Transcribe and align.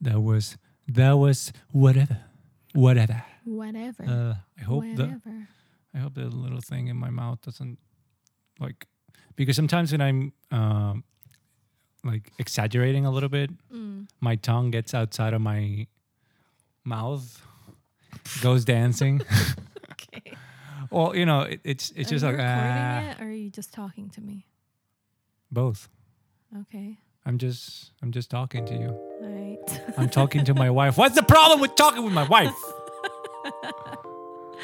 That 0.00 0.20
was 0.20 0.56
that 0.88 1.12
was 1.12 1.52
whatever, 1.72 2.18
whatever. 2.74 3.22
Whatever. 3.44 4.04
Uh, 4.04 4.34
I 4.58 4.62
hope 4.64 4.84
the 4.96 5.02
Whatever. 5.04 5.48
I 5.94 5.98
hope 5.98 6.14
the 6.14 6.26
little 6.28 6.60
thing 6.60 6.86
in 6.88 6.96
my 6.96 7.10
mouth 7.10 7.40
doesn't 7.42 7.78
like 8.58 8.86
because 9.36 9.56
sometimes 9.56 9.92
when 9.92 10.00
I'm 10.00 10.32
um 10.50 11.04
like 12.04 12.32
exaggerating 12.38 13.04
a 13.06 13.10
little 13.10 13.28
bit, 13.28 13.50
Mm. 13.72 14.08
my 14.20 14.36
tongue 14.36 14.70
gets 14.70 14.94
outside 14.94 15.34
of 15.34 15.40
my 15.42 15.86
mouth, 16.84 17.42
goes 18.42 18.64
dancing. 18.64 19.20
Okay. 19.92 20.32
well, 20.90 21.14
you 21.14 21.26
know, 21.26 21.42
it, 21.42 21.60
it's 21.62 21.90
it's 21.90 22.10
are 22.10 22.14
just 22.14 22.24
you 22.24 22.30
like 22.30 22.38
recording 22.38 22.72
ah, 22.72 23.10
it, 23.10 23.20
or 23.20 23.24
are 23.26 23.30
you 23.32 23.50
just 23.50 23.70
talking 23.72 24.08
to 24.10 24.20
me? 24.20 24.46
both. 25.52 25.88
Okay. 26.62 26.98
I'm 27.26 27.38
just 27.38 27.92
I'm 28.02 28.12
just 28.12 28.30
talking 28.30 28.64
to 28.66 28.74
you. 28.74 28.88
All 28.88 29.20
right. 29.22 29.80
I'm 29.98 30.08
talking 30.08 30.44
to 30.46 30.54
my 30.54 30.70
wife. 30.70 30.96
What's 30.96 31.14
the 31.14 31.22
problem 31.22 31.60
with 31.60 31.74
talking 31.76 32.02
with 32.02 32.12
my 32.12 32.26
wife? 32.26 32.54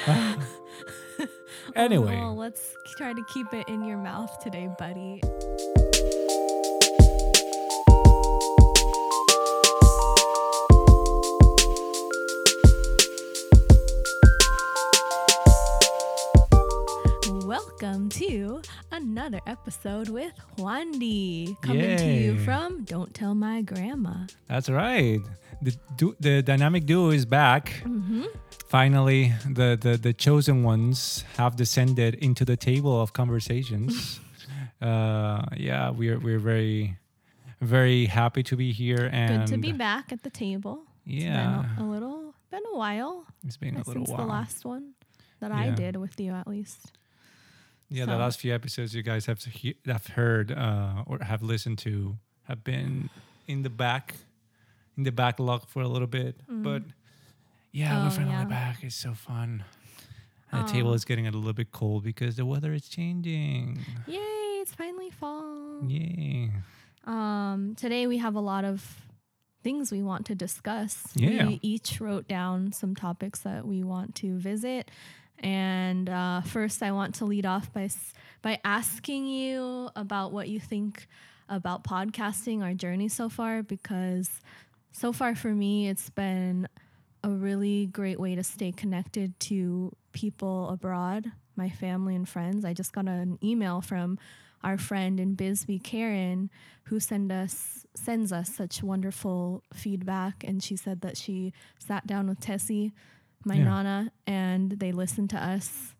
anyway, 1.76 2.16
Well, 2.16 2.36
let's 2.36 2.74
try 2.96 3.12
to 3.12 3.22
keep 3.32 3.52
it 3.52 3.68
in 3.68 3.84
your 3.84 3.98
mouth 3.98 4.38
today, 4.42 4.68
buddy. 4.78 5.20
Welcome 18.06 18.20
to 18.20 18.62
another 18.92 19.40
episode 19.48 20.10
with 20.10 20.32
Juandi, 20.58 21.60
coming 21.60 21.96
to 21.96 22.04
you 22.06 22.38
from 22.38 22.84
Don't 22.84 23.12
Tell 23.12 23.34
My 23.34 23.62
Grandma. 23.62 24.26
that's 24.46 24.68
right. 24.70 25.18
The 25.60 25.74
du- 25.96 26.14
the 26.20 26.40
dynamic 26.40 26.86
duo 26.86 27.10
is 27.10 27.26
back. 27.26 27.82
Mm-hmm. 27.84 28.26
Finally, 28.68 29.32
the, 29.50 29.76
the 29.80 29.96
the 29.96 30.12
chosen 30.12 30.62
ones 30.62 31.24
have 31.36 31.56
descended 31.56 32.14
into 32.22 32.44
the 32.44 32.56
table 32.56 33.02
of 33.02 33.12
conversations. 33.12 34.20
uh, 34.80 35.42
yeah, 35.56 35.90
we're 35.90 36.20
we're 36.20 36.38
very 36.38 36.98
very 37.60 38.06
happy 38.06 38.44
to 38.44 38.54
be 38.56 38.70
here 38.70 39.10
and 39.12 39.48
Good 39.48 39.54
to 39.54 39.58
be 39.58 39.72
back 39.72 40.12
at 40.12 40.22
the 40.22 40.30
table. 40.30 40.84
It's 41.04 41.24
been 41.24 41.24
Yeah, 41.24 41.64
a, 41.76 41.82
a 41.82 41.84
little, 41.84 42.34
been 42.52 42.62
a 42.72 42.76
while 42.78 43.26
it's 43.44 43.56
been 43.56 43.74
a 43.74 43.78
little 43.78 43.94
since 43.94 44.08
while. 44.10 44.18
the 44.18 44.26
last 44.26 44.64
one 44.64 44.92
that 45.40 45.50
I 45.50 45.70
did 45.70 45.96
with 45.96 46.20
you, 46.20 46.32
at 46.34 46.46
least. 46.46 46.92
Yeah, 47.88 48.04
the 48.06 48.12
So- 48.12 48.18
last 48.18 48.40
few 48.40 48.54
episodes 48.54 48.94
you 48.94 49.02
guys 49.02 49.26
have 49.26 49.42
he- 49.44 49.76
have 49.86 50.06
heard 50.08 50.50
uh, 50.52 51.04
or 51.06 51.18
have 51.22 51.42
listened 51.42 51.78
to 51.78 52.18
have 52.44 52.62
been 52.64 53.10
in 53.46 53.62
the 53.62 53.70
back, 53.70 54.14
in 54.96 55.04
the 55.04 55.12
backlog 55.12 55.68
for 55.68 55.82
a 55.82 55.88
little 55.88 56.08
bit. 56.08 56.40
But 56.48 56.82
yeah, 57.72 58.00
Oh, 58.00 58.04
we're 58.04 58.10
finally 58.10 58.32
yeah. 58.32 58.44
back. 58.44 58.82
It's 58.82 58.96
so 58.96 59.14
fun. 59.14 59.64
And 60.52 60.66
the 60.66 60.72
table 60.72 60.90
Oh. 60.90 60.94
is 60.94 61.04
getting 61.04 61.26
a 61.26 61.30
little 61.30 61.52
bit 61.52 61.70
cold 61.72 62.02
because 62.04 62.36
the 62.36 62.46
weather 62.46 62.72
is 62.72 62.88
changing. 62.88 63.80
Yay! 64.06 64.18
It's 64.62 64.74
finally 64.74 65.10
fall. 65.10 65.84
Yay! 65.86 66.52
Um, 67.04 67.74
today 67.76 68.06
we 68.06 68.18
have 68.18 68.34
a 68.34 68.40
lot 68.40 68.64
of 68.64 69.02
things 69.62 69.90
we 69.92 70.02
want 70.02 70.26
to 70.26 70.34
discuss. 70.34 71.06
Yeah. 71.14 71.46
We 71.46 71.58
each 71.62 72.00
wrote 72.00 72.26
down 72.28 72.72
some 72.72 72.94
topics 72.94 73.40
that 73.40 73.66
we 73.66 73.82
want 73.82 74.14
to 74.16 74.38
visit. 74.38 74.90
And 75.40 76.08
uh, 76.08 76.40
first, 76.42 76.82
I 76.82 76.92
want 76.92 77.16
to 77.16 77.24
lead 77.24 77.46
off 77.46 77.72
by 77.72 77.88
by 78.42 78.60
asking 78.64 79.26
you 79.26 79.90
about 79.96 80.32
what 80.32 80.48
you 80.48 80.60
think 80.60 81.06
about 81.48 81.84
podcasting, 81.84 82.62
our 82.62 82.74
journey 82.74 83.08
so 83.08 83.28
far, 83.28 83.62
because 83.62 84.30
so 84.92 85.12
far 85.12 85.34
for 85.34 85.48
me, 85.48 85.88
it's 85.88 86.10
been 86.10 86.68
a 87.22 87.30
really 87.30 87.86
great 87.86 88.20
way 88.20 88.34
to 88.34 88.42
stay 88.42 88.72
connected 88.72 89.38
to 89.40 89.94
people 90.12 90.68
abroad, 90.70 91.32
my 91.56 91.68
family 91.68 92.14
and 92.14 92.28
friends. 92.28 92.64
I 92.64 92.72
just 92.72 92.92
got 92.92 93.06
an 93.06 93.38
email 93.42 93.80
from 93.80 94.18
our 94.62 94.78
friend 94.78 95.20
in 95.20 95.34
Bisbee, 95.34 95.78
Karen, 95.78 96.50
who 96.84 97.00
send 97.00 97.30
us 97.30 97.84
sends 97.94 98.32
us 98.32 98.54
such 98.54 98.82
wonderful 98.82 99.62
feedback, 99.72 100.44
and 100.44 100.62
she 100.62 100.76
said 100.76 101.00
that 101.00 101.16
she 101.16 101.52
sat 101.78 102.06
down 102.06 102.28
with 102.28 102.40
Tessie, 102.40 102.92
my 103.46 103.54
Yeah. 103.56 103.64
nana, 103.64 104.12
and 104.26 104.72
they 104.72 104.92
listen 104.92 105.28
to 105.28 105.42
us, 105.42 105.94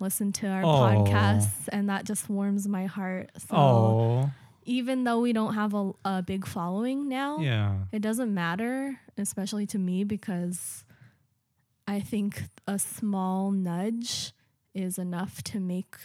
listen 0.00 0.32
to 0.32 0.46
our 0.48 0.62
podcasts, 0.64 1.68
and 1.72 1.88
that 1.88 2.04
just 2.04 2.28
warms 2.28 2.66
my 2.68 2.86
heart. 2.86 3.30
So 3.38 3.56
Oh, 3.56 4.30
even 4.64 5.04
though 5.04 5.20
we 5.20 5.32
don't 5.32 5.54
have 5.54 5.72
a, 5.74 5.92
a 6.04 6.22
big 6.22 6.46
following 6.46 7.08
now, 7.08 7.38
yeah, 7.40 7.78
it 7.92 8.02
doesn't 8.02 8.34
matter, 8.34 9.00
especially 9.16 9.66
to 9.68 9.78
me, 9.78 10.04
because 10.04 10.84
I 11.86 12.00
think 12.00 12.42
a 12.66 12.78
small 12.78 13.50
nudge 13.50 14.32
is 14.74 14.98
enough 14.98 15.42
to 15.44 15.60
make 15.60 15.96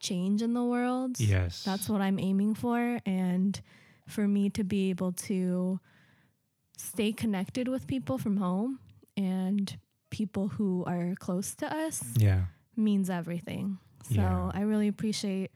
change 0.00 0.42
in 0.42 0.54
the 0.54 0.62
world. 0.64 1.18
yes. 1.18 1.64
That's 1.64 1.88
what 1.88 2.00
I'm 2.00 2.18
aiming 2.18 2.54
for. 2.54 3.00
And 3.06 3.60
for 4.06 4.28
me 4.28 4.48
to 4.50 4.62
be 4.64 4.90
able 4.90 5.12
to 5.12 5.80
stay 6.76 7.12
connected 7.12 7.66
with 7.68 7.86
people 7.86 8.16
from 8.18 8.36
home 8.36 8.78
and 9.18 9.76
people 10.10 10.48
who 10.48 10.84
are 10.86 11.14
close 11.18 11.54
to 11.56 11.66
us 11.76 12.02
yeah, 12.16 12.44
means 12.76 13.10
everything. 13.10 13.78
So 14.08 14.14
Yeah. 14.14 14.50
I 14.54 14.62
really 14.62 14.88
appreciate 14.88 15.50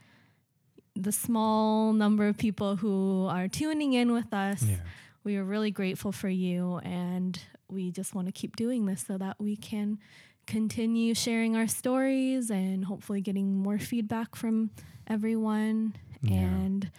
the 0.95 1.13
small 1.13 1.93
number 1.95 2.27
of 2.29 2.37
people 2.37 2.77
who 2.77 3.27
are 3.31 3.49
tuning 3.49 3.95
in 3.95 4.13
with 4.13 4.35
us. 4.35 4.63
yeah. 4.63 4.77
We 5.25 5.37
are 5.37 5.45
really 5.45 5.71
grateful 5.71 6.11
for 6.13 6.29
you, 6.29 6.79
and 6.83 7.39
we 7.71 7.91
just 7.93 8.13
want 8.15 8.27
to 8.27 8.33
keep 8.33 8.57
doing 8.57 8.85
this 8.87 9.07
so 9.07 9.17
that 9.19 9.37
we 9.41 9.57
can 9.57 9.99
continue 10.47 11.15
sharing 11.15 11.55
our 11.57 11.69
stories 11.69 12.51
and 12.51 12.85
hopefully 12.85 13.21
getting 13.21 13.55
more 13.57 13.79
feedback 13.79 14.35
from 14.35 14.71
everyone 15.07 15.95
Yeah. 16.21 16.35
and 16.41 16.91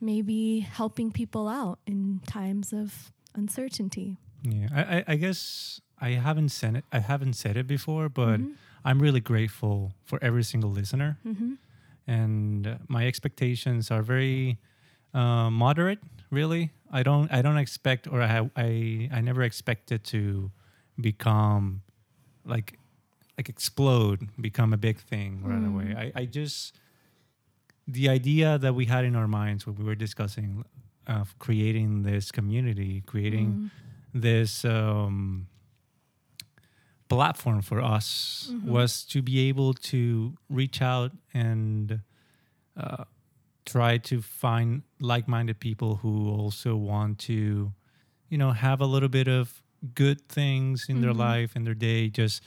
maybe 0.00 0.60
helping 0.60 1.12
people 1.12 1.46
out 1.48 1.78
in 1.86 2.20
times 2.26 2.72
of 2.72 3.12
uncertainty. 3.36 4.18
Yeah, 4.42 4.66
I, 4.74 4.82
I, 4.98 5.04
I 5.06 5.16
guess 5.16 5.80
I 6.02 6.10
haven't 6.18 6.50
said 6.50 6.74
it. 6.76 6.84
I 6.92 6.98
haven't 6.98 7.34
said 7.34 7.56
it 7.56 7.66
before, 7.66 8.08
but 8.08 8.40
Mhm. 8.40 8.54
I'm 8.84 8.98
really 9.00 9.20
grateful 9.20 9.94
for 10.04 10.18
every 10.20 10.42
single 10.42 10.70
listener, 10.70 11.18
Mhm. 11.24 11.56
and 12.06 12.66
uh, 12.66 12.78
my 12.88 13.06
expectations 13.06 13.90
are 13.90 14.02
very 14.02 14.58
uh, 15.14 15.50
moderate. 15.50 16.00
Really, 16.30 16.70
I 16.90 17.02
don't. 17.02 17.30
I 17.32 17.40
don't 17.42 17.58
expect, 17.58 18.06
or 18.08 18.20
I, 18.22 18.26
have, 18.26 18.50
I, 18.56 19.08
I 19.12 19.20
never 19.20 19.42
expected 19.42 20.02
to 20.04 20.50
become 21.00 21.82
like, 22.44 22.78
like 23.38 23.48
explode, 23.48 24.28
become 24.40 24.72
a 24.72 24.76
big 24.78 24.98
thing 24.98 25.42
right 25.44 25.64
away. 25.64 25.94
I, 26.04 26.22
I 26.22 26.24
just 26.26 26.74
the 27.86 28.08
idea 28.08 28.58
that 28.58 28.74
we 28.74 28.86
had 28.86 29.04
in 29.04 29.14
our 29.16 29.28
minds 29.28 29.66
when 29.66 29.74
we 29.76 29.84
were 29.84 29.94
discussing 29.96 30.64
of 31.06 31.36
creating 31.38 32.02
this 32.04 32.30
community, 32.32 33.02
creating 33.06 33.70
this 34.14 34.64
um, 34.64 35.46
platform 37.14 37.62
for 37.62 37.80
us 37.80 38.50
was 38.64 39.04
to 39.04 39.22
be 39.22 39.48
able 39.48 39.74
to 39.74 40.34
reach 40.48 40.80
out 40.82 41.12
and 41.34 42.00
uh, 42.76 43.04
try 43.64 43.98
to 43.98 44.20
find 44.20 44.82
like-minded 45.00 45.58
people 45.60 45.96
who 46.02 46.30
also 46.30 46.74
want 46.76 47.18
to, 47.18 47.72
you 48.28 48.38
know, 48.38 48.52
have 48.52 48.80
a 48.80 48.86
little 48.86 49.08
bit 49.08 49.28
of 49.28 49.62
good 49.94 50.20
things 50.28 50.86
in 50.88 51.00
their 51.00 51.14
life 51.14 51.56
in 51.56 51.64
their 51.64 51.74
day, 51.74 52.08
just 52.08 52.42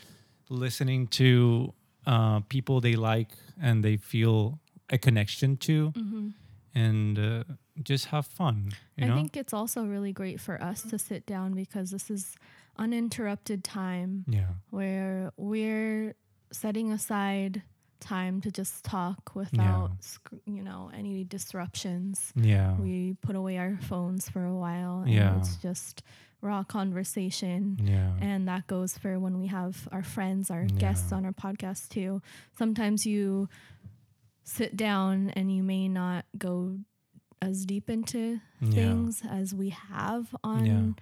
listening 0.49 1.07
to 1.07 1.73
uh, 2.05 2.39
people 2.49 2.81
they 2.81 2.95
like 2.95 3.31
and 3.61 3.83
they 3.83 3.97
feel 3.97 4.59
a 4.89 4.97
connection 4.97 5.57
to, 5.57 5.91
and 6.73 7.17
uh, 7.19 7.43
just 7.83 8.05
have 8.07 8.25
fun. 8.25 8.71
You 8.95 9.05
I 9.05 9.07
know? 9.09 9.15
think 9.15 9.35
it's 9.35 9.53
also 9.53 9.83
really 9.85 10.13
great 10.13 10.39
for 10.39 10.61
us 10.61 10.83
to 10.83 10.99
sit 10.99 11.25
down 11.25 11.53
because 11.53 11.91
this 11.91 12.09
is 12.09 12.35
uninterrupted 12.77 13.63
time 13.63 14.25
yeah. 14.27 14.47
where 14.69 15.31
we're 15.37 16.15
setting 16.51 16.91
aside 16.91 17.63
time 17.99 18.41
to 18.41 18.51
just 18.51 18.83
talk 18.83 19.31
without 19.33 19.91
sc- 20.01 20.29
you 20.45 20.61
know 20.61 20.91
any 20.93 21.23
disruptions 21.23 22.31
Yeah. 22.35 22.75
we 22.77 23.15
put 23.21 23.35
away 23.35 23.57
our 23.57 23.77
phones 23.81 24.29
for 24.29 24.45
a 24.45 24.53
while 24.53 25.01
and 25.01 25.13
Yeah. 25.13 25.37
it's 25.39 25.55
just 25.57 26.03
raw 26.41 26.63
conversation 26.63 27.79
yeah. 27.81 28.11
and 28.21 28.47
that 28.47 28.67
goes 28.67 28.97
for 28.97 29.17
when 29.19 29.39
we 29.39 29.47
have 29.47 29.87
our 29.91 30.03
friends 30.03 30.51
our 30.51 30.65
guests 30.65 31.11
on 31.11 31.25
our 31.25 31.31
podcast 31.33 31.89
too 31.89 32.21
sometimes 32.57 33.05
you 33.05 33.49
sit 34.43 34.77
down 34.77 35.31
and 35.31 35.51
you 35.55 35.63
may 35.63 35.87
not 35.87 36.25
go 36.37 36.77
as 37.41 37.65
deep 37.65 37.89
into 37.89 38.39
Yeah. 38.61 38.71
things 38.71 39.23
as 39.27 39.55
we 39.55 39.69
have 39.69 40.35
on 40.43 40.95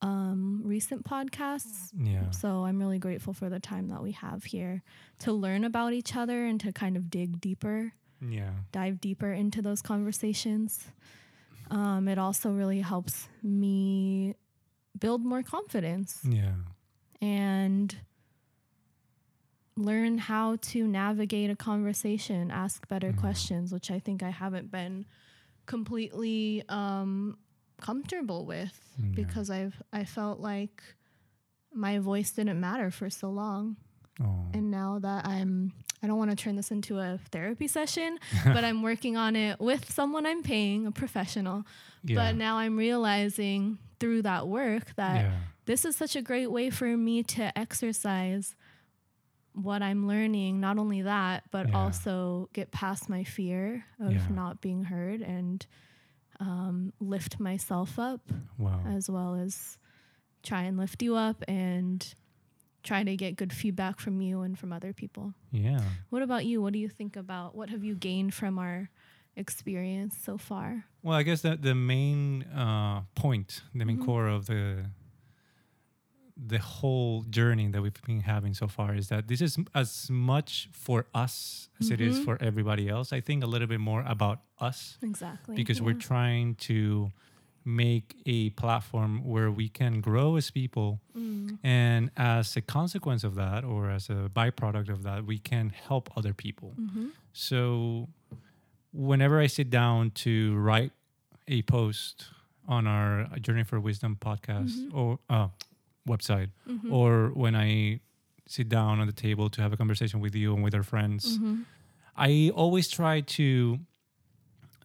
um, 0.00 0.62
recent 0.64 1.04
podcasts 1.04 1.90
Yeah. 1.96 2.30
so 2.30 2.64
i'm 2.64 2.78
really 2.78 2.98
grateful 2.98 3.32
for 3.32 3.48
the 3.48 3.58
time 3.58 3.88
that 3.88 4.02
we 4.02 4.12
have 4.12 4.44
here 4.44 4.82
to 5.20 5.32
learn 5.32 5.64
about 5.64 5.92
each 5.92 6.14
other 6.14 6.44
and 6.46 6.60
to 6.60 6.72
kind 6.72 6.96
of 6.96 7.10
dig 7.10 7.40
deeper 7.40 7.92
Yeah. 8.20 8.52
dive 8.72 9.00
deeper 9.00 9.32
into 9.32 9.60
those 9.62 9.82
conversations 9.82 10.88
Um, 11.70 12.08
it 12.08 12.16
also 12.18 12.50
really 12.50 12.80
helps 12.80 13.28
me 13.42 14.34
build 14.98 15.22
more 15.24 15.42
confidence 15.42 16.20
Yeah. 16.24 16.54
and 17.20 17.94
learn 19.76 20.18
how 20.18 20.56
to 20.56 20.86
navigate 20.88 21.50
a 21.50 21.56
conversation, 21.56 22.50
ask 22.50 22.88
better 22.88 23.12
Mhm. 23.12 23.18
questions, 23.18 23.72
which 23.72 23.90
I 23.90 23.98
think 24.00 24.22
I 24.22 24.30
haven't 24.30 24.70
been 24.70 25.04
completely 25.66 26.66
um, 26.68 27.36
comfortable 27.80 28.44
with 28.44 28.78
mm, 29.00 29.16
Yeah. 29.16 29.24
because 29.24 29.50
I've 29.50 29.80
I 29.92 30.04
felt 30.04 30.40
like 30.40 30.82
my 31.72 31.98
voice 31.98 32.30
didn't 32.32 32.60
matter 32.60 32.90
for 32.90 33.10
so 33.10 33.28
long, 33.30 33.76
Oh. 34.20 34.46
and 34.52 34.70
now 34.70 34.98
that 34.98 35.26
I'm 35.26 35.72
I 36.02 36.06
don't 36.06 36.18
want 36.18 36.30
to 36.30 36.36
turn 36.36 36.54
this 36.56 36.70
into 36.70 36.98
a 37.00 37.18
therapy 37.32 37.66
session, 37.66 38.18
but 38.44 38.62
I'm 38.64 38.82
working 38.82 39.16
on 39.16 39.34
it 39.36 39.58
with 39.60 39.90
someone 39.92 40.26
I'm 40.26 40.42
paying, 40.42 40.86
a 40.86 40.92
professional. 40.92 41.64
yeah. 42.04 42.14
But 42.16 42.36
now 42.36 42.58
I'm 42.58 42.76
realizing 42.76 43.78
through 43.98 44.22
that 44.22 44.46
work 44.46 44.94
that 44.94 45.16
yeah. 45.22 45.32
this 45.66 45.84
is 45.84 45.96
such 45.96 46.14
a 46.14 46.22
great 46.22 46.52
way 46.52 46.70
for 46.70 46.96
me 46.96 47.24
to 47.24 47.56
exercise 47.58 48.54
what 49.54 49.82
I'm 49.82 50.06
learning. 50.06 50.60
Not 50.60 50.78
only 50.78 51.02
that, 51.02 51.44
but 51.50 51.68
Yeah. 51.70 51.76
also 51.78 52.48
get 52.52 52.70
past 52.70 53.08
my 53.08 53.24
fear 53.24 53.84
of 53.98 54.30
not 54.30 54.60
being 54.60 54.84
heard 54.84 55.20
and 55.20 55.66
um, 56.40 56.92
lift 57.00 57.40
myself 57.40 57.98
up 57.98 58.20
Wow. 58.58 58.82
as 58.86 59.10
well 59.10 59.34
as 59.34 59.78
try 60.42 60.62
and 60.62 60.76
lift 60.78 61.02
you 61.02 61.16
up 61.16 61.42
and 61.48 62.14
try 62.84 63.02
to 63.02 63.16
get 63.16 63.36
good 63.36 63.52
feedback 63.52 63.98
from 64.00 64.20
you 64.20 64.42
and 64.42 64.58
from 64.58 64.72
other 64.72 64.92
people. 64.92 65.34
yeah. 65.50 65.80
What 66.10 66.22
about 66.22 66.46
you? 66.46 66.62
What 66.62 66.72
do 66.72 66.78
you 66.78 66.88
think 66.88 67.16
about 67.16 67.54
what 67.54 67.70
have 67.70 67.82
you 67.84 67.94
gained 67.94 68.34
from 68.34 68.58
our 68.58 68.88
experience 69.36 70.16
so 70.22 70.38
far? 70.38 70.84
Well, 71.02 71.16
I 71.16 71.22
guess 71.22 71.42
that 71.42 71.62
the 71.62 71.74
main 71.74 72.44
uh, 72.44 73.02
point, 73.14 73.62
the 73.74 73.84
main 73.84 73.98
Mhm. 73.98 74.04
core 74.04 74.28
of 74.28 74.46
the 74.46 74.86
the 76.46 76.58
whole 76.58 77.22
journey 77.22 77.66
that 77.68 77.82
we've 77.82 78.00
been 78.06 78.20
having 78.20 78.54
so 78.54 78.68
far 78.68 78.94
is 78.94 79.08
that 79.08 79.26
this 79.26 79.40
is 79.40 79.58
as 79.74 80.08
much 80.08 80.68
for 80.72 81.06
us 81.12 81.68
as 81.80 81.90
it 81.90 82.00
is 82.00 82.18
Mhm. 82.20 82.24
for 82.24 82.38
everybody 82.40 82.88
else. 82.88 83.12
I 83.12 83.20
think 83.20 83.42
a 83.42 83.46
little 83.46 83.66
bit 83.66 83.80
more 83.80 84.02
about 84.06 84.42
us 84.60 84.98
Exactly. 85.02 85.56
because 85.56 85.82
we're 85.82 85.94
trying 85.94 86.54
to 86.70 87.10
make 87.64 88.14
a 88.24 88.50
platform 88.50 89.24
where 89.24 89.50
we 89.50 89.68
can 89.68 90.00
grow 90.00 90.36
as 90.36 90.50
people 90.50 91.00
Mm, 91.16 91.58
and 91.64 92.10
as 92.16 92.56
a 92.56 92.62
consequence 92.62 93.24
of 93.24 93.34
that 93.34 93.64
or 93.64 93.90
as 93.90 94.08
a 94.08 94.30
byproduct 94.32 94.88
of 94.88 95.02
that 95.02 95.26
we 95.26 95.38
can 95.38 95.70
help 95.70 96.08
other 96.16 96.32
people 96.32 96.74
mhm. 96.78 97.10
so 97.32 98.08
whenever 98.92 99.38
I 99.40 99.48
sit 99.48 99.70
down 99.70 100.12
to 100.24 100.56
write 100.56 100.92
a 101.46 101.62
post 101.62 102.26
on 102.66 102.86
our 102.86 103.24
Journey 103.40 103.64
for 103.64 103.80
Wisdom 103.80 104.16
podcast 104.20 104.70
Mhm. 104.76 104.94
or 104.94 105.18
uh, 105.28 105.48
website, 106.08 106.50
Mhm. 106.66 106.90
or 106.92 107.30
when 107.42 107.54
I 107.54 108.00
sit 108.46 108.68
down 108.68 108.98
on 109.00 109.06
the 109.06 109.12
table 109.12 109.48
to 109.50 109.60
have 109.62 109.72
a 109.72 109.76
conversation 109.76 110.20
with 110.20 110.34
you 110.34 110.54
and 110.54 110.62
with 110.64 110.74
our 110.74 110.82
friends, 110.82 111.38
Mhm. 111.38 111.64
I 112.16 112.50
always 112.54 112.88
try 112.88 113.20
to 113.38 113.78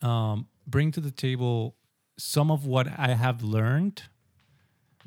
um, 0.02 0.48
bring 0.68 0.92
to 0.92 1.02
the 1.02 1.12
table 1.12 1.76
some 2.18 2.52
of 2.52 2.66
what 2.66 2.88
I 2.88 3.14
have 3.16 3.42
learned 3.42 4.04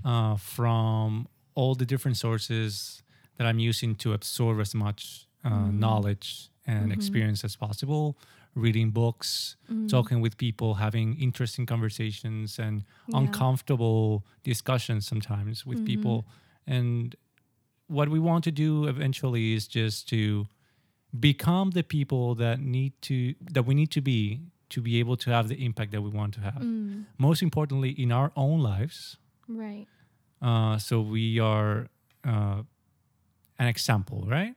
uh, 0.05 0.37
from 0.37 1.29
all 1.55 1.75
the 1.75 1.85
different 1.87 2.17
sources 2.17 3.03
that 3.37 3.47
I'm 3.47 3.59
using 3.59 3.95
to 3.97 4.13
absorb 4.13 4.61
as 4.61 4.75
much 4.75 5.27
uh, 5.45 5.51
Mm. 5.51 5.79
knowledge 5.79 6.49
and 6.67 6.91
Mhm. 6.91 6.95
experience 6.95 7.45
as 7.45 7.55
possible. 7.57 8.17
Reading 8.57 8.91
books, 8.91 9.57
Mm. 9.71 9.89
talking 9.89 10.21
with 10.23 10.35
people, 10.39 10.75
having 10.75 11.09
interesting 11.27 11.67
conversations, 11.67 12.59
and 12.59 12.85
Yeah. 13.09 13.19
uncomfortable 13.21 14.25
discussions 14.43 15.07
sometimes 15.07 15.67
with 15.67 15.81
Mhm. 15.81 15.87
people. 15.87 16.27
And 16.67 17.15
what 17.87 18.09
we 18.09 18.19
want 18.19 18.43
to 18.45 18.51
do 18.51 18.87
eventually 18.89 19.53
is 19.53 19.69
just 19.69 20.09
to 20.09 20.47
become 21.19 21.71
the 21.73 21.83
people 21.83 22.35
that 22.35 22.59
need 22.61 22.93
to 23.09 23.35
that 23.55 23.65
we 23.67 23.75
need 23.75 23.91
to 23.91 24.01
be 24.01 24.41
to 24.69 24.81
be 24.83 24.99
able 25.03 25.17
to 25.17 25.31
have 25.31 25.47
the 25.49 25.59
impact 25.65 25.93
that 25.93 26.03
we 26.03 26.11
want 26.11 26.35
to 26.35 26.41
have. 26.41 26.61
Mm. 26.63 27.05
Most 27.19 27.41
importantly, 27.43 27.91
in 27.91 28.11
our 28.11 28.33
own 28.35 28.59
lives. 28.61 29.17
Right. 29.47 29.87
Uh, 30.43 30.79
so 30.79 31.01
we 31.01 31.39
are 31.39 31.89
uh, 32.25 32.63
an 33.59 33.67
example, 33.69 34.25
right? 34.27 34.55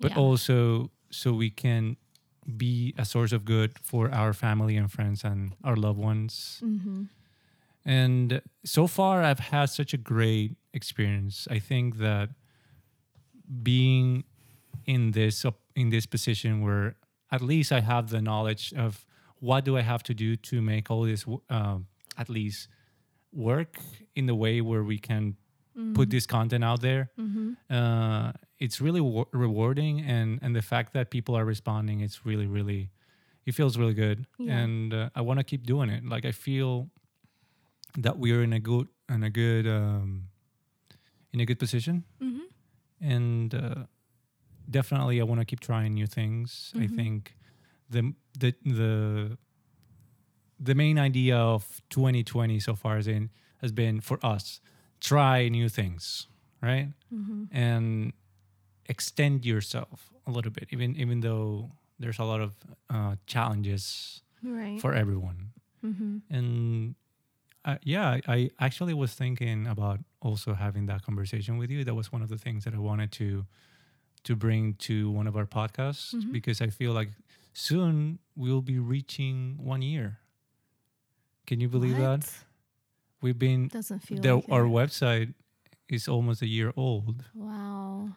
But 0.00 0.10
yeah. 0.10 0.18
also 0.18 0.90
so 1.10 1.32
we 1.32 1.48
can 1.50 1.96
be 2.56 2.94
a 2.98 3.04
source 3.04 3.32
of 3.32 3.44
good 3.44 3.78
for 3.82 4.12
our 4.12 4.32
family 4.32 4.76
and 4.76 4.90
friends 4.90 5.24
and 5.24 5.54
our 5.64 5.76
loved 5.76 5.98
ones. 5.98 6.60
Mm-hmm. 6.64 7.04
And 7.84 8.42
so 8.64 8.86
far, 8.86 9.22
I've 9.22 9.38
had 9.38 9.66
such 9.66 9.94
a 9.94 9.96
great 9.96 10.56
experience. 10.74 11.48
I 11.50 11.58
think 11.58 11.98
that 11.98 12.30
being 13.62 14.24
in 14.86 15.12
this 15.12 15.44
in 15.74 15.90
this 15.90 16.06
position 16.06 16.62
where 16.62 16.96
at 17.32 17.42
least 17.42 17.72
I 17.72 17.80
have 17.80 18.10
the 18.10 18.20
knowledge 18.20 18.72
of 18.76 19.06
what 19.38 19.64
do 19.64 19.76
I 19.76 19.82
have 19.82 20.02
to 20.04 20.14
do 20.14 20.36
to 20.36 20.60
make 20.60 20.90
all 20.90 21.02
this 21.02 21.24
um, 21.48 21.86
at 22.18 22.28
least 22.28 22.68
work 23.32 23.78
in 24.14 24.26
the 24.26 24.34
way 24.34 24.60
where 24.60 24.82
we 24.82 24.98
can 24.98 25.36
put 25.94 26.10
this 26.10 26.26
content 26.26 26.64
out 26.64 26.80
there. 26.80 27.10
Mm-hmm. 27.18 27.52
Uh, 27.70 28.32
it's 28.60 28.80
really 28.80 29.00
wa- 29.00 29.24
rewarding, 29.32 30.00
and 30.00 30.38
and 30.42 30.54
the 30.54 30.62
fact 30.62 30.92
that 30.92 31.10
people 31.10 31.34
are 31.34 31.44
responding, 31.44 32.00
it's 32.00 32.24
really 32.26 32.46
really, 32.46 32.90
it 33.46 33.54
feels 33.54 33.76
really 33.78 33.94
good, 33.94 34.26
Yeah. 34.38 34.58
and 34.62 34.92
uh, 34.94 35.08
I 35.14 35.20
want 35.22 35.38
to 35.40 35.44
keep 35.44 35.64
doing 35.66 35.90
it. 35.90 36.04
Like 36.04 36.24
I 36.28 36.32
feel 36.32 36.88
that 37.98 38.18
we're 38.18 38.42
in 38.42 38.52
a 38.52 38.60
good 38.60 38.86
in 39.08 39.22
a 39.22 39.30
good 39.30 39.66
um, 39.66 40.28
in 41.32 41.40
a 41.40 41.44
good 41.46 41.58
position, 41.58 42.04
Mm-hmm. 42.20 42.46
and 43.00 43.54
uh, 43.54 43.84
definitely 44.70 45.20
I 45.20 45.24
want 45.24 45.40
to 45.40 45.44
keep 45.46 45.60
trying 45.60 45.94
new 45.94 46.06
things. 46.06 46.72
I 46.74 46.86
Mhm. 46.86 46.96
think 46.96 47.36
the 47.90 48.14
the 48.38 48.54
the 48.64 49.38
the 50.62 50.74
main 50.74 50.98
idea 50.98 51.36
of 51.36 51.80
2020 51.90 52.60
so 52.60 52.74
far 52.74 52.96
has 52.96 53.06
been 53.06 53.30
has 53.62 53.72
been 53.72 54.00
for 54.00 54.18
us 54.24 54.60
try 55.00 55.48
new 55.48 55.68
things, 55.68 56.28
right? 56.62 56.88
Mm-hmm. 57.12 57.44
and 57.50 58.12
extend 58.90 59.46
yourself 59.46 60.10
a 60.26 60.30
little 60.36 60.50
bit, 60.52 60.66
even 60.74 60.96
even 60.96 61.20
though 61.20 61.70
there's 62.00 62.18
a 62.18 62.24
lot 62.32 62.40
of 62.40 62.50
uh, 62.94 63.14
challenges 63.26 64.22
Right. 64.42 64.80
for 64.80 64.94
everyone. 64.94 65.52
mm-hmm. 65.84 66.18
And 66.36 66.94
uh, 67.68 67.76
yeah, 67.84 68.18
I, 68.26 68.50
actually 68.58 68.94
was 68.94 69.12
thinking 69.14 69.66
about 69.66 69.98
also 70.22 70.54
having 70.54 70.86
that 70.86 71.02
conversation 71.08 71.58
with 71.60 71.70
you. 71.70 71.84
That 71.84 71.94
was 71.94 72.10
one 72.12 72.22
of 72.24 72.28
the 72.30 72.38
things 72.38 72.64
that 72.64 72.74
I 72.74 72.78
wanted 72.90 73.10
to 73.20 73.44
to 74.28 74.32
bring 74.36 74.74
to 74.88 74.94
one 75.18 75.26
of 75.28 75.34
our 75.36 75.46
podcasts 75.46 76.14
Mhm. 76.14 76.32
because 76.32 76.58
I 76.66 76.68
feel 76.70 76.92
like 77.00 77.10
soon 77.52 78.18
we'll 78.36 78.62
be 78.74 78.78
reaching 78.94 79.56
one 79.72 79.82
year. 79.82 80.18
Can 81.46 81.60
you 81.60 81.68
believe 81.68 81.96
that 81.96 82.22
we've 83.22 83.38
been 83.38 83.68
Doesn't 83.68 84.00
feel 84.00 84.20
the, 84.22 84.34
like 84.36 84.44
our 84.50 84.64
it. 84.66 84.70
website 84.80 85.34
is 85.88 86.08
almost 86.08 86.42
a 86.42 86.46
year 86.46 86.72
old? 86.76 87.24
Wow. 87.34 88.14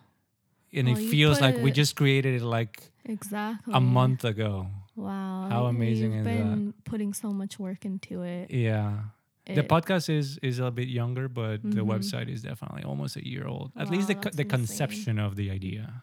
And 0.74 0.88
Well, 0.88 0.98
it 0.98 1.10
feels 1.10 1.42
like 1.42 1.58
we 1.58 1.72
just 1.72 1.96
created 1.96 2.42
it 2.42 2.46
like 2.46 2.92
Exactly. 3.06 3.74
a 3.74 3.80
month 3.80 4.24
ago. 4.26 4.68
Wow. 4.96 5.48
How 5.50 5.66
amazing 5.66 6.12
You've 6.14 6.28
is 6.28 6.38
that? 6.38 6.44
been 6.50 6.74
putting 6.86 7.14
so 7.14 7.32
much 7.34 7.60
work 7.60 7.86
into 7.86 8.24
it. 8.24 8.52
Yeah. 8.52 9.04
the 9.46 9.62
podcast 9.64 10.08
is 10.10 10.38
is 10.42 10.60
a 10.60 10.72
bit 10.72 10.88
younger, 10.88 11.28
but 11.28 11.62
the 11.64 11.82
Mhm. 11.84 11.92
website 11.94 12.30
is 12.30 12.44
definitely 12.44 12.84
almost 12.84 13.18
a 13.18 13.28
year 13.28 13.46
old. 13.46 13.72
At 13.76 13.88
Wow, 13.88 13.94
least 13.96 14.08
the 14.08 14.16
co- 14.16 14.30
the 14.30 14.44
insane. 14.44 14.50
conception 14.58 15.20
of 15.20 15.36
the 15.36 15.52
idea. 15.52 16.02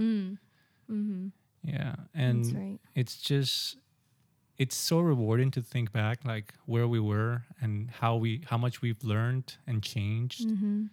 Mm. 0.00 0.38
Mm-hmm. 0.90 1.26
Yeah, 1.64 1.96
and 2.14 2.46
right. 2.56 2.78
it's 2.94 3.20
just 3.20 3.76
it's 4.56 4.74
so 4.74 5.00
rewarding 5.00 5.50
to 5.52 5.60
think 5.62 5.92
back 5.92 6.24
like 6.24 6.54
where 6.66 6.88
we 6.88 6.98
were 6.98 7.44
and 7.60 7.90
how 8.00 8.16
we 8.16 8.42
how 8.50 8.56
much 8.58 8.80
we've 8.80 9.02
learned 9.04 9.56
and 9.66 9.82
changed 9.82 10.48
Mm-hmm. 10.48 10.86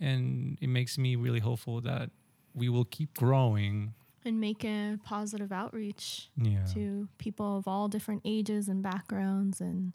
And 0.00 0.58
it 0.60 0.68
makes 0.68 0.98
me 0.98 1.16
really 1.16 1.40
hopeful 1.40 1.80
that 1.82 2.10
we 2.54 2.68
will 2.68 2.84
keep 2.84 3.14
growing. 3.14 3.94
And 4.24 4.40
make 4.40 4.64
a 4.64 4.98
positive 5.04 5.52
outreach 5.52 6.28
yeah. 6.36 6.64
to 6.74 7.08
people 7.18 7.56
of 7.56 7.66
all 7.66 7.88
different 7.88 8.22
ages 8.24 8.68
and 8.68 8.82
backgrounds 8.82 9.60
and 9.60 9.94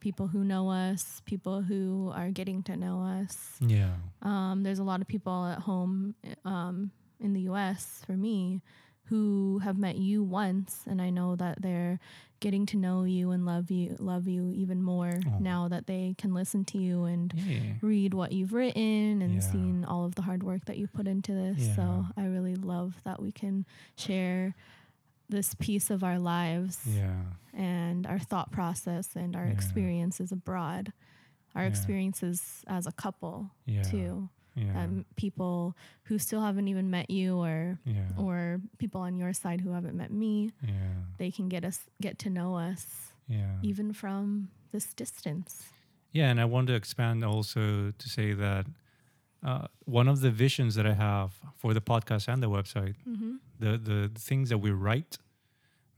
people 0.00 0.26
who 0.26 0.44
know 0.44 0.68
us, 0.68 1.22
people 1.24 1.62
who 1.62 2.12
are 2.14 2.30
getting 2.30 2.62
to 2.64 2.76
know 2.76 3.02
us. 3.02 3.56
yeah. 3.60 3.94
Um, 4.20 4.62
there's 4.62 4.78
a 4.78 4.84
lot 4.84 5.00
of 5.00 5.06
people 5.06 5.46
at 5.46 5.60
home 5.60 6.14
um, 6.44 6.90
in 7.20 7.32
the 7.32 7.42
US 7.42 8.02
for 8.04 8.12
me 8.12 8.60
who 9.12 9.58
have 9.62 9.76
met 9.76 9.96
you 9.98 10.22
once 10.22 10.84
and 10.86 11.02
I 11.02 11.10
know 11.10 11.36
that 11.36 11.60
they're 11.60 12.00
getting 12.40 12.64
to 12.64 12.78
know 12.78 13.04
you 13.04 13.30
and 13.30 13.44
love 13.44 13.70
you 13.70 13.94
love 13.98 14.26
you 14.26 14.52
even 14.54 14.82
more 14.82 15.20
Aw. 15.26 15.38
now 15.38 15.68
that 15.68 15.86
they 15.86 16.14
can 16.16 16.32
listen 16.32 16.64
to 16.72 16.78
you 16.78 17.04
and 17.04 17.30
yeah 17.36 17.74
read 17.82 18.14
what 18.14 18.32
you've 18.32 18.54
written 18.54 19.20
and 19.20 19.34
Yeah. 19.34 19.40
seen 19.40 19.84
all 19.84 20.06
of 20.06 20.14
the 20.14 20.22
hard 20.22 20.42
work 20.42 20.64
that 20.64 20.78
you 20.78 20.86
put 20.88 21.06
into 21.06 21.32
this. 21.34 21.74
So 21.76 22.06
I 22.16 22.24
really 22.24 22.54
love 22.56 22.94
that 23.04 23.20
we 23.20 23.32
can 23.32 23.66
share 23.96 24.54
this 25.28 25.52
piece 25.54 25.90
of 25.90 26.02
our 26.02 26.18
lives 26.18 26.78
Yeah. 26.86 27.20
and 27.52 28.06
our 28.06 28.18
thought 28.18 28.50
process 28.50 29.14
and 29.14 29.36
our 29.36 29.44
Yeah. 29.46 29.52
experiences 29.52 30.32
abroad, 30.32 30.92
our 31.54 31.64
Yeah. 31.64 31.68
experiences 31.68 32.64
as 32.66 32.86
a 32.86 32.92
couple 32.92 33.50
Yeah. 33.66 33.82
too. 33.82 34.30
Yeah. 34.54 34.82
Um, 34.84 35.04
people 35.16 35.74
who 36.04 36.18
still 36.18 36.42
haven't 36.42 36.68
even 36.68 36.90
met 36.90 37.08
you, 37.10 37.38
or 37.38 37.78
yeah. 37.86 38.08
or 38.18 38.60
people 38.78 39.00
on 39.00 39.16
your 39.16 39.32
side 39.32 39.60
who 39.62 39.72
haven't 39.72 39.96
met 39.96 40.10
me, 40.10 40.50
yeah. 40.62 40.72
they 41.18 41.30
can 41.30 41.48
get 41.48 41.64
us 41.64 41.80
get 42.00 42.18
to 42.18 42.28
know 42.30 42.56
us 42.56 42.84
Yeah. 43.28 43.56
even 43.62 43.92
from 43.94 44.48
this 44.72 44.92
distance. 44.94 45.72
Yeah, 46.12 46.28
and 46.30 46.38
I 46.40 46.44
want 46.44 46.66
to 46.68 46.74
expand 46.74 47.24
also 47.24 47.92
to 47.96 48.08
say 48.08 48.34
that 48.34 48.66
uh, 49.42 49.66
one 49.86 50.06
of 50.06 50.20
the 50.20 50.30
visions 50.30 50.74
that 50.74 50.86
I 50.86 50.92
have 50.94 51.32
for 51.56 51.72
the 51.74 51.80
podcast 51.80 52.28
and 52.28 52.42
the 52.42 52.50
website, 52.50 52.96
Mm-hmm. 53.08 53.36
the 53.58 53.78
the 53.78 54.10
things 54.28 54.48
that 54.50 54.58
we 54.58 54.70
write, 54.70 55.16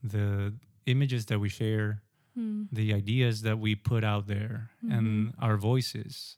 the 0.03 0.55
images 0.87 1.27
that 1.27 1.39
we 1.41 1.49
share, 1.49 2.01
Mm. 2.39 2.67
the 2.73 2.93
ideas 2.93 3.43
that 3.43 3.61
we 3.61 3.77
put 3.77 4.03
out 4.03 4.27
there, 4.27 4.71
and 4.91 5.33
our 5.39 5.57
voices. 5.57 6.37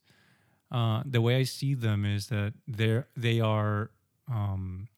Uh, 0.76 1.00
the 1.14 1.20
way 1.26 1.34
I 1.40 1.44
see 1.44 1.72
them 1.74 2.04
is 2.04 2.26
that 2.28 2.52
they're 2.78 3.06
they 3.16 3.40
are 3.40 3.90
um, 4.28 4.88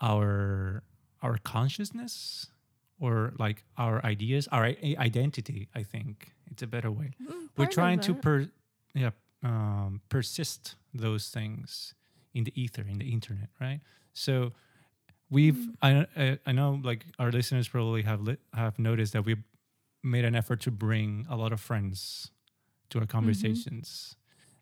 our 0.00 0.82
our 1.22 1.38
consciousness 1.38 2.46
or 3.00 3.32
like 3.38 3.64
our 3.76 4.04
ideas, 4.04 4.48
our 4.52 4.64
i- 4.66 4.96
identity. 4.98 5.68
I 5.74 5.82
think 5.82 6.32
it's 6.50 6.62
a 6.62 6.66
better 6.66 6.90
way 6.90 7.10
Mm, 7.20 7.48
we're 7.56 7.66
trying 7.80 8.00
to 8.00 8.14
per 8.14 8.48
yeah 8.94 9.10
um, 9.42 10.00
persist 10.08 10.76
those 10.94 11.28
things 11.28 11.94
in 12.34 12.44
the 12.44 12.52
ether 12.62 12.82
in 12.88 12.98
the 12.98 13.10
internet 13.12 13.48
right 13.60 13.80
so 14.12 14.52
we've 15.30 15.54
Mm. 15.54 15.76
I, 15.82 15.90
I 16.22 16.38
i 16.46 16.52
know 16.52 16.80
like 16.90 17.06
our 17.18 17.30
listeners 17.32 17.68
probably 17.68 18.02
have 18.02 18.20
lit, 18.28 18.40
have 18.52 18.78
noticed 18.78 19.12
that 19.12 19.24
we 19.24 19.34
made 20.02 20.24
an 20.24 20.34
effort 20.34 20.60
to 20.66 20.70
bring 20.70 21.26
a 21.28 21.36
lot 21.36 21.52
of 21.52 21.60
friends 21.60 22.30
to 22.90 22.98
Mm-hmm. 22.98 23.02
our 23.02 23.06
conversations 23.06 24.16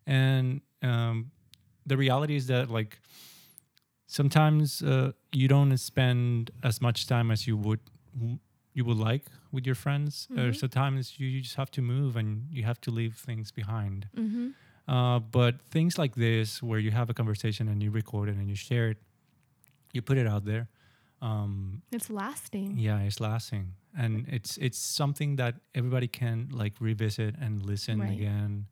and 0.05 0.61
um 0.81 1.31
the 1.85 1.97
reality 1.97 2.35
is 2.35 2.47
that 2.47 2.69
like 2.69 2.99
sometimes 4.07 4.81
uh, 4.81 5.11
you 5.31 5.47
don't 5.47 5.75
spend 5.77 6.51
as 6.63 6.81
much 6.81 7.07
time 7.07 7.31
as 7.31 7.47
you 7.47 7.57
would 7.57 7.79
you 8.73 8.83
would 8.85 8.97
like 8.97 9.23
with 9.51 9.65
your 9.65 9.75
friends 9.75 10.27
or 10.31 10.49
Mhm. 10.51 10.55
sometimes 10.55 11.19
you, 11.19 11.27
you 11.27 11.41
just 11.41 11.55
have 11.55 11.69
to 11.71 11.81
move 11.81 12.15
and 12.15 12.47
you 12.51 12.63
have 12.63 12.79
to 12.81 12.91
leave 12.91 13.15
things 13.15 13.51
behind 13.51 14.07
Mm-hmm. 14.15 14.49
uh, 14.87 15.19
but 15.19 15.61
things 15.69 15.97
like 15.97 16.15
this 16.15 16.61
where 16.61 16.79
you 16.79 16.91
have 16.91 17.09
a 17.09 17.13
conversation 17.13 17.67
and 17.67 17.81
you 17.83 17.91
record 17.91 18.29
it 18.29 18.35
and 18.35 18.49
you 18.49 18.55
share 18.55 18.89
it 18.89 18.97
you 19.93 20.01
put 20.01 20.17
it 20.17 20.27
out 20.27 20.45
there 20.45 20.67
um, 21.21 21.81
It's 21.91 22.09
lasting. 22.09 22.77
yeah 22.77 22.99
it's 22.99 23.19
lasting 23.19 23.73
and 23.97 24.27
it's 24.27 24.57
it's 24.57 24.77
something 24.77 25.37
that 25.37 25.55
everybody 25.73 26.07
can 26.07 26.49
like 26.51 26.73
revisit 26.79 27.35
and 27.39 27.61
listen 27.65 27.99
Right. 27.99 28.11
again 28.17 28.67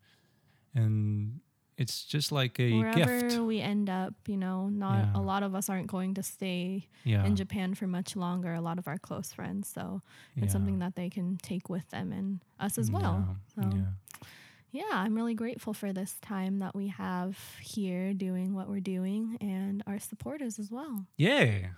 and 0.75 1.39
it's 1.77 2.03
just 2.05 2.31
like 2.31 2.59
a 2.59 2.77
Wherever 2.77 3.21
gift 3.21 3.39
we 3.39 3.59
end 3.59 3.89
up, 3.89 4.13
you 4.27 4.37
know, 4.37 4.69
not 4.69 4.99
Yeah. 4.99 5.19
a 5.19 5.21
lot 5.21 5.41
of 5.41 5.55
us 5.55 5.67
aren't 5.69 5.87
going 5.87 6.13
to 6.15 6.23
stay 6.23 6.87
yeah 7.03 7.25
in 7.25 7.35
Japan 7.35 7.73
for 7.73 7.87
much 7.87 8.15
longer. 8.15 8.53
A 8.53 8.61
lot 8.61 8.77
of 8.77 8.87
our 8.87 8.97
close 8.99 9.33
friends, 9.33 9.67
so 9.67 10.01
it's 10.37 10.51
something 10.53 10.79
that 10.79 10.95
they 10.95 11.09
can 11.09 11.37
take 11.37 11.69
with 11.69 11.89
them 11.89 12.11
and 12.11 12.39
us 12.59 12.77
as 12.77 12.91
well. 12.91 13.25
yeah, 13.57 13.63
So 13.63 13.77
yeah. 13.77 13.83
yeah, 14.71 14.89
I'm 14.93 15.15
really 15.15 15.33
grateful 15.33 15.73
for 15.73 15.91
this 15.91 16.17
time 16.21 16.59
that 16.59 16.75
we 16.75 16.87
have 16.89 17.37
here 17.61 18.13
doing 18.13 18.53
what 18.53 18.69
we're 18.69 18.79
doing 18.79 19.37
and 19.41 19.81
our 19.87 19.97
supporters 19.99 20.59
as 20.59 20.69
well. 20.71 21.07
Yeah. 21.17 21.69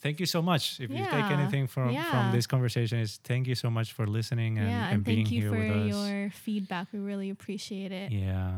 Thank 0.00 0.20
you 0.20 0.26
so 0.26 0.42
much. 0.42 0.78
If 0.80 0.90
you 0.90 1.04
take 1.04 1.30
anything 1.30 1.66
from 1.66 1.90
Yeah. 1.90 2.10
from 2.10 2.32
this 2.36 2.46
conversation, 2.46 2.98
is 2.98 3.18
thank 3.24 3.46
you 3.46 3.54
so 3.54 3.70
much 3.70 3.92
for 3.92 4.06
listening 4.06 4.58
and, 4.58 4.68
yeah, 4.68 4.84
and, 4.86 4.94
and 4.96 5.04
being 5.04 5.24
thank 5.26 5.30
you 5.32 5.48
for 5.50 5.56
your 5.64 6.30
feedback. 6.30 6.88
We 6.92 6.98
really 6.98 7.30
appreciate 7.30 7.92
it. 7.92 8.12
yeah. 8.12 8.52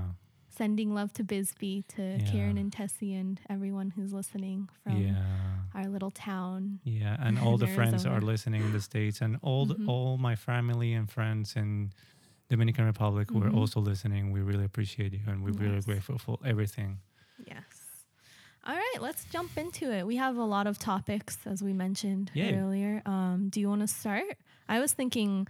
Sending 0.51 0.93
love 0.93 1.13
to 1.13 1.23
Bisbee, 1.23 1.85
to 1.95 2.03
Yeah. 2.03 2.31
Karen 2.33 2.59
and 2.59 2.73
Tessie, 2.73 3.15
and 3.15 3.41
everyone 3.49 3.91
who's 3.95 4.13
listening 4.13 4.69
from 4.83 4.97
Yeah. 5.01 5.23
our 5.73 5.87
little 5.87 6.11
town. 6.11 6.81
Yeah. 6.83 7.17
And 7.21 7.39
all 7.45 7.57
the 7.59 7.69
friends 7.69 8.05
are 8.05 8.21
listening 8.21 8.63
in 8.63 8.73
the 8.73 8.81
States 8.81 9.21
and 9.21 9.39
all 9.41 9.67
the, 9.67 9.77
Mhm. 9.77 9.89
all 9.89 10.19
my 10.19 10.35
family 10.35 10.93
and 10.95 11.09
friends 11.09 11.55
in 11.55 11.93
Dominican 12.49 12.87
Republic 12.87 13.31
who 13.31 13.41
are 13.45 13.51
also 13.61 13.79
listening. 13.81 14.33
We 14.33 14.41
really 14.41 14.65
appreciate 14.65 15.13
you 15.13 15.21
and 15.29 15.45
we're 15.45 15.53
really 15.65 15.81
grateful 15.83 16.19
for 16.19 16.39
everything. 16.45 16.99
Yes. 17.47 17.78
All 18.67 18.75
right, 18.75 18.97
let's 19.01 19.25
jump 19.27 19.57
into 19.57 19.91
it. 19.93 20.07
We 20.07 20.17
have 20.17 20.37
a 20.37 20.45
lot 20.45 20.67
of 20.67 20.79
topics, 20.79 21.39
as 21.47 21.63
we 21.63 21.73
mentioned 21.73 22.31
Yeah. 22.35 22.53
earlier. 22.61 23.03
Um, 23.07 23.49
do 23.51 23.61
you 23.61 23.69
want 23.69 23.81
to 23.83 23.89
start? 23.89 24.37
I 24.69 24.81
was 24.81 24.93
thinking. 24.93 25.47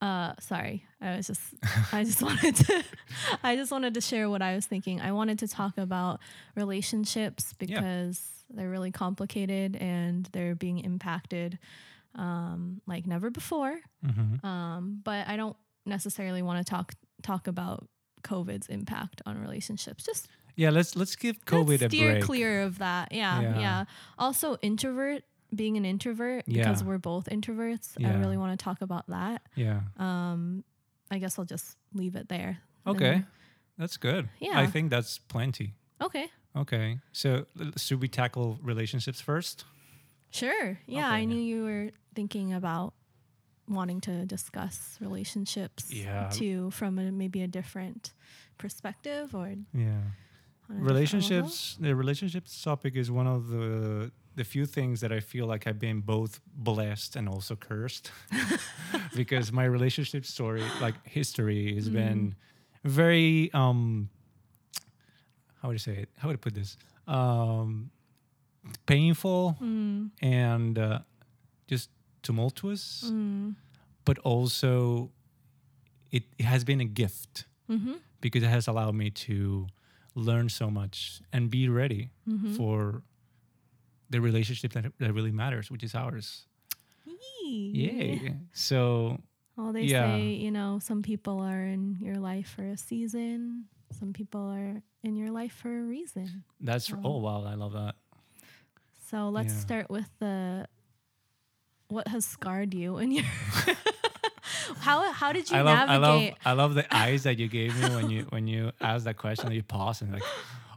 Uh, 0.00 0.32
sorry, 0.40 0.84
I 1.00 1.14
was 1.16 1.28
just, 1.28 1.40
I 1.92 2.02
just 2.02 2.20
wanted 2.22 2.56
to, 2.56 2.84
I 3.44 3.54
just 3.54 3.70
wanted 3.70 3.94
to 3.94 4.00
share 4.00 4.28
what 4.28 4.42
I 4.42 4.56
was 4.56 4.66
thinking. 4.66 5.00
I 5.00 5.12
wanted 5.12 5.38
to 5.40 5.48
talk 5.48 5.78
about 5.78 6.18
relationships 6.56 7.54
because 7.56 8.20
they're 8.50 8.68
really 8.68 8.90
complicated 8.90 9.76
and 9.76 10.28
they're 10.32 10.56
being 10.56 10.80
impacted, 10.80 11.56
um, 12.16 12.80
like 12.86 13.06
never 13.06 13.30
before. 13.30 13.78
hmm 14.04 14.44
Um, 14.44 15.00
but 15.04 15.28
I 15.28 15.36
don't 15.36 15.56
necessarily 15.86 16.42
want 16.42 16.64
to 16.64 16.68
talk 16.68 16.94
talk 17.22 17.46
about 17.46 17.86
COVID's 18.24 18.66
impact 18.68 19.22
on 19.24 19.40
relationships. 19.40 20.02
Just 20.04 20.26
Yeah. 20.56 20.70
Let's 20.70 20.96
let's 20.96 21.16
give 21.16 21.44
COVID 21.44 21.68
Let's 21.80 21.82
a 21.84 21.88
steer 21.88 22.12
break. 22.12 22.24
clear 22.24 22.62
of 22.62 22.78
that. 22.78 23.12
Yeah, 23.12 23.40
Yeah. 23.40 23.58
yeah. 23.60 23.84
Also, 24.18 24.56
introvert 24.62 25.22
being 25.54 25.76
an 25.76 25.84
introvert 25.84 26.44
Yeah. 26.46 26.64
because 26.64 26.82
we're 26.82 26.98
both 26.98 27.26
introverts. 27.28 28.02
I 28.04 28.14
really 28.18 28.36
want 28.38 28.58
to 28.58 28.62
talk 28.64 28.80
about 28.80 29.06
that. 29.08 29.42
Yeah. 29.54 29.80
Um, 29.98 30.64
I 31.10 31.18
guess 31.18 31.38
I'll 31.38 31.44
just 31.44 31.76
leave 31.92 32.16
it 32.16 32.28
there. 32.28 32.58
Okay. 32.86 33.14
And- 33.16 33.26
That's 33.78 33.96
good. 33.98 34.28
Yeah. 34.40 34.58
I 34.58 34.66
think 34.66 34.90
that's 34.90 35.18
plenty. 35.18 35.74
okay. 36.00 36.28
Okay. 36.56 36.98
So 37.12 37.46
should 37.76 38.00
we 38.00 38.08
tackle 38.08 38.58
relationships 38.62 39.20
first? 39.20 39.64
Sure. 40.30 40.78
Yeah, 40.86 41.08
I 41.10 41.16
Okay. 41.18 41.26
knew 41.26 41.40
you 41.40 41.64
were 41.64 41.90
thinking 42.14 42.52
about 42.54 42.94
wanting 43.68 44.00
to 44.02 44.26
discuss 44.26 44.98
relationships 45.00 45.90
Yeah. 45.92 46.28
too 46.30 46.70
from 46.70 46.98
a, 46.98 47.10
maybe 47.12 47.42
a 47.42 47.46
different 47.46 48.12
perspective 48.58 49.34
or 49.34 49.54
Yeah. 49.74 50.00
A 50.72 50.74
different 50.74 50.86
level. 50.86 50.94
relationships 50.94 51.76
the 51.80 51.94
relationships 51.94 52.62
topic 52.62 52.96
is 52.96 53.10
one 53.10 53.26
of 53.26 53.48
the 53.48 54.10
the 54.34 54.44
few 54.44 54.64
things 54.66 55.00
that 55.00 55.12
i 55.12 55.20
feel 55.20 55.46
like 55.46 55.66
i've 55.66 55.78
been 55.78 56.00
both 56.00 56.40
blessed 56.54 57.16
and 57.16 57.28
also 57.28 57.54
cursed. 57.56 58.10
Because 59.16 59.52
my 59.52 59.64
relationship 59.64 60.24
story 60.24 60.62
like 60.80 60.94
history 61.06 61.74
has 61.74 61.88
Mm. 61.88 61.92
been 61.92 62.34
very 62.84 63.50
um 63.54 64.08
how 65.60 65.68
would 65.68 65.74
i 65.74 65.78
say 65.78 65.96
it? 66.02 66.08
How 66.18 66.28
would 66.28 66.36
i 66.36 66.42
put 66.46 66.54
this? 66.54 66.76
Um 67.06 67.90
painful 68.86 69.56
Mm, 69.60 70.10
and 70.22 70.78
uh, 70.78 70.98
just 71.68 71.90
tumultuous. 72.22 73.04
Mm, 73.12 73.54
but 74.04 74.18
also 74.20 75.10
it, 76.10 76.22
it 76.38 76.44
has 76.44 76.64
been 76.64 76.80
a 76.80 76.84
gift. 77.02 77.46
Mm-hmm, 77.70 77.94
because 78.20 78.42
it 78.42 78.48
has 78.50 78.68
allowed 78.68 78.94
me 78.94 79.10
to 79.10 79.66
learn 80.14 80.48
so 80.48 80.70
much 80.70 81.20
and 81.32 81.50
be 81.50 81.68
ready 81.68 82.10
mm-hmm. 82.28 82.54
for 82.54 83.02
the 84.10 84.20
relationship 84.20 84.72
that, 84.74 84.92
that 84.98 85.12
really 85.12 85.32
matters, 85.32 85.70
which 85.70 85.82
is 85.82 85.94
ours. 85.94 86.46
Yay. 87.44 88.34
So, 88.52 89.18
Well, 89.56 89.72
they 89.72 89.82
Yeah. 89.84 90.16
say, 90.16 90.32
you 90.32 90.50
know, 90.50 90.78
some 90.78 91.02
people 91.02 91.40
are 91.40 91.62
in 91.64 91.96
your 92.00 92.16
life 92.16 92.48
for 92.48 92.62
a 92.64 92.76
season, 92.76 93.66
some 93.90 94.12
people 94.12 94.40
are 94.48 94.82
in 95.02 95.16
your 95.16 95.30
life 95.30 95.52
for 95.52 95.68
a 95.78 95.82
reason. 95.82 96.44
that's, 96.60 96.86
So- 96.86 97.00
oh, 97.04 97.18
wow, 97.18 97.44
I 97.44 97.54
love 97.54 97.72
that. 97.72 97.96
So 99.08 99.28
let's 99.28 99.52
Yeah. 99.52 99.60
start 99.60 99.90
with 99.90 100.08
the 100.20 100.66
what 101.88 102.08
has 102.08 102.24
scarred 102.24 102.72
you 102.72 102.96
in 102.96 103.10
your 103.12 103.24
how 104.82 105.10
how 105.12 105.32
did 105.32 105.50
you 105.50 105.56
I 105.56 105.62
love, 105.62 105.88
I 105.88 105.96
love, 105.96 106.22
I 106.44 106.52
love 106.52 106.74
the 106.74 106.86
eyes 107.04 107.22
that 107.22 107.38
you 107.38 107.48
gave 107.48 107.74
me 107.80 107.88
when 107.96 108.10
you, 108.10 108.26
when 108.30 108.46
you 108.46 108.72
asked 108.80 109.04
that 109.04 109.16
question 109.16 109.46
and 109.46 109.54
you 109.54 109.62
pause 109.62 110.02
and 110.02 110.12
like 110.12 110.22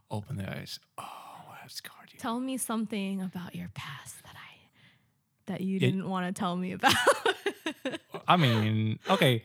open 0.10 0.38
the 0.38 0.50
eyes. 0.50 0.80
Oh, 0.98 1.04
I 1.04 1.58
have 1.62 1.72
scarred 1.72 2.10
you. 2.14 2.20
tell 2.20 2.40
me 2.40 2.58
something 2.58 3.22
about 3.22 3.56
your 3.56 3.70
past 3.74 4.24
that 4.24 4.36
I 4.36 4.50
that 5.48 5.62
you 5.62 5.78
It- 5.78 5.80
didn't 5.80 6.08
want 6.10 6.34
to 6.34 6.40
tell 6.40 6.56
me 6.56 6.72
about. 6.74 6.94
I 8.28 8.38
mean, 8.38 8.98
okay, 9.10 9.44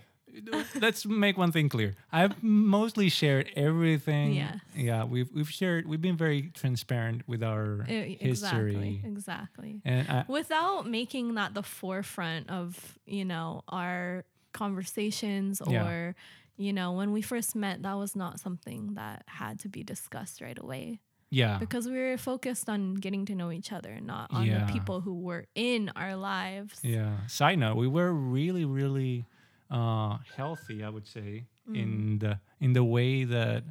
let's 0.81 1.05
make 1.05 1.37
one 1.37 1.53
thing 1.53 1.69
clear. 1.69 1.97
I've 2.13 2.43
mostly 2.43 3.09
shared 3.11 3.51
everything. 3.57 4.33
Yeah. 4.33 4.57
Yeah, 4.75 5.05
we've 5.05 5.29
we've 5.35 5.51
shared. 5.51 5.87
We've 5.87 6.01
been 6.01 6.17
very 6.17 6.51
transparent 6.55 7.29
with 7.29 7.43
our 7.43 7.83
history, 7.85 8.19
Exactly. 8.21 9.03
Exactly. 9.05 9.81
and 9.85 10.09
I, 10.09 10.25
Without 10.29 10.87
making 10.89 11.35
that 11.35 11.53
the 11.55 11.63
forefront 11.63 12.49
of, 12.49 12.99
you 13.07 13.25
know, 13.27 13.63
our 13.69 14.25
conversations 14.53 15.61
or 15.61 15.73
Yeah. 15.73 16.13
you 16.57 16.73
know, 16.73 16.93
when 16.93 17.11
we 17.13 17.23
first 17.23 17.55
met, 17.57 17.83
that 17.83 17.95
was 17.95 18.15
not 18.15 18.39
something 18.41 18.95
that 18.95 19.25
had 19.27 19.59
to 19.61 19.69
be 19.69 19.83
discussed 19.83 20.41
right 20.41 20.59
away. 20.59 21.01
yeah 21.33 21.59
because 21.59 21.87
we 21.87 21.97
were 21.97 22.19
focused 22.19 22.69
on 22.69 22.95
getting 22.95 23.25
to 23.25 23.35
know 23.37 23.53
each 23.53 23.71
other, 23.73 24.01
not 24.01 24.27
on 24.33 24.47
Yeah. 24.47 24.65
the 24.67 24.73
people 24.73 25.01
who 25.01 25.15
were 25.29 25.47
in 25.55 25.89
our 25.95 26.17
lives. 26.17 26.81
Yeah. 26.83 27.25
Side 27.29 27.59
note: 27.61 27.77
We 27.77 27.87
were 27.87 28.13
really, 28.13 28.65
really 28.65 29.25
uh, 29.71 30.19
healthy. 30.37 30.83
I 30.83 30.89
would 30.89 31.07
say 31.07 31.47
Mm. 31.69 31.77
in 31.83 32.19
the 32.19 32.41
in 32.59 32.73
the 32.73 32.83
way 32.83 33.23
that 33.37 33.63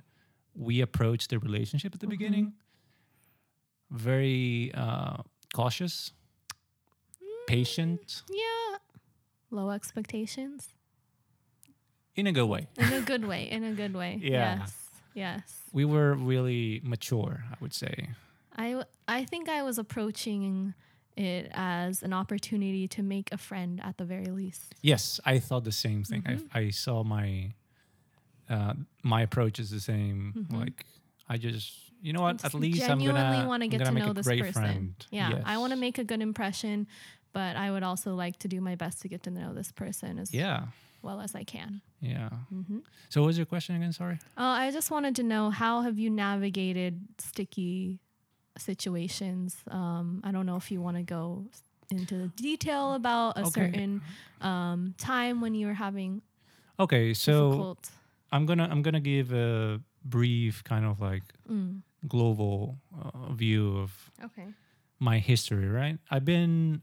we 0.55 0.79
approached 0.79 1.27
the 1.31 1.39
relationship 1.39 1.93
at 1.93 1.99
the 1.99 2.07
Mhm. 2.07 2.15
beginning. 2.17 2.53
Very 3.91 4.71
uh, 4.73 5.17
cautious, 5.53 6.13
Mm. 7.21 7.47
patient, 7.47 8.23
Yeah. 8.29 8.48
Low 9.51 9.69
expectations. 9.71 10.69
in 12.15 12.27
a 12.27 12.31
good 12.31 12.45
way. 12.49 12.67
In 12.77 12.93
a 12.93 13.01
good 13.01 13.25
way. 13.25 13.49
In 13.49 13.63
a 13.63 13.71
good 13.73 13.93
way. 13.95 14.19
Yeah. 14.21 14.59
Yes. 14.59 14.75
Yes. 15.15 15.57
We 15.73 15.85
were 15.85 16.13
really 16.13 16.81
mature. 16.83 17.43
I 17.51 17.55
would 17.61 17.73
say. 17.73 18.09
I, 18.57 18.83
I 19.07 19.23
think 19.25 19.47
I 19.49 19.63
was 19.63 19.77
approaching 19.77 20.73
it 21.15 21.49
as 21.53 22.03
an 22.03 22.13
opportunity 22.13 22.87
to 22.89 23.01
make 23.03 23.31
a 23.31 23.37
friend 23.37 23.79
at 23.83 23.97
the 23.97 24.05
very 24.05 24.25
least. 24.27 24.75
Yes, 24.81 25.19
I 25.25 25.39
thought 25.39 25.63
the 25.63 25.71
same 25.71 26.03
thing. 26.03 26.21
Mhm. 26.23 26.47
I, 26.53 26.59
I 26.59 26.69
saw 26.71 27.03
my 27.03 27.53
uh, 28.49 28.73
my 29.03 29.21
approach 29.21 29.59
is 29.59 29.69
the 29.69 29.79
same. 29.79 30.33
Mhm. 30.49 30.59
Like 30.59 30.85
I 31.29 31.37
just, 31.37 31.71
you 32.01 32.13
know 32.13 32.21
what? 32.21 32.37
Just 32.41 32.45
At 32.45 32.59
least 32.59 32.89
I'm 32.89 32.99
gonna 32.99 33.45
want 33.47 33.61
to 33.63 33.67
get 33.67 33.83
gonna 33.83 33.99
know 33.99 34.13
this 34.13 34.27
person. 34.27 34.53
friend. 34.53 35.05
Yeah, 35.11 35.41
I 35.45 35.57
want 35.57 35.71
to 35.73 35.77
make 35.79 35.97
a 35.99 36.03
good 36.03 36.21
impression, 36.21 36.87
but 37.33 37.55
I 37.55 37.71
would 37.71 37.83
also 37.83 38.15
like 38.15 38.37
to 38.39 38.47
do 38.47 38.61
my 38.61 38.75
best 38.75 39.01
to 39.01 39.07
get 39.07 39.23
to 39.23 39.31
know 39.31 39.53
this 39.53 39.71
person 39.71 40.19
as 40.19 40.33
Yeah, 40.33 40.67
well 41.01 41.21
as 41.21 41.35
I 41.35 41.43
can. 41.43 41.81
yeah. 42.01 42.29
hmm 42.49 42.79
So 43.09 43.21
what 43.21 43.27
was 43.27 43.37
your 43.37 43.45
question 43.45 43.75
again? 43.75 43.93
Sorry. 43.93 44.17
Oh, 44.37 44.43
I 44.65 44.71
just 44.71 44.89
wanted 44.91 45.15
to 45.17 45.23
know 45.23 45.49
how 45.49 45.81
have 45.81 45.97
you 45.99 46.09
navigated 46.09 47.01
sticky 47.17 47.99
situations? 48.57 49.55
Um, 49.69 50.21
I 50.23 50.31
don't 50.31 50.45
know 50.45 50.55
if 50.57 50.71
you 50.71 50.81
want 50.81 50.97
to 50.97 51.03
go 51.03 51.45
into 51.91 52.15
the 52.15 52.27
detail 52.27 52.93
about 52.93 53.37
a 53.37 53.45
Okay. 53.45 53.61
certain 53.65 54.01
um, 54.41 54.93
time 54.97 55.41
when 55.41 55.53
you 55.55 55.67
were 55.67 55.73
having 55.73 56.21
Okay, 56.79 57.13
so 57.13 57.49
difficult. 57.49 57.89
I'm 58.31 58.45
gonna 58.45 58.67
I'm 58.71 58.81
gonna 58.81 59.01
give 59.01 59.33
a 59.33 59.81
brief 60.05 60.63
kind 60.63 60.85
of 60.85 60.99
like 61.01 61.23
Mm, 61.49 61.81
global 62.07 62.77
uh, 62.93 63.33
view 63.33 63.77
of 63.79 63.91
okay. 64.23 64.47
my 64.99 65.17
history. 65.19 65.67
Right. 65.67 65.97
I've 66.11 66.23
been 66.25 66.81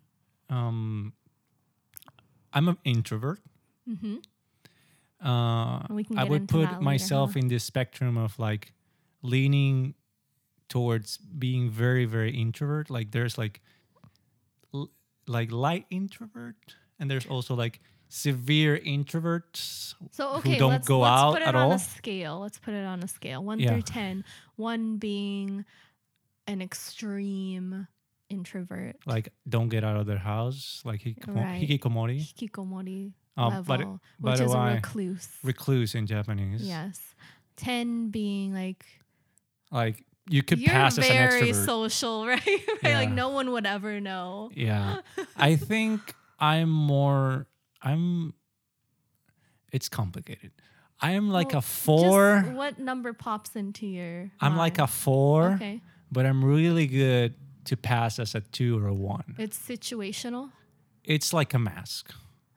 um, 0.50 1.12
I'm 2.52 2.68
an 2.68 2.78
introvert. 2.84 3.40
Mm-hmm. 3.88 4.16
Uh, 5.26 5.86
We 5.90 6.04
can 6.04 6.18
I 6.18 6.24
would 6.24 6.48
put 6.48 6.68
later, 6.70 6.80
myself 6.80 7.32
huh? 7.34 7.40
in 7.40 7.48
this 7.48 7.64
spectrum 7.64 8.16
of 8.18 8.38
like 8.38 8.72
leaning 9.22 9.94
towards 10.68 11.16
being 11.18 11.70
very 11.70 12.04
very 12.06 12.32
introvert 12.36 12.90
like 12.90 13.12
there's 13.12 13.38
like 13.38 13.60
l- 14.74 14.90
like 15.28 15.52
light 15.52 15.86
introvert 15.90 16.56
and 16.98 17.08
there's 17.10 17.24
also 17.26 17.54
like 17.54 17.80
severe 18.08 18.76
introverts 18.78 19.94
So 20.10 20.28
who 20.32 20.38
okay, 20.38 20.58
don't 20.58 20.70
let's, 20.72 20.86
go 20.88 21.00
let's 21.00 21.10
out 21.22 21.32
put 21.34 21.42
it 21.42 21.48
at 21.48 21.54
on 21.54 21.62
all. 21.62 21.72
a 21.72 21.78
scale. 21.78 22.40
Let's 22.40 22.58
put 22.58 22.74
it 22.74 22.84
on 22.84 23.02
a 23.02 23.08
scale. 23.08 23.42
One 23.42 23.58
Yeah. 23.58 23.70
through 23.70 23.82
ten. 23.82 24.24
One 24.56 24.98
being 24.98 25.64
an 26.46 26.60
extreme 26.62 27.86
introvert. 28.28 28.96
like 29.06 29.28
don't 29.48 29.68
get 29.68 29.84
out 29.84 29.96
of 29.96 30.06
their 30.06 30.18
house 30.18 30.82
like 30.84 31.00
hikimo- 31.02 31.36
Right. 31.36 31.62
hikikomori 31.68 32.18
Hikikomori 32.20 33.12
Um, 33.36 33.52
level, 33.52 33.64
but 33.66 33.78
which 33.80 34.00
but 34.20 34.40
is 34.40 34.52
a 34.52 34.58
recluse. 34.74 35.28
recluse 35.44 35.94
in 35.94 36.06
japanese 36.06 36.62
yes. 36.62 37.00
Ten 37.56 38.10
being 38.10 38.52
like 38.52 38.84
like 39.70 40.04
you 40.28 40.42
could 40.42 40.58
you're 40.60 40.70
pass 40.70 40.98
as 40.98 41.08
an 41.08 41.12
very 41.16 41.42
extrovert 41.52 41.64
social, 41.64 42.26
right? 42.32 42.44
right? 42.82 42.94
Like 43.00 43.10
no 43.10 43.28
one 43.30 43.50
would 43.52 43.64
ever 43.66 44.00
know. 44.00 44.50
Yeah. 44.54 45.00
I 45.36 45.56
think 45.56 46.00
I'm 46.40 46.68
more 46.70 47.46
I'm 47.80 48.34
it's 49.72 49.88
complicated. 49.88 50.52
I'm 51.00 51.28
like 51.30 51.50
Well, 51.50 51.58
a 51.58 51.62
4. 51.62 52.42
Just 52.44 52.56
what 52.56 52.78
number 52.78 53.12
pops 53.12 53.54
into 53.54 53.86
your? 53.86 54.30
I'm 54.40 54.56
like 54.56 54.78
a 54.78 54.86
4, 54.86 55.52
Okay. 55.54 55.80
but 56.10 56.24
I'm 56.26 56.44
really 56.44 56.86
good 56.86 57.34
to 57.66 57.76
pass 57.76 58.18
as 58.18 58.34
a 58.34 58.40
2 58.40 58.78
or 58.78 58.88
a 58.88 58.94
1. 58.94 59.36
It's 59.38 59.58
situational. 59.58 60.50
It's 61.04 61.32
like 61.32 61.54
a 61.54 61.58
mask. 61.58 62.12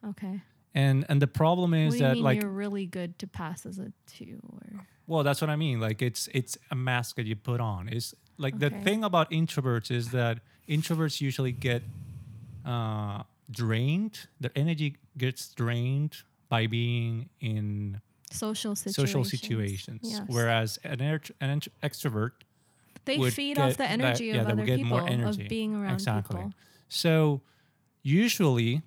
Okay. 0.07 0.41
And 0.73 1.05
and 1.09 1.21
the 1.21 1.27
problem 1.27 1.73
is 1.73 1.99
that 1.99 2.17
like 2.17 2.41
you're 2.41 2.51
really 2.51 2.85
good 2.85 3.17
to 3.19 3.27
pass 3.27 3.65
as 3.65 3.79
a 3.79 3.91
two 4.05 4.39
or? 4.53 4.85
well 5.07 5.23
that's 5.23 5.41
what 5.41 5.49
I 5.49 5.55
mean. 5.55 5.79
Like 5.79 6.01
it's 6.01 6.29
it's 6.33 6.57
a 6.69 6.75
mask 6.75 7.15
that 7.15 7.25
you 7.25 7.35
put 7.35 7.59
on. 7.59 7.89
It's 7.89 8.13
like 8.37 8.59
the 8.59 8.69
thing 8.69 9.03
about 9.03 9.31
introverts 9.31 9.89
is 9.91 10.11
that 10.11 10.39
introverts 10.67 11.21
usually 11.21 11.51
get 11.51 11.81
uh 12.65 13.23
drained. 13.49 14.27
Their 14.39 14.51
energy 14.55 14.97
gets 15.17 15.49
drained 15.53 16.17
by 16.49 16.67
being 16.67 17.29
in 17.41 17.99
social 18.31 18.75
situations. 18.75 18.95
social 19.11 19.23
situations. 19.23 19.99
Yes. 20.03 20.21
Whereas 20.27 20.79
an, 20.83 21.01
an 21.01 21.61
extrovert, 21.83 22.31
they 23.17 23.29
feed 23.29 23.55
get 23.57 23.65
off 23.65 23.71
the 23.73 23.77
that- 23.79 23.91
energy 23.91 24.25
yeah, 24.25 24.41
of 24.41 24.47
other 24.47 24.65
get 24.65 24.77
people 24.77 24.89
more 24.99 25.09
energy. 25.09 25.43
of 25.43 25.49
being 25.49 25.75
around 25.75 25.93
exactly. 25.95 26.35
people. 26.37 26.53
So 26.89 27.41
usually, 28.01 28.81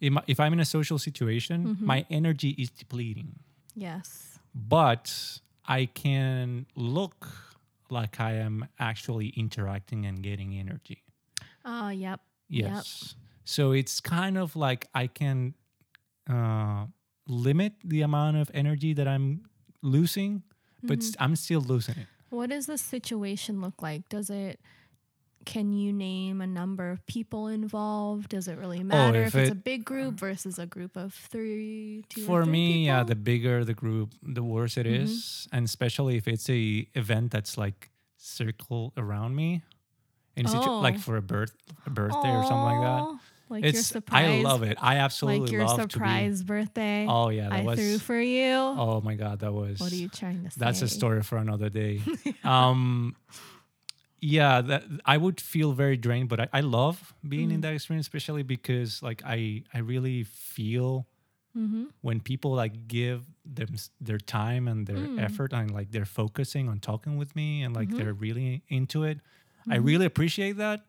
if 0.00 0.38
I'm 0.40 0.52
in 0.52 0.60
a 0.60 0.64
social 0.64 0.98
situation, 0.98 1.64
Mm-hmm. 1.66 1.86
my 1.86 2.06
energy 2.10 2.50
is 2.58 2.70
depleting, 2.70 3.38
Yes. 3.74 4.38
but 4.54 5.40
I 5.66 5.86
can 5.86 6.66
look 6.76 7.26
like 7.90 8.20
I 8.20 8.32
am 8.34 8.66
actually 8.78 9.28
interacting 9.36 10.06
and 10.06 10.22
getting 10.22 10.54
energy. 10.58 11.02
Oh, 11.64 11.88
yep. 11.88 12.20
Yep. 12.48 12.70
Yes. 12.72 13.14
So 13.44 13.72
it's 13.72 14.00
kind 14.00 14.36
of 14.38 14.56
like 14.56 14.86
I 14.94 15.06
can 15.06 15.54
uh, 16.30 16.86
limit 17.26 17.72
the 17.84 18.02
amount 18.02 18.36
of 18.36 18.50
energy 18.54 18.92
that 18.94 19.08
I'm 19.08 19.42
losing, 19.82 20.42
but 20.82 20.98
Mm-hmm. 21.00 21.22
I'm 21.22 21.36
still 21.36 21.60
losing 21.60 21.96
it. 21.96 22.06
What 22.30 22.50
does 22.50 22.66
the 22.66 22.78
situation 22.78 23.60
look 23.60 23.80
like? 23.82 24.08
Does 24.08 24.30
it? 24.30 24.60
Can 25.44 25.72
you 25.72 25.94
name 25.94 26.42
a 26.42 26.46
number 26.46 26.90
of 26.90 27.06
people 27.06 27.46
involved? 27.48 28.28
Does 28.30 28.48
it 28.48 28.58
really 28.58 28.80
oh, 28.80 28.84
matter 28.84 29.18
Oh, 29.18 29.22
if 29.22 29.28
if, 29.28 29.34
it's 29.36 29.50
a 29.52 29.54
big 29.54 29.84
group 29.84 30.20
versus 30.20 30.58
a 30.58 30.66
group 30.66 30.94
of 30.96 31.14
three, 31.14 32.04
two 32.10 32.22
or 32.22 32.26
For 32.26 32.44
three 32.44 32.52
me, 32.52 32.86
yeah, 32.86 33.02
the 33.02 33.14
bigger 33.14 33.64
the 33.64 33.72
group, 33.72 34.12
the 34.22 34.42
worse 34.42 34.76
it 34.76 34.84
mm-hmm. 34.84 35.04
is, 35.04 35.48
and 35.52 35.64
especially 35.64 36.16
if 36.16 36.28
it's 36.28 36.50
a 36.50 36.86
event 36.94 37.30
that's 37.30 37.56
like 37.56 37.90
circle 38.18 38.92
around 38.98 39.36
me, 39.36 39.62
in 40.36 40.46
situ- 40.46 40.70
like 40.70 40.96
Oh. 40.96 40.98
for 40.98 41.16
a 41.16 41.22
birth, 41.22 41.54
a 41.86 41.90
birthday 41.90 42.30
or 42.30 42.42
something 42.42 42.64
like 42.64 42.80
that. 42.82 43.18
Like 43.48 43.64
your 43.64 43.70
It's 43.70 43.86
surprise. 43.86 44.28
I 44.28 44.42
love 44.42 44.62
it. 44.62 44.76
I 44.80 44.96
absolutely 44.96 45.40
Like 45.42 45.52
your 45.52 45.64
love 45.66 45.80
surprise 45.90 46.42
birthday. 46.42 47.04
be. 47.04 47.10
Oh 47.10 47.28
yeah, 47.30 47.48
that 47.48 47.52
I 47.52 47.62
was. 47.62 47.78
threw 47.78 47.98
for 47.98 48.20
you. 48.20 48.52
oh 48.54 49.00
my 49.02 49.14
god, 49.14 49.40
that 49.40 49.52
was. 49.52 49.80
what 49.80 49.92
are 49.92 49.96
you 49.96 50.08
trying 50.08 50.44
to 50.44 50.50
say? 50.50 50.56
That's 50.58 50.82
a 50.82 50.88
story 50.88 51.22
for 51.22 51.38
another 51.38 51.68
day. 51.70 52.00
um, 52.44 53.16
yeah, 54.20 54.60
that 54.60 54.84
I 55.04 55.16
would 55.16 55.40
feel 55.40 55.72
very 55.72 55.96
drained, 55.96 56.28
but 56.28 56.40
I, 56.40 56.48
I 56.52 56.60
love 56.60 57.14
being 57.26 57.50
Mm. 57.50 57.54
in 57.54 57.60
that 57.62 57.74
experience, 57.74 58.06
especially 58.06 58.42
because 58.42 59.02
like 59.02 59.22
I 59.24 59.62
I 59.72 59.78
really 59.78 60.24
feel 60.24 61.06
Mm-hmm. 61.56 61.84
when 62.02 62.20
people 62.20 62.52
like 62.52 62.86
give 62.86 63.24
them 63.44 63.74
their 64.00 64.18
time 64.18 64.68
and 64.68 64.86
their 64.86 64.98
Mm. 65.08 65.18
effort 65.20 65.52
and 65.52 65.72
like 65.72 65.90
they're 65.90 66.04
focusing 66.04 66.68
on 66.68 66.78
talking 66.78 67.16
with 67.16 67.34
me 67.34 67.62
and 67.64 67.74
like 67.74 67.88
Mhm. 67.88 67.96
they're 67.96 68.12
really 68.12 68.62
into 68.68 69.02
it. 69.02 69.18
I 69.68 69.78
Mhm. 69.78 69.84
really 69.84 70.06
appreciate 70.06 70.56
that. 70.58 70.84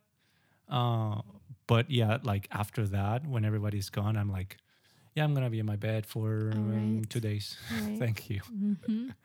Uh, 0.68 1.22
but 1.70 1.86
yeah, 1.90 2.18
like 2.32 2.48
after 2.52 2.84
that, 2.98 3.28
when 3.34 3.44
everybody's 3.46 3.90
gone, 3.90 4.18
I'm 4.18 4.32
like, 4.40 4.58
yeah, 5.16 5.24
I'm 5.24 5.34
gonna 5.36 5.50
be 5.50 5.60
in 5.60 5.66
my 5.66 5.78
bed 5.78 6.06
for 6.06 6.52
um, 6.58 7.04
two 7.14 7.22
days. 7.30 7.46
Right. 7.72 7.98
Thank 8.02 8.30
you. 8.32 8.42
Mm-hmm. 8.52 9.10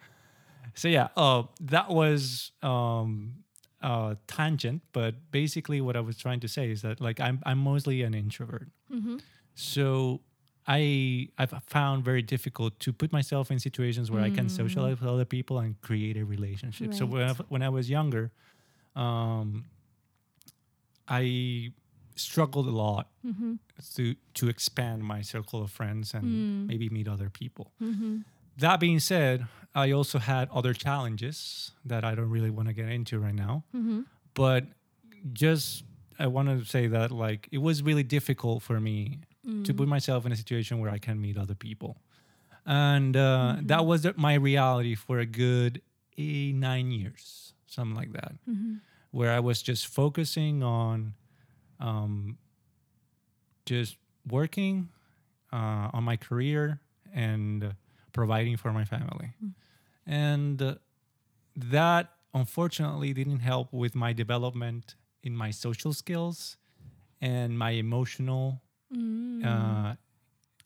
So 0.76 0.88
yeah, 0.88 1.08
uh, 1.16 1.44
that 1.74 1.88
was 1.90 2.50
um, 2.62 3.44
uh, 3.80 4.16
tangent, 4.26 4.82
but 4.92 5.14
basically 5.30 5.80
what 5.80 5.94
I 5.96 6.00
was 6.00 6.16
trying 6.24 6.40
to 6.40 6.48
say 6.48 6.70
is 6.74 6.82
that 6.82 7.00
like 7.00 7.20
I'm 7.26 7.38
I'm 7.48 7.58
mostly 7.58 8.02
an 8.02 8.14
introvert, 8.14 8.68
Mm-hmm. 8.92 9.16
so 9.54 10.20
I 10.66 11.28
I've 11.38 11.54
found 11.66 12.04
very 12.04 12.22
difficult 12.22 12.72
to 12.84 12.92
put 12.92 13.12
myself 13.12 13.50
in 13.52 13.58
situations 13.68 14.10
where 14.10 14.22
I 14.28 14.30
can 14.30 14.46
Mm. 14.46 14.50
socialize 14.62 14.96
with 15.00 15.08
other 15.16 15.24
people 15.36 15.56
and 15.64 15.80
create 15.88 16.16
a 16.16 16.24
relationship. 16.24 16.90
So 16.94 17.06
when 17.06 17.22
I, 17.30 17.34
when 17.54 17.62
I 17.62 17.70
was 17.78 17.86
younger, 17.88 18.24
um, 19.04 19.48
I 21.08 21.70
struggled 22.16 22.66
a 22.66 22.70
lot 22.86 23.08
Mm-hmm. 23.26 23.54
to 23.96 24.14
to 24.34 24.48
expand 24.48 25.02
my 25.02 25.22
circle 25.22 25.62
of 25.62 25.70
friends 25.70 26.14
and 26.14 26.24
Mm. 26.24 26.66
maybe 26.66 26.88
meet 26.90 27.08
other 27.08 27.30
people. 27.30 27.72
Mm-hmm. 27.80 28.18
That 28.58 28.78
being 28.80 29.00
said, 29.00 29.46
I 29.74 29.90
also 29.92 30.18
had 30.18 30.48
other 30.50 30.74
challenges 30.74 31.72
that 31.84 32.04
I 32.04 32.14
don't 32.14 32.30
really 32.30 32.50
want 32.50 32.68
to 32.68 32.74
get 32.74 32.88
into 32.88 33.18
right 33.18 33.34
now. 33.34 33.64
Mm-hmm. 33.74 34.00
But 34.34 34.64
just 35.32 35.84
I 36.18 36.26
want 36.28 36.48
to 36.48 36.64
say 36.64 36.86
that 36.88 37.10
like 37.10 37.48
it 37.50 37.58
was 37.58 37.82
really 37.82 38.04
difficult 38.04 38.62
for 38.62 38.80
me 38.80 39.20
Mm. 39.46 39.64
to 39.66 39.74
put 39.74 39.88
myself 39.88 40.24
in 40.24 40.32
a 40.32 40.36
situation 40.36 40.78
where 40.80 40.90
I 40.90 40.98
can 40.98 41.20
meet 41.20 41.36
other 41.36 41.54
people, 41.54 42.00
and 42.64 43.14
uh, 43.16 43.56
Mhm. 43.58 43.68
that 43.68 43.84
was 43.84 44.06
my 44.16 44.34
reality 44.34 44.94
for 44.94 45.18
a 45.18 45.26
good 45.26 45.82
eight, 46.16 46.54
nine 46.54 46.90
years. 46.90 47.40
something 47.66 47.96
like 47.96 48.12
that, 48.12 48.32
Mhm. 48.48 48.78
where 49.10 49.32
I 49.36 49.40
was 49.40 49.60
just 49.60 49.86
focusing 49.88 50.62
on 50.62 51.14
um, 51.88 52.38
just 53.66 53.96
working 54.26 54.88
uh, 55.52 55.90
on 55.96 56.02
my 56.04 56.16
career 56.16 56.80
and 57.14 57.74
providing 58.12 58.56
for 58.56 58.72
my 58.72 58.84
family. 58.84 59.30
And 60.06 60.60
uh, 60.60 60.74
that 61.56 62.10
unfortunately 62.32 63.12
didn't 63.12 63.40
help 63.40 63.72
with 63.72 63.94
my 63.94 64.12
development 64.12 64.96
in 65.22 65.36
my 65.36 65.50
social 65.50 65.92
skills 65.92 66.56
and 67.20 67.58
my 67.58 67.70
emotional 67.70 68.60
Mm. 68.92 69.42
uh, 69.44 69.94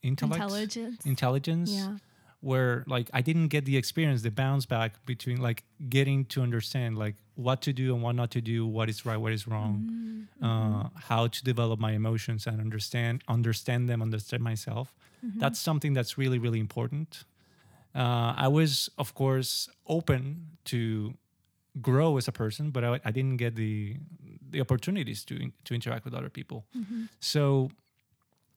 intellect, 0.03 0.43
Intelligence. 0.43 1.07
intelligence 1.07 1.71
yeah. 1.71 1.97
Where 2.41 2.85
like 2.87 3.11
I 3.13 3.21
didn't 3.21 3.49
get 3.49 3.65
the 3.65 3.77
experience, 3.77 4.23
the 4.23 4.31
bounce 4.31 4.65
back 4.67 5.05
between 5.07 5.39
like 5.41 5.65
getting 5.89 6.25
to 6.27 6.41
understand 6.43 6.97
like 6.97 7.17
what 7.35 7.61
to 7.63 7.73
do 7.73 7.95
and 7.95 8.03
what 8.03 8.15
not 8.15 8.31
to 8.33 8.41
do, 8.41 8.67
what 8.67 8.89
is 8.89 9.05
right, 9.05 9.17
what 9.17 9.33
is 9.33 9.47
wrong, 9.47 10.27
Mm. 10.41 10.85
uh, 10.85 10.89
how 11.09 11.27
to 11.27 11.43
develop 11.45 11.81
my 11.81 11.93
emotions 11.93 12.47
and 12.47 12.61
understand 12.61 13.23
understand 13.29 13.89
them, 13.89 14.01
understand 14.03 14.43
myself. 14.43 14.95
Mm-hmm. 15.25 15.41
That's 15.41 15.59
something 15.59 15.95
that's 15.95 16.17
really 16.17 16.39
really 16.39 16.61
important. 16.61 17.25
Uh, 17.95 18.35
I 18.37 18.49
was 18.49 18.89
of 18.99 19.15
course 19.15 19.69
open 19.87 20.59
to 20.67 21.15
grow 21.81 22.17
as 22.19 22.29
a 22.29 22.33
person, 22.33 22.71
but 22.71 22.85
I, 22.85 23.01
I 23.05 23.11
didn't 23.11 23.37
get 23.39 23.57
the 23.57 23.97
the 24.51 24.61
opportunities 24.61 25.25
to 25.25 25.35
to 25.65 25.75
interact 25.75 26.05
with 26.05 26.15
other 26.15 26.31
people. 26.31 26.67
Mm-hmm. 26.77 27.05
So 27.21 27.71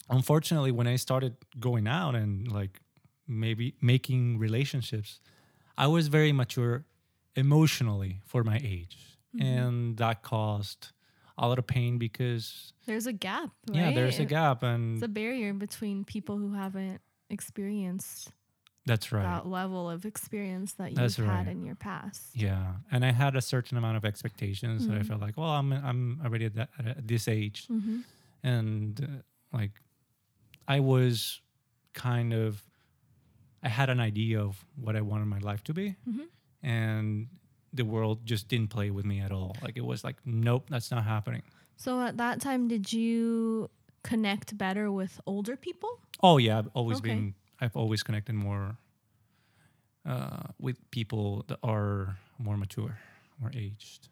unfortunately, 0.10 0.72
when 0.72 0.88
I 0.88 0.98
started 0.98 1.36
going 1.60 1.88
out 1.88 2.16
and 2.16 2.52
like 2.52 2.80
maybe 3.32 3.74
making 3.82 4.38
relationships, 4.40 5.20
I 5.78 5.88
was 5.88 6.08
very 6.08 6.32
mature 6.32 6.86
emotionally 7.36 8.22
for 8.26 8.44
my 8.44 8.60
age. 8.64 8.98
Mm-hmm. 9.36 9.46
And 9.48 9.98
that 9.98 10.22
caused 10.24 10.92
a 11.38 11.48
lot 11.48 11.58
of 11.58 11.66
pain 11.66 11.98
because 11.98 12.74
There's 12.86 13.08
a 13.08 13.14
gap. 13.14 13.50
Right? 13.70 13.78
yeah, 13.78 13.92
there's 13.92 14.20
a 14.20 14.26
gap 14.26 14.64
and 14.64 14.96
It's 14.98 15.04
a 15.06 15.08
barrier 15.08 15.54
between 15.54 16.04
people 16.04 16.38
who 16.38 16.54
haven't 16.54 17.00
experienced 17.30 18.32
that's 18.86 19.12
right. 19.12 19.24
that 19.24 19.48
level 19.48 19.90
of 19.90 20.06
experience 20.06 20.74
that 20.74 20.90
you've 20.90 20.98
That's 21.00 21.16
had 21.16 21.28
right. 21.28 21.48
in 21.48 21.64
your 21.64 21.76
past. 21.76 22.36
Yeah, 22.36 22.74
and 22.92 23.06
I 23.06 23.12
had 23.12 23.36
a 23.36 23.42
certain 23.42 23.78
amount 23.78 23.96
of 23.98 24.06
expectations 24.06 24.88
that 24.88 24.96
I 24.98 25.00
Mhm. 25.02 25.06
felt 25.08 25.22
like, 25.22 25.38
well, 25.38 25.50
I'm 25.50 25.72
I'm 25.72 26.20
already 26.26 26.46
at, 26.46 26.56
that, 26.56 26.70
at 26.80 27.08
this 27.08 27.28
age, 27.28 27.68
Mm-hmm. 27.68 28.00
and 28.44 29.02
uh, 29.04 29.22
like 29.58 29.72
I 30.68 30.80
was 30.80 31.42
kind 31.94 32.34
of 32.34 32.64
I 33.64 33.70
had 33.70 33.90
an 33.90 34.00
idea 34.00 34.42
of 34.42 34.66
what 34.76 34.96
I 34.96 35.02
wanted 35.02 35.26
my 35.26 35.40
life 35.40 35.64
to 35.66 35.74
be, 35.74 35.96
Mhm. 36.08 36.28
and 36.64 37.28
the 37.74 37.84
world 37.86 38.26
just 38.26 38.48
didn't 38.48 38.70
play 38.70 38.90
with 38.92 39.06
me 39.06 39.20
at 39.22 39.32
all. 39.32 39.56
Like 39.62 39.78
it 39.78 39.86
was 39.86 40.04
like, 40.04 40.18
nope, 40.26 40.70
that's 40.70 40.92
not 40.92 41.04
happening. 41.04 41.44
So 41.78 42.02
at 42.02 42.18
that 42.18 42.42
time, 42.42 42.68
did 42.68 42.92
you 42.92 43.70
connect 44.04 44.58
better 44.58 44.92
with 44.92 45.20
older 45.26 45.56
people? 45.56 45.90
Oh 46.22 46.38
yeah, 46.38 46.58
I've 46.60 46.70
always 46.74 46.98
Okay. 47.00 47.10
been. 47.14 47.36
I've 47.60 47.76
always 47.78 48.04
connected 48.04 48.34
more 48.36 48.78
uh, 50.06 50.44
with 50.60 50.78
people 50.92 51.46
that 51.48 51.60
are 51.64 52.18
more 52.40 52.58
mature, 52.58 52.98
more 53.40 53.52
aged. 53.54 54.10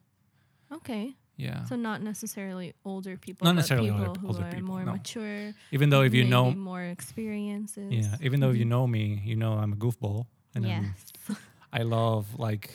Okay. 0.72 1.16
Yeah. 1.40 1.64
So 1.72 1.76
not 1.78 2.02
necessarily 2.04 2.74
older 2.84 3.16
people, 3.16 3.46
Not 3.46 3.52
but 3.52 3.56
necessarily 3.64 3.90
people 3.92 4.08
older- 4.08 4.20
who 4.20 4.28
older 4.28 4.44
are 4.46 4.52
people, 4.52 4.68
more 4.76 4.84
no. 4.84 4.92
mature. 5.00 5.54
even 5.72 5.90
though 5.90 6.02
if 6.04 6.14
you 6.14 6.26
know, 6.26 6.52
more 6.52 6.84
experiences. 6.84 7.90
yeah, 7.92 8.18
even 8.22 8.42
though 8.42 8.50
if 8.52 8.58
you 8.58 8.66
Mhm. 8.66 8.76
know 8.76 8.86
me, 8.88 9.22
you 9.24 9.36
know 9.38 9.54
I'm 9.54 9.72
a 9.74 9.80
goofball, 9.80 10.28
and 10.54 10.66
yes. 10.66 11.00
I 11.80 11.84
love 11.84 12.26
like 12.38 12.72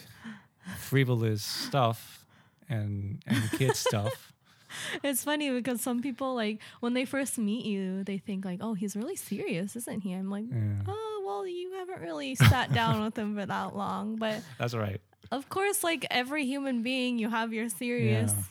frivolous 0.78 1.42
stuff 1.42 2.24
and 2.68 3.22
and 3.26 3.50
kid 3.52 3.76
stuff. 3.76 4.32
it's 5.04 5.22
funny 5.24 5.50
because 5.50 5.80
some 5.80 6.00
people 6.02 6.34
like 6.34 6.60
when 6.80 6.94
they 6.94 7.04
first 7.04 7.38
meet 7.38 7.64
you, 7.66 8.02
they 8.04 8.18
think 8.18 8.44
like, 8.44 8.60
"Oh, 8.62 8.74
he's 8.74 8.96
really 8.96 9.16
serious, 9.16 9.76
isn't 9.76 10.00
he?" 10.00 10.12
I'm 10.12 10.30
like, 10.30 10.46
Yeah, 10.50 10.82
"Oh, 10.88 11.22
well, 11.26 11.46
you 11.46 11.72
haven't 11.74 12.00
really 12.00 12.34
sat 12.52 12.72
down 12.72 13.02
with 13.04 13.16
him 13.18 13.34
for 13.36 13.46
that 13.46 13.76
long." 13.76 14.16
But 14.16 14.42
that's 14.58 14.74
right. 14.74 15.00
of 15.30 15.48
course, 15.48 15.84
like 15.84 16.06
every 16.10 16.44
human 16.46 16.82
being, 16.82 17.18
you 17.18 17.28
have 17.30 17.52
your 17.52 17.68
serious 17.68 18.32
Yeah. 18.34 18.42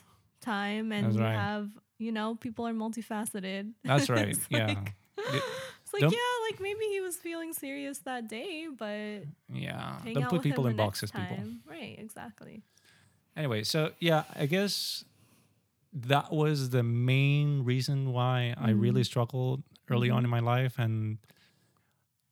Time, 0.44 0.92
and 0.92 1.14
you 1.14 1.20
have, 1.22 1.70
you 1.98 2.12
know, 2.12 2.34
people 2.36 2.66
are 2.68 2.72
multifaceted. 2.74 3.72
That's 3.84 4.08
right. 4.10 4.36
Yeah, 4.50 4.66
like- 4.66 4.92
It's 5.82 5.92
like, 5.92 6.02
yeah, 6.02 6.34
like 6.50 6.60
maybe 6.60 6.84
he 6.94 7.00
was 7.00 7.16
feeling 7.16 7.52
serious 7.52 7.98
that 8.00 8.28
day, 8.28 8.66
but 8.76 9.24
yeah. 9.52 9.96
Don't 10.12 10.28
put 10.28 10.42
people 10.42 10.66
in 10.66 10.76
boxes, 10.76 11.10
people. 11.10 11.38
Right, 11.66 11.96
exactly. 11.98 12.62
Anyway, 13.36 13.62
so 13.64 13.92
yeah, 14.00 14.24
I 14.34 14.46
guess 14.46 15.04
that 15.92 16.32
was 16.32 16.70
the 16.70 16.82
main 16.82 17.64
reason 17.64 18.12
why 18.12 18.54
I 18.58 18.70
really 18.70 19.02
Mhm. 19.02 19.06
struggled 19.06 19.62
early 19.90 20.10
on 20.10 20.22
Mhm. 20.22 20.24
in 20.26 20.30
my 20.30 20.40
life, 20.40 20.74
and 20.78 21.18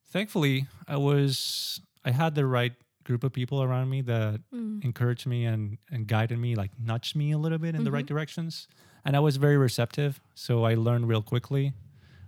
thankfully, 0.07 0.66
I 0.88 0.96
was 0.96 1.81
I 2.05 2.11
had 2.11 2.35
the 2.35 2.46
right 2.46 2.75
group 3.04 3.24
of 3.24 3.32
people 3.32 3.62
around 3.62 3.88
me 3.90 4.00
that 4.02 4.40
Mm. 4.52 4.82
encouraged 4.84 5.26
me 5.26 5.44
and 5.44 5.78
and 5.90 6.06
guided 6.06 6.38
me, 6.38 6.54
like 6.54 6.70
nudged 6.78 7.14
me 7.16 7.32
a 7.32 7.38
little 7.38 7.58
bit 7.58 7.74
in 7.74 7.84
the 7.84 7.90
right 7.92 8.04
Mhm. 8.04 8.08
directions, 8.08 8.68
and 9.04 9.16
I 9.16 9.20
was 9.20 9.36
very 9.36 9.56
receptive. 9.56 10.20
So 10.34 10.64
I 10.64 10.74
learned 10.74 11.08
real 11.08 11.22
quickly, 11.22 11.72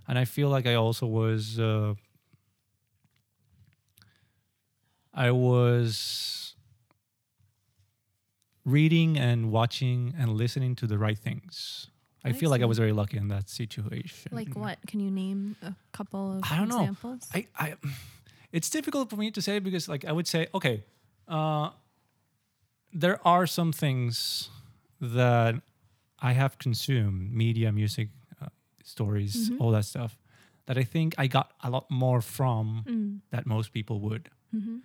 and 0.07 0.17
I 0.19 0.25
feel 0.25 0.49
like 0.49 0.65
I 0.65 0.75
also 0.75 1.05
was. 1.07 1.59
Uh, 1.59 1.95
I 5.13 5.31
was 5.31 6.55
reading 8.65 9.17
and 9.17 9.51
watching 9.51 10.13
and 10.17 10.31
listening 10.33 10.75
to 10.75 10.87
the 10.87 10.97
right 10.97 11.17
things. 11.17 11.87
I, 12.23 12.29
I 12.29 12.33
feel 12.33 12.49
like 12.49 12.61
I 12.61 12.65
was 12.65 12.77
very 12.79 12.91
lucky 12.91 13.17
in 13.17 13.27
that 13.29 13.49
situation. 13.49 14.31
Like 14.31 14.53
what? 14.55 14.79
Can 14.87 14.99
you 14.99 15.11
name 15.11 15.55
a 15.61 15.75
couple 15.93 16.37
of 16.37 16.43
I 16.51 16.57
don't 16.57 16.67
know. 16.69 16.95
I, 17.33 17.47
I 17.57 17.75
it's 18.55 18.69
difficult 18.69 19.09
for 19.09 19.17
me 19.17 19.31
to 19.31 19.41
say 19.41 19.59
because 19.59 19.89
like 19.93 20.05
I 20.09 20.11
would 20.11 20.27
say 20.27 20.47
okay 20.53 20.83
uh 21.27 21.69
there 22.93 23.19
are 23.27 23.45
some 23.47 23.71
things 23.71 24.49
that 25.01 25.55
I 26.19 26.31
have 26.33 26.57
consumed 26.57 27.33
media 27.33 27.71
music 27.71 28.09
uh, 28.41 28.47
stories 28.83 29.35
Mhm. 29.49 29.59
all 29.61 29.71
that 29.71 29.85
stuff 29.85 30.17
that 30.67 30.77
I 30.77 30.83
think 30.83 31.13
I 31.17 31.27
got 31.27 31.47
a 31.63 31.69
lot 31.69 31.85
more 31.91 32.21
from 32.21 32.83
Mm. 32.87 33.19
that 33.31 33.45
most 33.45 33.71
people 33.73 33.99
would 34.05 34.29
hmm 34.51 34.77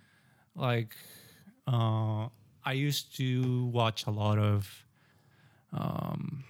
like 0.55 0.95
uh 1.67 2.27
I 2.71 2.73
used 2.87 3.15
to 3.17 3.65
watch 3.79 4.05
a 4.07 4.11
lot 4.11 4.37
of 4.37 4.85
um 5.73 6.43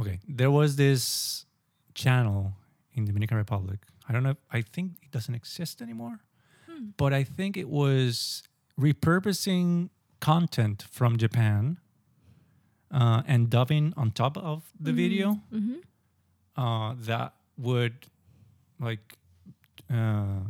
okay 0.00 0.18
there 0.28 0.50
was 0.50 0.76
this 0.76 1.46
channel 1.94 2.52
in 2.94 3.04
Dominican 3.06 3.36
Republic 3.38 3.80
I 4.08 4.12
don't 4.12 4.22
know 4.22 4.30
if, 4.30 4.36
I 4.50 4.60
think 4.62 4.92
it 5.02 5.10
doesn't 5.10 5.34
exist 5.34 5.80
anymore 5.82 6.20
Hmm. 6.66 6.90
but 6.96 7.12
I 7.12 7.24
think 7.24 7.56
it 7.56 7.68
was 7.68 8.42
repurposing 8.80 9.90
content 10.20 10.84
from 10.90 11.18
Japan 11.18 11.78
uh, 12.90 13.22
and 13.26 13.50
dubbing 13.50 13.92
on 13.96 14.10
top 14.12 14.36
of 14.38 14.62
the 14.80 14.92
video 14.92 15.40
hmm 15.50 15.76
uh, 16.56 16.94
that 17.00 17.34
would 17.58 18.06
like 18.78 19.18
uh, 19.92 20.42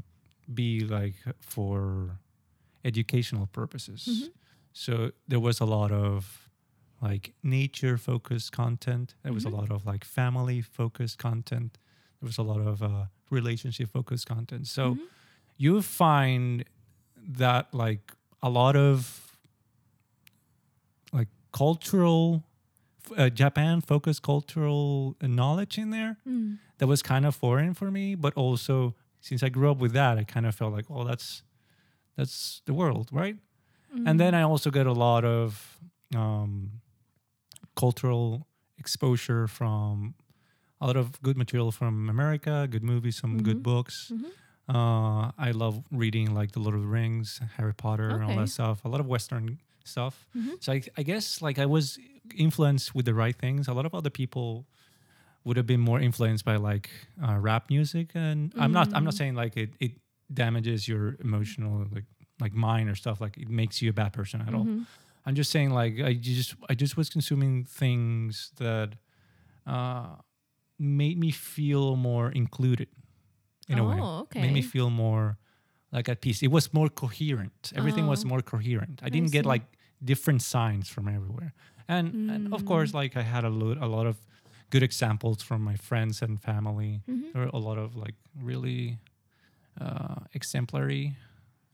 be 0.52 0.80
like 0.80 1.14
for 1.40 2.18
educational 2.84 3.46
purposes. 3.46 4.06
Mhm. 4.06 4.28
So 4.72 5.12
there 5.26 5.40
was 5.40 5.60
a 5.60 5.64
lot 5.64 5.90
of 5.92 6.50
like 7.00 7.32
nature 7.42 7.96
focused 7.96 8.52
content. 8.52 9.14
There 9.22 9.32
was 9.32 9.44
a 9.46 9.48
lot 9.48 9.70
of 9.70 9.86
like 9.86 10.04
family 10.04 10.60
focused 10.60 11.16
content. 11.18 11.78
There 12.24 12.28
was 12.28 12.38
a 12.38 12.42
lot 12.42 12.60
of 12.66 12.82
uh, 12.82 13.04
relationship 13.28 13.90
focused 13.92 14.26
content. 14.26 14.66
So 14.66 14.94
Mhm. 14.94 14.98
you 15.58 15.82
find 15.82 16.64
that 17.38 17.74
like 17.74 18.12
a 18.42 18.48
lot 18.48 18.76
of 18.76 19.36
like 21.12 21.28
cultural 21.52 22.42
uh, 23.18 23.28
Japan 23.28 23.82
focused 23.82 24.22
cultural 24.22 25.14
knowledge 25.20 25.76
in 25.78 25.90
there 25.90 26.16
Mm. 26.26 26.58
that 26.78 26.86
was 26.86 27.02
kind 27.02 27.26
of 27.26 27.34
foreign 27.36 27.74
for 27.74 27.90
me 27.90 28.14
but 28.14 28.32
also 28.34 28.94
since 29.20 29.42
I 29.42 29.50
grew 29.50 29.70
up 29.70 29.78
with 29.78 29.92
that 29.92 30.16
I 30.18 30.24
kind 30.24 30.46
of 30.46 30.54
felt 30.54 30.72
like 30.72 30.86
oh 30.90 31.04
that's 31.04 31.42
that's 32.16 32.62
the 32.64 32.72
world 32.72 33.08
right 33.12 33.36
and 34.06 34.18
then 34.18 34.32
Mm. 34.32 34.38
I 34.40 34.42
also 34.42 34.70
get 34.70 34.86
a 34.86 34.92
lot 34.92 35.24
of 35.24 35.78
um, 36.16 36.80
cultural 37.76 38.46
exposure 38.78 39.46
from 39.46 40.14
a 40.84 40.86
lot 40.86 40.96
of 40.96 41.06
good 41.22 41.36
material 41.42 41.70
from 41.72 41.94
America 42.16 42.54
good 42.70 42.84
movies 42.92 43.16
some 43.22 43.32
good 43.48 43.60
Mhm. 43.60 43.70
books 43.70 43.96
Mhm. 44.14 44.30
uh, 44.74 45.24
I 45.48 45.50
love 45.62 45.74
reading 45.90 46.26
like 46.38 46.50
The 46.52 46.60
Lord 46.64 46.74
of 46.74 46.82
the 46.86 46.92
Rings, 47.00 47.28
Harry 47.56 47.74
Potter, 47.74 48.08
and 48.14 48.22
all 48.24 48.36
that 48.36 48.48
stuff. 48.58 48.76
A 48.84 48.88
lot 48.94 49.00
of 49.04 49.06
Western 49.06 49.46
stuff. 49.84 50.14
Mhm. 50.34 50.52
So 50.64 50.72
I, 50.76 50.78
I 51.00 51.02
guess 51.10 51.42
like 51.46 51.58
I 51.64 51.66
was 51.76 51.98
influenced 52.46 52.94
with 52.96 53.04
the 53.10 53.12
right 53.22 53.36
things. 53.44 53.68
A 53.68 53.74
lot 53.78 53.84
of 53.84 53.92
other 53.94 54.08
people 54.22 54.64
would 55.44 55.58
have 55.60 55.66
been 55.66 55.80
more 55.90 56.00
influenced 56.08 56.44
by 56.50 56.56
like 56.70 56.88
uh, 57.26 57.36
rap 57.48 57.68
music, 57.68 58.06
and 58.14 58.38
I'm 58.62 58.72
not. 58.78 58.86
I'm 58.96 59.04
not 59.04 59.12
Mm. 59.14 59.18
saying 59.20 59.34
like 59.42 59.54
it 59.64 59.70
it 59.86 59.92
damages 60.32 60.88
your 60.88 61.16
emotional 61.20 61.86
like 61.96 62.06
like 62.44 62.54
mine 62.68 62.86
or 62.88 62.94
stuff 63.04 63.20
like 63.24 63.34
it 63.44 63.50
makes 63.50 63.82
you 63.82 63.90
a 63.90 63.96
bad 64.02 64.12
person 64.18 64.40
at 64.46 64.54
all. 64.54 64.64
Mhm. 64.64 64.86
I'm 65.26 65.34
just 65.40 65.50
saying 65.50 65.70
like 65.80 65.94
I 66.10 66.14
just 66.14 66.50
I 66.70 66.74
just 66.74 66.96
was 66.96 67.08
consuming 67.16 67.54
things 67.82 68.50
that 68.56 68.88
uh, 69.66 70.16
made 70.78 71.18
me 71.18 71.30
feel 71.30 71.96
more 71.96 72.30
included 72.30 72.88
in 73.68 73.78
a 73.78 73.84
way. 73.84 73.98
Oh, 74.00 74.20
okay. 74.22 74.40
Made 74.42 74.52
me 74.52 74.62
feel 74.62 74.90
more 74.90 75.38
like 75.92 76.08
at 76.08 76.20
peace. 76.20 76.42
It 76.42 76.50
was 76.50 76.72
more 76.74 76.88
coherent. 76.88 77.72
Everything 77.76 78.06
was 78.06 78.24
Oh. 78.24 78.28
more 78.28 78.42
coherent. 78.42 79.00
I 79.02 79.06
I 79.06 79.10
didn't 79.10 79.30
get 79.32 79.46
like 79.46 79.64
different 80.02 80.42
signs 80.42 80.88
from 80.88 81.08
everywhere. 81.08 81.52
And, 81.88 82.30
and 82.30 82.54
of 82.54 82.64
course, 82.64 82.90
Mm. 82.90 82.94
like 82.94 83.16
I 83.16 83.22
had 83.22 83.44
a 83.44 83.50
lot, 83.50 83.76
a 83.78 83.86
lot 83.86 84.06
of 84.06 84.16
good 84.70 84.82
examples 84.82 85.42
from 85.42 85.62
my 85.62 85.76
friends 85.76 86.22
and 86.22 86.40
family. 86.40 87.02
Mhm. 87.08 87.32
There 87.32 87.42
were 87.44 87.50
a 87.52 87.58
lot 87.58 87.78
of 87.78 87.94
like 87.96 88.14
really 88.42 88.98
uh, 89.80 90.20
exemplary 90.32 91.16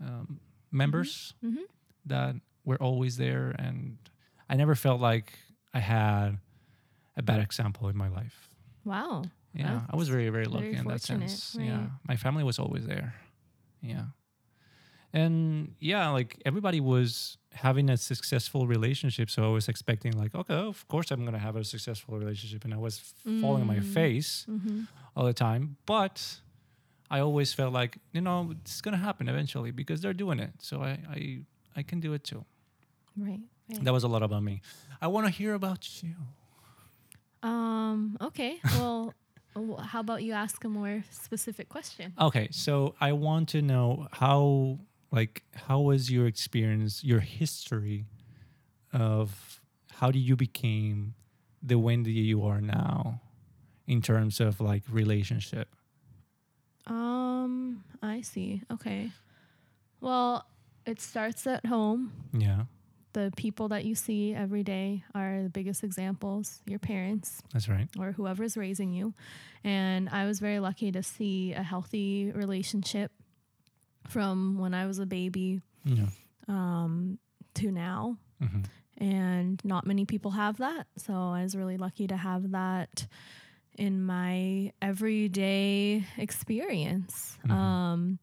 um, 0.00 0.40
members 0.70 1.34
Mhm. 1.44 1.64
that 2.06 2.34
were 2.64 2.80
always 2.82 3.16
there, 3.16 3.50
and 3.58 3.98
I 4.48 4.56
never 4.56 4.74
felt 4.74 5.00
like 5.00 5.38
I 5.74 5.80
had 5.80 6.38
a 7.16 7.22
bad 7.22 7.40
example 7.40 7.88
in 7.90 7.96
my 7.96 8.08
life. 8.08 8.48
Wow. 8.84 9.24
Yeah, 9.54 9.80
I 9.90 9.96
was 9.96 10.08
very, 10.08 10.28
very 10.28 10.44
very 10.44 10.46
lucky 10.46 10.76
in 10.76 10.86
that 10.86 11.02
sense. 11.02 11.56
right. 11.58 11.66
Yeah, 11.66 11.86
my 12.06 12.16
family 12.16 12.44
was 12.44 12.58
always 12.58 12.86
there. 12.86 13.14
Yeah, 13.82 14.04
and 15.12 15.74
yeah, 15.80 16.08
like 16.10 16.40
everybody 16.46 16.80
was 16.80 17.36
having 17.52 17.90
a 17.90 17.96
successful 17.96 18.66
relationship, 18.66 19.28
so 19.28 19.44
I 19.44 19.48
was 19.48 19.68
expecting 19.68 20.12
like, 20.12 20.34
okay, 20.34 20.54
of 20.54 20.86
course 20.88 21.10
I'm 21.10 21.24
gonna 21.24 21.38
have 21.38 21.56
a 21.56 21.64
successful 21.64 22.16
relationship, 22.18 22.64
and 22.64 22.72
I 22.72 22.76
was 22.76 22.98
falling 23.40 23.62
on 23.62 23.66
my 23.66 23.80
Mm. 23.80 23.84
face 23.84 24.44
hmm 24.46 24.82
all 25.16 25.24
the 25.26 25.32
time. 25.34 25.76
But 25.86 26.40
I 27.10 27.18
always 27.18 27.52
felt 27.52 27.72
like, 27.72 27.98
you 28.12 28.20
know, 28.20 28.52
it's 28.52 28.80
gonna 28.80 28.96
happen 29.08 29.28
eventually 29.28 29.72
because 29.72 30.00
they're 30.00 30.14
doing 30.24 30.38
it, 30.38 30.52
so 30.62 30.80
I, 30.82 30.90
I, 31.10 31.38
I 31.76 31.82
can 31.82 31.98
do 32.00 32.12
it 32.12 32.22
too. 32.22 32.44
Right. 33.16 33.40
right. 33.68 33.84
That 33.84 33.92
was 33.92 34.04
a 34.04 34.08
lot 34.08 34.22
about 34.22 34.44
me. 34.44 34.62
I 35.02 35.08
want 35.08 35.26
to 35.26 35.32
hear 35.32 35.54
about 35.54 36.02
you. 36.04 36.14
Um. 37.42 38.16
Okay. 38.20 38.60
Well, 38.76 39.14
how 39.82 40.00
about 40.00 40.22
you 40.22 40.32
ask 40.32 40.62
a 40.64 40.68
more 40.68 41.04
specific 41.10 41.68
question? 41.68 42.12
Okay, 42.20 42.48
so 42.50 42.94
I 43.00 43.12
want 43.12 43.48
to 43.50 43.62
know 43.62 44.06
how 44.12 44.78
like 45.10 45.42
how 45.54 45.80
was 45.80 46.10
your 46.10 46.26
experience, 46.26 47.02
your 47.02 47.20
history 47.20 48.06
of 48.92 49.60
how 49.92 50.10
did 50.10 50.20
you 50.20 50.36
became 50.36 51.14
the 51.62 51.78
Wendy 51.78 52.12
you 52.12 52.44
are 52.44 52.60
now 52.60 53.20
in 53.86 54.00
terms 54.02 54.40
of 54.40 54.60
like 54.60 54.82
relationship? 54.90 55.68
Um. 56.86 57.84
I 58.02 58.22
see. 58.22 58.62
Okay. 58.70 59.10
Well, 60.00 60.46
it 60.86 61.00
starts 61.00 61.46
at 61.46 61.66
home. 61.66 62.12
Yeah, 62.32 62.62
The 63.12 63.32
people 63.36 63.68
that 63.68 63.84
you 63.84 63.94
see 63.94 64.34
every 64.34 64.62
day 64.62 65.02
are 65.14 65.42
the 65.42 65.48
biggest 65.50 65.82
examples. 65.82 66.62
Your 66.66 66.78
parents. 66.78 67.42
that's 67.52 67.68
right. 67.68 67.88
or 67.98 68.12
whoever's 68.12 68.56
raising 68.56 68.92
you. 68.92 69.14
And 69.64 70.08
I 70.08 70.26
was 70.26 70.38
very 70.40 70.60
lucky 70.60 70.92
to 70.92 71.02
see 71.02 71.52
a 71.52 71.62
healthy 71.62 72.30
relationship 72.32 73.10
from 74.08 74.58
when 74.58 74.74
I 74.74 74.86
was 74.86 74.98
a 74.98 75.06
baby 75.06 75.60
Yeah. 75.84 76.06
um, 76.48 77.18
to 77.54 77.70
now. 77.70 78.16
hmm 78.40 78.60
And 78.98 79.60
not 79.64 79.86
many 79.86 80.04
people 80.04 80.30
have 80.32 80.58
that. 80.58 80.86
So 80.96 81.12
I 81.14 81.42
was 81.42 81.56
really 81.56 81.76
lucky 81.78 82.06
to 82.06 82.16
have 82.16 82.50
that 82.52 83.06
in 83.78 84.02
my 84.04 84.72
everyday 84.82 86.04
experience. 86.18 87.38
Mhm. 87.46 87.50
Um, 87.50 88.18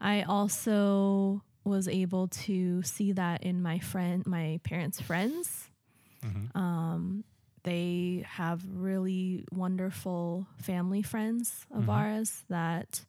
I 0.00 0.22
also 0.22 1.42
was 1.68 1.86
able 1.88 2.28
to 2.28 2.82
see 2.82 3.12
that 3.12 3.42
in 3.44 3.62
my 3.62 3.78
friend, 3.78 4.26
my 4.26 4.60
parents' 4.64 5.00
friends 5.00 5.70
hmm 6.22 6.46
um, 6.58 7.24
they 7.62 8.24
have 8.26 8.64
really 8.72 9.44
wonderful 9.52 10.46
family 10.62 11.02
friends 11.02 11.66
of 11.70 11.84
Mhm. 11.84 11.88
ours 11.94 12.44
that 12.48 13.04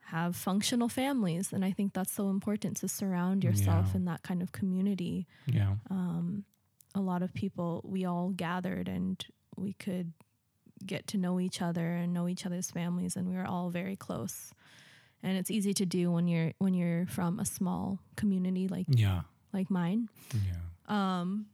have 0.00 0.36
functional 0.36 0.88
families. 0.88 1.52
And 1.52 1.64
I 1.64 1.72
think 1.72 1.92
that's 1.92 2.12
so 2.12 2.28
important 2.30 2.76
to 2.78 2.88
surround 2.88 3.42
yourself 3.42 3.86
Yeah. 3.90 3.96
in 3.96 4.04
that 4.04 4.22
kind 4.22 4.42
of 4.42 4.52
community. 4.52 5.26
Yeah. 5.46 5.76
Um, 5.90 6.44
a 6.94 7.00
lot 7.00 7.22
of 7.22 7.32
people, 7.32 7.80
we 7.84 8.04
all 8.04 8.30
gathered 8.30 8.88
and 8.88 9.24
we 9.56 9.72
could 9.72 10.12
get 10.84 11.06
to 11.08 11.18
know 11.18 11.40
each 11.40 11.62
other 11.62 11.94
and 11.94 12.12
know 12.12 12.28
each 12.28 12.44
other's 12.46 12.70
families 12.70 13.16
and 13.16 13.26
we 13.28 13.34
were 13.34 13.46
all 13.46 13.70
very 13.70 13.96
close 13.96 14.52
and 15.24 15.36
it's 15.38 15.50
easy 15.50 15.72
to 15.74 15.86
do 15.86 16.12
when 16.12 16.28
you're 16.28 16.52
when 16.58 16.74
you're 16.74 17.06
from 17.06 17.40
a 17.40 17.44
small 17.44 17.98
community 18.16 18.68
like 18.68 18.86
Yeah. 18.88 19.22
like 19.52 19.68
mine 19.70 20.08
Yeah. 20.32 20.60
um, 20.96 21.46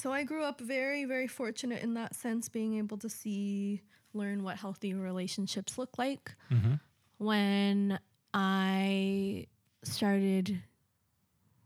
so 0.00 0.10
I 0.10 0.22
grew 0.24 0.42
up 0.44 0.58
very, 0.60 1.04
very 1.04 1.26
fortunate 1.26 1.82
in 1.82 1.92
that 2.00 2.14
sense, 2.14 2.48
being 2.48 2.78
able 2.78 2.96
to 3.04 3.10
see, 3.10 3.82
learn 4.14 4.42
what 4.42 4.56
healthy 4.56 4.94
relationships 4.94 5.76
look 5.76 5.98
like. 5.98 6.34
hmm 6.48 6.74
When 7.18 7.98
I 8.32 9.48
started 9.84 10.62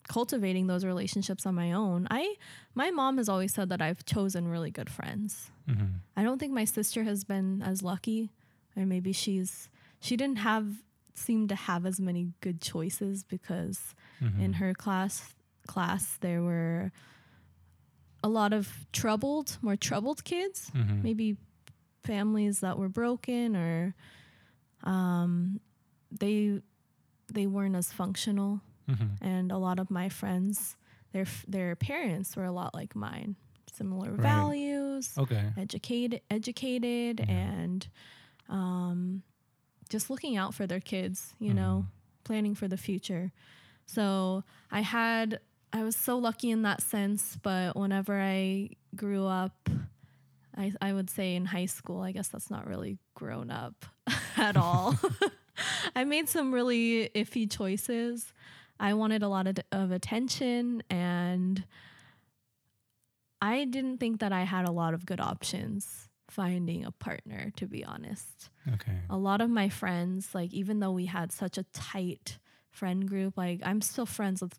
cultivating 0.09 0.67
those 0.67 0.85
relationships 0.85 1.47
on 1.47 1.55
my 1.55 1.73
own, 1.73 2.07
I 2.11 2.35
my 2.75 2.91
mom 2.91 3.17
has 3.19 3.29
always 3.29 3.53
said 3.55 3.69
that 3.71 3.81
I've 3.83 4.05
chosen 4.05 4.49
really 4.49 4.71
good 4.71 4.91
friends. 4.91 5.51
hmm 5.69 6.03
I 6.17 6.23
don't 6.23 6.39
think 6.39 6.53
my 6.53 6.65
sister 6.65 7.05
has 7.05 7.25
been 7.25 7.63
as 7.63 7.83
lucky, 7.83 8.31
or 8.77 8.87
maybe 8.87 9.13
she's 9.13 9.69
she 10.01 10.17
didn't 10.17 10.39
have 10.39 10.67
seem 11.19 11.49
to 11.49 11.55
have 11.55 11.87
as 11.87 11.99
many 12.01 12.29
good 12.41 12.61
choices 12.61 13.25
because 13.25 13.95
hmm 14.19 14.41
in 14.41 14.53
her 14.55 14.75
class 14.75 15.35
class 15.67 16.19
there 16.21 16.43
were 16.43 16.93
a 18.23 18.29
lot 18.29 18.53
of 18.53 18.87
troubled 18.93 19.59
more 19.63 19.77
troubled 19.77 20.23
kids 20.25 20.71
hmm 20.73 21.03
maybe 21.03 21.37
families 22.05 22.61
that 22.61 22.79
were 22.79 22.89
broken 22.89 23.57
or 23.57 23.95
um, 24.85 25.61
they 26.13 26.61
they 27.33 27.47
weren't 27.47 27.75
as 27.77 27.93
functional 27.93 28.61
hmm 28.89 29.15
and 29.21 29.51
a 29.51 29.59
lot 29.59 29.79
of 29.81 29.91
my 29.91 30.09
friends 30.09 30.77
their 31.13 31.27
their 31.49 31.75
parents 31.77 32.37
were 32.37 32.45
a 32.45 32.53
lot 32.53 32.75
like 32.75 32.95
mine 32.95 33.35
similar 33.73 34.11
Right. 34.13 34.23
values 34.23 35.15
Okay. 35.19 35.53
educated 35.57 36.21
educated 36.31 37.21
Yeah. 37.21 37.35
and 37.35 37.89
um, 38.49 39.23
just 39.89 40.11
looking 40.11 40.37
out 40.37 40.55
for 40.55 40.67
their 40.67 40.81
kids 40.81 41.35
you 41.39 41.53
Mhm. 41.53 41.57
know 41.57 41.87
planning 42.25 42.55
for 42.57 42.67
the 42.69 42.77
future. 42.77 43.33
So 43.87 44.43
i 44.71 44.81
had 44.81 45.39
i 45.73 45.83
was 45.85 45.95
so 45.95 46.19
lucky 46.19 46.51
in 46.51 46.63
that 46.63 46.83
sense 46.83 47.37
but 47.43 47.77
whenever 47.77 48.21
i 48.21 48.71
grew 48.97 49.27
up 49.27 49.69
i, 50.57 50.73
I 50.81 50.93
would 50.93 51.09
say 51.11 51.37
in 51.37 51.45
high 51.47 51.67
school 51.67 52.01
i 52.01 52.11
guess 52.13 52.27
that's 52.29 52.51
not 52.51 52.67
really 52.67 52.99
grown 53.15 53.51
up 53.51 53.87
at 54.37 54.57
all. 54.57 54.95
I 55.97 56.05
made 56.05 56.29
some 56.29 56.53
really 56.53 57.09
iffy 57.15 57.51
choices. 57.51 58.33
I 58.79 58.93
wanted 58.95 59.23
a 59.23 59.29
lot 59.29 59.47
of, 59.47 59.57
of 59.73 59.91
attention 59.91 60.83
and 60.91 61.65
I 63.41 63.65
didn't 63.65 63.99
think 63.99 64.21
that 64.21 64.33
I 64.33 64.43
had 64.45 64.69
a 64.69 64.73
lot 64.73 64.95
of 64.95 65.07
good 65.07 65.21
options 65.21 66.09
finding 66.31 66.85
a 66.85 66.91
partner, 66.91 67.53
to 67.57 67.67
be 67.67 67.85
honest. 67.85 68.51
Okay. 68.75 68.99
A 69.09 69.17
lot 69.17 69.41
of 69.41 69.51
my 69.51 69.69
friends, 69.69 70.35
like 70.35 70.53
even 70.53 70.81
though 70.81 70.93
we 70.93 71.07
had 71.07 71.33
such 71.33 71.59
a 71.59 71.65
tight 71.73 72.39
friend 72.71 73.09
group, 73.09 73.37
like 73.37 73.61
I'm 73.65 73.81
still 73.81 74.07
friends 74.07 74.43
with 74.43 74.59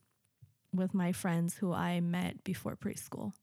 with 0.73 0.93
my 0.93 1.12
friends 1.12 1.56
who 1.56 1.73
I 1.73 1.99
met 1.99 2.43
before 2.43 2.75
preschool. 2.75 3.34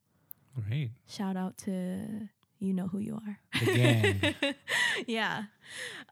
Great. 0.68 0.92
Shout 1.08 1.37
out 1.37 1.56
to 1.58 2.28
you 2.58 2.72
know 2.72 2.87
who 2.87 2.98
you 2.98 3.14
are. 3.14 3.38
The 3.60 3.66
gang. 3.74 4.54
yeah. 5.06 5.44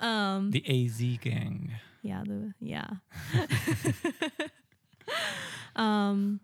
Um 0.01 0.51
the 0.51 0.65
AZ 0.67 1.01
gang. 1.21 1.73
yeah, 2.03 2.23
the 2.27 2.53
yeah. 2.61 2.89
um 5.77 6.41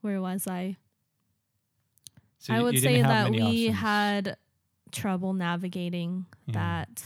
where 0.00 0.20
was 0.20 0.46
I? 0.46 0.76
So 2.38 2.52
I 2.52 2.62
would 2.62 2.78
say 2.78 3.00
that 3.00 3.30
we 3.30 3.68
options. 3.68 3.78
had 3.78 4.36
trouble 4.94 5.32
navigating 5.34 6.26
Yeah. 6.46 6.52
that 6.54 7.04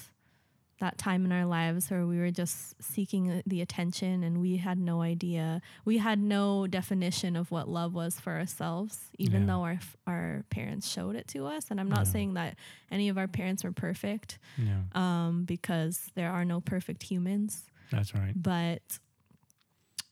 that 0.81 0.97
time 0.97 1.25
in 1.25 1.33
our 1.33 1.45
lives 1.45 1.91
where 1.91 2.07
we 2.07 2.19
were 2.19 2.31
just 2.31 2.81
seeking 2.81 3.43
the 3.45 3.61
attention 3.61 4.23
and 4.23 4.41
we 4.41 4.59
had 4.59 4.79
no 4.79 5.03
idea 5.03 5.61
we 5.85 5.99
had 5.99 6.21
no 6.21 6.69
definition 6.69 7.35
of 7.35 7.51
what 7.51 7.69
love 7.69 7.95
was 7.95 8.21
for 8.21 8.35
ourselves 8.39 9.11
even 9.19 9.41
Yeah. 9.41 9.47
though 9.49 9.63
our 9.65 9.79
our 10.07 10.45
parents 10.51 10.87
showed 10.89 11.17
it 11.17 11.27
to 11.29 11.47
us 11.47 11.65
and 11.73 11.81
I'm 11.81 11.89
not 11.89 12.07
Yeah. 12.07 12.13
saying 12.13 12.35
that 12.35 12.57
any 12.93 13.09
of 13.09 13.19
our 13.19 13.27
parents 13.27 13.65
were 13.65 13.73
perfect 13.73 14.39
Yeah, 14.57 14.83
um, 14.93 15.45
because 15.47 16.13
there 16.15 16.31
are 16.31 16.45
no 16.45 16.61
perfect 16.61 17.03
humans 17.03 17.67
that's 17.91 18.15
right. 18.15 18.41
but 18.41 19.01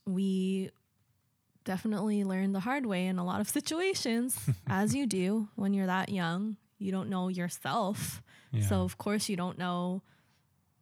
we 0.04 0.70
definitely 1.64 2.24
learned 2.24 2.54
the 2.54 2.60
hard 2.60 2.86
way 2.86 3.06
in 3.06 3.18
a 3.18 3.24
lot 3.24 3.40
of 3.40 3.48
situations 3.58 4.38
as 4.66 4.94
you 4.94 5.06
do 5.06 5.48
when 5.56 5.74
you're 5.74 5.86
that 5.86 6.08
young 6.08 6.56
you 6.78 6.92
don't 6.92 7.08
know 7.08 7.28
yourself 7.28 8.22
Yeah. 8.52 8.66
so 8.66 8.82
of 8.82 8.98
course 8.98 9.28
you 9.28 9.36
don't 9.36 9.58
know 9.58 10.02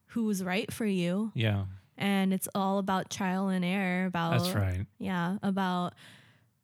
who's 0.09 0.42
right 0.44 0.72
for 0.72 0.87
you 0.87 1.33
yeah. 1.35 1.64
and 1.96 2.33
it's 2.33 2.48
all 2.54 2.78
about 2.78 3.11
trial 3.11 3.48
and 3.48 3.64
error 3.64 4.07
about 4.07 4.38
That's 4.42 4.54
right. 4.54 4.87
yeah 4.98 5.37
about 5.42 5.94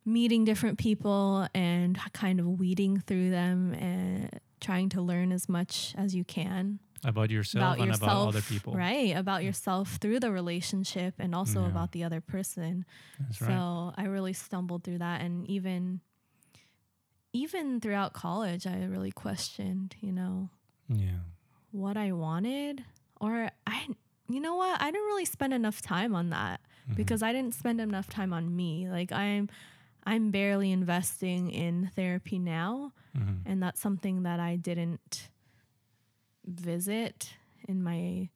meeting 0.05 0.45
different 0.45 0.79
people 0.79 1.47
and 1.55 1.99
kind 2.13 2.41
of 2.41 2.47
weeding 2.47 3.01
through 3.01 3.31
them 3.31 3.75
and 3.75 4.41
trying 4.61 4.89
to 4.91 5.03
learn 5.03 5.33
as 5.33 5.49
much 5.49 5.95
as 5.97 6.15
you 6.15 6.25
can 6.25 6.79
About 7.05 7.31
yourself 7.31 7.79
and 7.79 7.95
about 7.95 8.29
other 8.29 8.41
people. 8.43 8.75
right 8.75 9.17
about 9.17 9.43
yourself 9.45 9.97
through 10.01 10.21
the 10.21 10.31
relationship 10.33 11.15
and 11.19 11.35
also 11.35 11.63
Yeah. 11.63 11.69
about 11.69 11.93
the 11.93 12.05
other 12.05 12.21
person 12.21 12.85
That's 13.19 13.41
right. 13.41 13.49
so 13.49 13.53
right. 13.55 13.93
i 13.99 14.05
really 14.05 14.33
stumbled 14.33 14.85
through 14.85 14.99
that 14.99 15.21
and 15.23 15.47
even 15.49 16.01
even 17.33 17.81
throughout 17.81 18.13
college 18.13 18.67
i 18.67 18.85
really 18.85 19.11
questioned 19.13 19.95
you 20.01 20.13
know 20.13 20.49
Yeah. 20.89 21.21
what 21.73 21.97
I 21.97 22.11
wanted 22.13 22.85
or 23.21 23.51
I 23.67 23.87
you 24.29 24.41
know 24.41 24.55
what? 24.57 24.81
I 24.81 24.91
didn't 24.93 25.07
really 25.07 25.25
spend 25.25 25.53
enough 25.53 25.83
time 25.83 26.15
on 26.15 26.31
that 26.31 26.61
Mhm. 26.89 26.95
because 26.97 27.21
I 27.23 27.33
didn't 27.33 27.55
spend 27.55 27.81
enough 27.81 28.09
time 28.09 28.33
on 28.33 28.55
me. 28.55 28.89
Like 28.89 29.11
I'm 29.13 29.49
I'm 30.07 30.31
barely 30.31 30.71
investing 30.73 31.51
in 31.51 31.91
therapy 31.97 32.39
now 32.39 32.93
Mhm. 33.17 33.43
and 33.45 33.61
that's 33.63 33.81
something 33.81 34.23
that 34.23 34.39
I 34.41 34.55
didn't 34.57 35.31
visit 36.45 37.35
in 37.69 37.83
my 37.83 38.29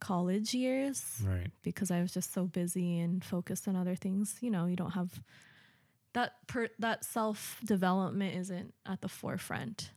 college 0.00 0.54
years 0.54 1.22
Right. 1.24 1.50
because 1.62 1.90
I 1.90 2.00
was 2.02 2.12
just 2.12 2.32
so 2.32 2.46
busy 2.46 2.98
and 2.98 3.24
focused 3.24 3.66
on 3.68 3.76
other 3.76 3.96
things. 3.96 4.38
You 4.40 4.50
know, 4.50 4.66
you 4.66 4.76
don't 4.76 4.92
have 4.92 5.22
that 6.14 6.32
per 6.46 6.68
that 6.80 7.04
self 7.04 7.60
development 7.64 8.34
isn't 8.36 8.74
at 8.86 9.00
the 9.02 9.08
forefront 9.08 9.90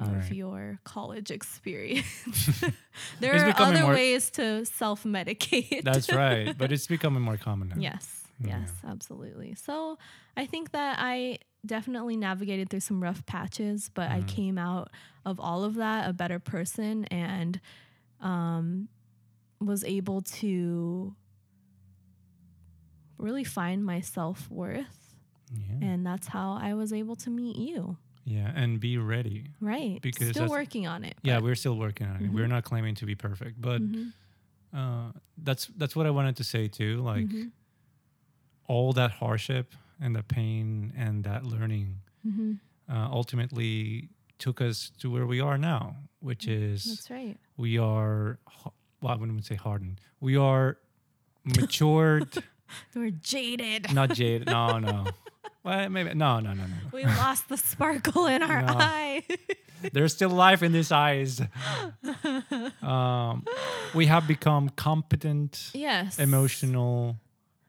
of 0.00 0.08
Right. 0.12 0.32
your 0.32 0.78
college 0.84 1.30
experience. 1.30 2.06
there 3.20 3.34
It's 3.34 3.58
are 3.60 3.62
other 3.62 3.82
more- 3.82 3.92
ways 3.92 4.30
to 4.32 4.64
self 4.64 5.04
medicate. 5.04 5.82
That's 5.84 6.12
right. 6.12 6.56
But 6.56 6.72
it's 6.72 6.86
becoming 6.96 7.22
more 7.22 7.36
common 7.36 7.68
now. 7.68 7.76
yes, 7.78 8.24
Yeah. 8.40 8.60
yes, 8.60 8.72
absolutely. 8.86 9.54
So 9.54 9.98
I 10.36 10.46
think 10.46 10.70
that 10.72 10.96
I 10.98 11.38
definitely 11.64 12.16
navigated 12.16 12.70
through 12.70 12.80
some 12.80 13.02
rough 13.02 13.24
patches, 13.26 13.90
but 13.94 14.10
I 14.10 14.20
Mhm. 14.20 14.28
came 14.28 14.58
out 14.58 14.90
of 15.24 15.38
all 15.38 15.62
of 15.62 15.74
that 15.76 16.08
a 16.08 16.12
better 16.12 16.38
person 16.40 17.04
and 17.06 17.60
um, 18.20 18.88
was 19.60 19.84
able 19.84 20.22
to 20.22 21.14
really 23.18 23.44
find 23.44 23.84
my 23.84 24.00
self 24.00 24.50
worth. 24.50 25.01
Yeah. 25.54 25.86
And 25.88 26.06
that's 26.06 26.26
how 26.28 26.52
I 26.60 26.74
was 26.74 26.92
able 26.92 27.16
to 27.16 27.30
meet 27.30 27.56
you. 27.56 27.96
yeah. 28.24 28.52
And 28.54 28.78
be 28.80 28.98
ready. 28.98 29.46
Right. 29.60 30.00
Because 30.00 30.30
Still 30.30 30.48
working 30.48 30.86
on 30.86 31.04
it. 31.04 31.14
Yeah, 31.22 31.38
we're 31.40 31.56
still 31.56 31.76
working 31.76 32.06
on 32.06 32.24
it. 32.24 32.30
We're 32.32 32.46
Mhm. 32.46 32.50
not 32.50 32.64
claiming 32.64 32.94
to 32.96 33.06
be 33.06 33.14
perfect, 33.16 33.60
but 33.60 33.82
Mhm, 33.82 34.12
uh, 34.72 35.12
that's 35.36 35.66
that's 35.76 35.94
what 35.96 36.06
I 36.06 36.10
wanted 36.10 36.36
to 36.36 36.44
say 36.44 36.68
too. 36.68 37.02
Like 37.02 37.26
mhm, 37.28 37.50
all 38.66 38.92
that 38.92 39.10
hardship 39.10 39.74
and 40.00 40.14
the 40.16 40.22
pain 40.22 40.92
and 40.96 41.24
that 41.24 41.44
learning 41.44 42.00
mhm. 42.26 42.58
uh, 42.88 43.08
ultimately 43.10 44.08
took 44.38 44.60
us 44.60 44.90
to 44.98 45.10
where 45.10 45.26
we 45.26 45.40
are 45.40 45.58
now, 45.58 45.96
which 46.20 46.46
is 46.46 46.84
That's 46.84 47.10
right. 47.10 47.36
we 47.56 47.78
are. 47.78 48.38
Well, 49.00 49.12
I 49.12 49.16
wouldn't 49.16 49.44
say 49.44 49.56
hardened. 49.56 50.00
We 50.20 50.36
are 50.36 50.78
matured, 51.44 52.28
We're 52.94 53.10
jaded. 53.10 53.92
not 53.94 54.12
jaded. 54.14 54.46
No, 54.52 54.78
no. 54.78 55.06
Well, 55.64 55.88
maybe 55.90 56.12
no, 56.14 56.40
no, 56.40 56.52
no, 56.54 56.64
no. 56.66 56.76
We 56.92 57.04
lost 57.04 57.48
the 57.48 57.56
sparkle 57.56 58.26
in 58.26 58.42
our 58.42 58.62
No. 58.66 58.74
eye. 58.76 59.22
There's 59.92 60.12
still 60.14 60.30
life 60.30 60.62
in 60.62 60.72
these 60.72 60.90
eyes. 60.92 61.40
Um, 62.82 63.44
we 63.94 64.06
have 64.06 64.26
become 64.26 64.68
competent, 64.70 65.70
yes. 65.74 66.18
emotional, 66.18 67.16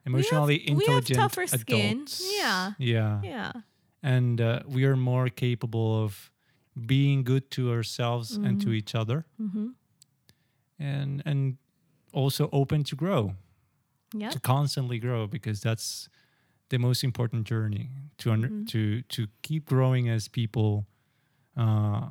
emotionally 0.05 0.57
we 0.67 0.71
have 0.71 0.79
intelligent 0.81 1.19
tougher 1.19 1.47
skin. 1.47 1.91
adults. 1.97 2.23
Yeah. 2.37 2.71
yeah, 2.77 3.19
Yeah. 3.23 3.51
and 4.01 4.41
uh, 4.41 4.59
we 4.67 4.85
are 4.85 4.95
more 4.95 5.29
capable 5.29 6.03
of 6.03 6.31
being 6.85 7.23
good 7.23 7.49
to 7.51 7.71
ourselves 7.71 8.35
and 8.35 8.59
to 8.61 8.67
Mhm. 8.67 8.75
each 8.75 8.95
other, 8.95 9.25
Mm-hmm. 9.39 9.67
and 10.79 11.21
and 11.25 11.57
also 12.11 12.49
open 12.51 12.83
to 12.85 12.95
grow, 12.95 13.35
Yeah. 14.13 14.30
to 14.30 14.39
constantly 14.39 14.99
grow, 14.99 15.28
because 15.28 15.60
that's 15.62 16.10
the 16.69 16.78
most 16.78 17.04
important 17.04 17.45
journey 17.47 17.89
to 18.19 18.32
under, 18.32 18.47
Mhm. 18.49 18.67
to 18.69 19.02
to 19.04 19.28
keep 19.41 19.65
growing 19.65 20.10
as 20.10 20.28
people 20.28 20.86
uh, 21.58 22.08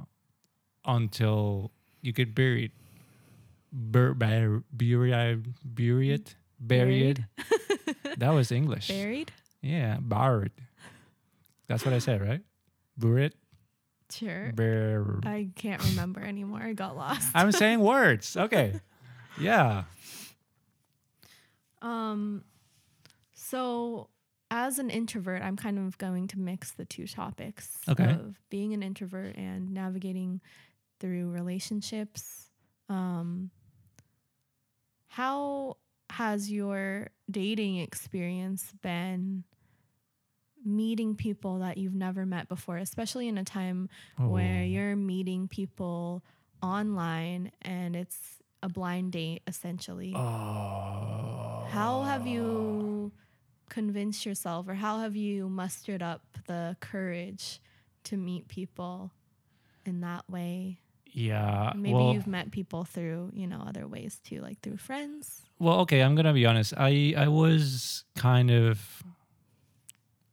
until 0.85 1.71
you 2.01 2.12
get 2.12 2.35
buried, 2.35 2.73
bur- 3.73 4.15
bur- 4.15 4.62
buried, 4.73 5.45
buried, 5.65 6.35
buried. 6.61 7.27
that 8.19 8.31
was 8.31 8.53
English. 8.53 8.88
Buried. 8.88 9.33
Yeah, 9.62 9.99
buried. 10.01 10.53
That's 11.69 11.85
what 11.85 11.95
I 11.95 11.99
said, 11.99 12.21
right? 12.21 12.43
Buried, 12.99 13.33
Sure. 14.11 14.53
bur- 14.53 15.21
I 15.25 15.49
can't 15.57 15.83
remember 15.91 16.21
anymore. 16.21 16.61
I 16.62 16.73
got 16.75 16.97
lost. 16.97 17.31
I'm 17.35 17.51
saying 17.53 17.81
words. 17.81 18.37
Okay. 18.37 18.81
Yeah. 19.41 19.85
Um, 21.83 22.45
so 23.35 24.09
as 24.51 24.79
an 24.79 24.88
introvert, 24.90 25.42
I'm 25.42 25.57
kind 25.57 25.79
of 25.79 25.99
going 25.99 26.29
to 26.29 26.38
mix 26.38 26.73
the 26.73 26.85
two 26.85 27.07
topics 27.07 27.77
Okay. 27.88 28.05
of 28.12 28.37
being 28.51 28.73
an 28.73 28.83
introvert 28.83 29.37
and 29.37 29.73
navigating 29.73 30.40
through 31.01 31.31
relationships. 31.31 32.51
Um, 32.88 33.51
how 35.09 35.77
has 36.11 36.51
your 36.51 37.09
dating 37.31 37.79
experience 37.79 38.73
been 38.83 39.45
meeting 40.64 41.16
people 41.16 41.59
that 41.59 41.77
you've 41.79 41.95
never 41.95 42.25
met 42.25 42.49
before, 42.49 42.77
especially 42.77 43.27
in 43.29 43.37
a 43.38 43.45
time 43.45 43.88
where 44.18 44.61
Oh. 44.61 44.64
you're 44.64 44.97
meeting 44.97 45.49
people 45.49 46.23
online 46.62 47.51
and 47.62 47.97
it's 47.97 48.40
a 48.62 48.68
blind 48.68 49.12
date 49.12 49.42
essentially? 49.47 50.14
Oh. 50.14 51.52
How 51.73 52.03
have 52.03 52.27
you 52.27 53.13
convinced 53.69 54.27
yourself, 54.27 54.69
or 54.69 54.75
how 54.75 54.99
have 55.01 55.17
you 55.17 55.49
mustered 55.49 56.03
up 56.03 56.23
the 56.47 56.77
courage 56.81 57.61
to 58.05 58.17
meet 58.17 58.49
people 58.49 59.11
in 59.87 60.01
that 60.03 60.29
way? 60.29 60.79
Yeah. 61.15 61.73
Maybe 61.75 61.95
well, 61.95 62.13
you've 62.15 62.27
met 62.27 62.51
people 62.51 62.85
through, 62.85 63.31
you 63.35 63.47
know, 63.47 63.61
other 63.67 63.87
ways 63.87 64.21
too, 64.25 64.41
like 64.41 64.61
through 64.61 64.79
friends. 64.79 65.43
well, 65.59 65.81
okay. 65.81 66.01
I'm 66.03 66.15
gonna 66.15 66.33
be 66.33 66.45
honest. 66.47 66.75
I 66.77 67.15
I 67.17 67.29
was 67.29 68.05
kind 68.17 68.51
of 68.51 69.03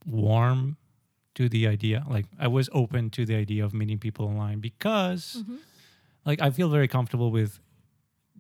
warm 0.05 0.77
to 1.35 1.49
the 1.49 1.67
idea. 1.67 2.03
Like 2.09 2.25
I 2.39 2.47
was 2.47 2.69
open 2.73 3.09
to 3.11 3.25
the 3.25 3.35
idea 3.35 3.63
of 3.65 3.73
meeting 3.73 3.99
people 3.99 4.25
online 4.25 4.59
because, 4.59 5.43
Mhm. 5.45 5.59
like, 6.25 6.41
I 6.41 6.49
feel 6.51 6.69
very 6.69 6.87
comfortable 6.87 7.31
with 7.31 7.59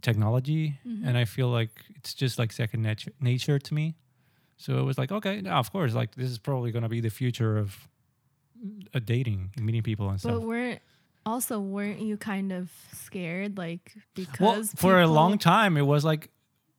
technology, 0.01 0.79
Mhm. 0.85 1.05
and 1.07 1.17
I 1.17 1.25
feel 1.25 1.49
like 1.49 1.85
it's 1.95 2.13
just 2.13 2.39
like 2.39 2.51
second 2.51 2.81
nature 2.81 3.11
nature 3.19 3.59
to 3.59 3.73
me. 3.73 3.95
So 4.57 4.79
it 4.79 4.83
was 4.83 4.97
like, 4.97 5.11
okay, 5.11 5.41
now 5.41 5.59
of 5.59 5.71
course, 5.71 5.93
like 5.93 6.15
this 6.15 6.29
is 6.29 6.37
probably 6.39 6.71
gonna 6.71 6.89
be 6.89 6.99
the 7.01 7.09
future 7.09 7.57
of 7.57 7.87
a 8.93 8.99
dating, 8.99 9.51
meeting 9.59 9.83
people 9.83 10.09
and 10.09 10.19
stuff. 10.19 10.33
But 10.33 10.41
weren't 10.43 10.81
also 11.25 11.59
weren't 11.59 11.99
you 12.01 12.17
kind 12.17 12.51
of 12.51 12.69
scared, 12.93 13.57
like 13.57 13.95
because 14.15 14.39
Well, 14.39 14.63
for 14.75 14.99
a 14.99 15.07
long 15.07 15.37
time, 15.37 15.77
it 15.77 15.83
was 15.85 16.03
like 16.03 16.29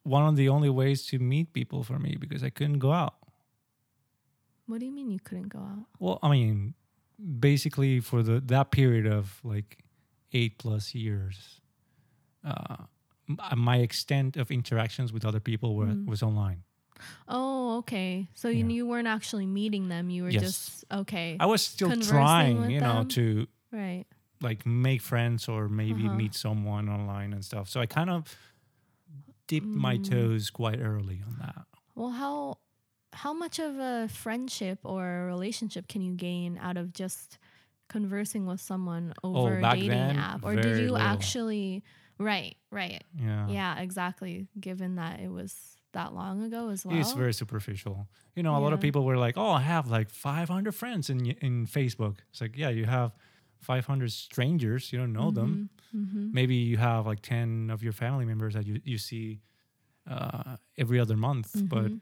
one 0.02 0.26
of 0.26 0.36
the 0.36 0.48
only 0.48 0.70
ways 0.70 1.06
to 1.06 1.18
meet 1.18 1.52
people 1.52 1.82
for 1.82 1.98
me 1.98 2.16
because 2.18 2.42
I 2.42 2.50
couldn't 2.50 2.78
go 2.80 2.92
out. 2.92 3.14
What 4.66 4.80
do 4.80 4.86
you 4.86 4.92
mean 4.92 5.10
you 5.10 5.18
couldn't 5.20 5.48
go 5.48 5.58
out? 5.58 5.86
Well, 5.98 6.18
I 6.22 6.30
mean, 6.30 6.74
basically 7.38 8.00
for 8.00 8.22
the 8.22 8.40
that 8.40 8.70
period 8.70 9.06
of 9.06 9.40
like 9.44 9.84
eight 10.32 10.58
plus 10.58 10.94
years, 10.94 11.60
uh, 12.44 12.76
my 13.56 13.76
extent 13.78 14.36
of 14.36 14.50
interactions 14.50 15.12
with 15.12 15.24
other 15.24 15.40
people 15.40 15.74
were, 15.76 15.86
Mm. 15.86 16.06
was 16.06 16.22
online. 16.22 16.62
Oh, 17.28 17.78
okay. 17.78 18.28
So 18.34 18.48
you, 18.48 18.64
Yeah. 18.66 18.72
you 18.76 18.86
weren't 18.86 19.08
actually 19.08 19.46
meeting 19.46 19.88
them. 19.88 20.10
You 20.10 20.24
were 20.24 20.30
Yes. 20.30 20.42
just 20.42 20.84
okay. 20.92 21.36
I 21.40 21.46
was 21.46 21.62
still 21.62 21.90
trying, 22.00 22.70
you 22.70 22.80
know, 22.80 22.98
them? 23.00 23.08
to 23.08 23.46
right. 23.72 24.04
like 24.42 24.64
make 24.66 25.00
friends 25.02 25.48
or 25.48 25.68
maybe 25.68 26.04
Uh-huh. 26.06 26.14
meet 26.14 26.34
someone 26.34 26.88
online 26.88 27.32
and 27.32 27.44
stuff. 27.44 27.68
So 27.68 27.80
I 27.80 27.86
kind 27.86 28.10
of 28.10 28.36
dipped 29.46 29.66
my 29.66 29.96
Mm. 29.98 30.04
toes 30.10 30.50
quite 30.50 30.78
early 30.80 31.22
on 31.26 31.36
that. 31.38 31.66
Well, 31.94 32.10
how 32.10 32.58
how 33.12 33.32
much 33.32 33.58
of 33.58 33.76
a 33.78 34.06
friendship 34.08 34.78
or 34.84 35.22
a 35.22 35.26
relationship 35.26 35.88
can 35.88 36.00
you 36.00 36.14
gain 36.14 36.56
out 36.58 36.76
of 36.76 36.92
just 36.92 37.38
conversing 37.88 38.46
with 38.46 38.60
someone 38.60 39.12
over 39.24 39.54
a 39.54 39.58
Oh, 39.58 39.60
back 39.60 39.74
dating 39.74 39.90
then, 39.90 40.16
app? 40.16 40.44
Or 40.44 40.54
did 40.54 40.76
you 40.78 40.92
little. 40.92 40.98
actually 40.98 41.82
right, 42.20 42.56
right. 42.70 43.02
Yeah. 43.18 43.48
Yeah, 43.50 43.80
exactly. 43.80 44.48
Given 44.58 44.96
that 44.96 45.20
it 45.20 45.28
was 45.28 45.76
that 45.92 46.14
long 46.14 46.42
ago 46.42 46.68
as 46.70 46.86
well. 46.86 46.96
It's 47.00 47.12
very 47.12 47.32
superficial. 47.34 48.06
You 48.36 48.42
know, 48.42 48.56
a 48.56 48.60
lot 48.60 48.72
of 48.72 48.80
people 48.80 49.04
were 49.04 49.16
like, 49.16 49.36
"Oh, 49.36 49.50
I 49.50 49.60
have 49.60 49.88
like 49.88 50.10
500 50.10 50.74
friends 50.74 51.10
in 51.10 51.26
in 51.26 51.66
Facebook." 51.66 52.18
It's 52.30 52.40
like, 52.40 52.56
yeah, 52.56 52.68
you 52.70 52.86
have 52.86 53.12
500 53.58 54.12
strangers. 54.12 54.92
You 54.92 54.98
don't 55.00 55.12
know 55.12 55.30
them. 55.30 55.68
hmm 55.92 56.28
Maybe 56.32 56.54
you 56.54 56.76
have 56.78 57.06
like 57.06 57.22
10 57.22 57.70
of 57.70 57.82
your 57.82 57.92
family 57.92 58.24
members 58.24 58.54
that 58.54 58.66
you 58.66 58.80
you 58.84 58.98
see 58.98 59.40
uh, 60.08 60.56
every 60.78 61.00
other 61.00 61.16
month, 61.16 61.62
but 61.68 61.92
Mhm. 61.92 62.00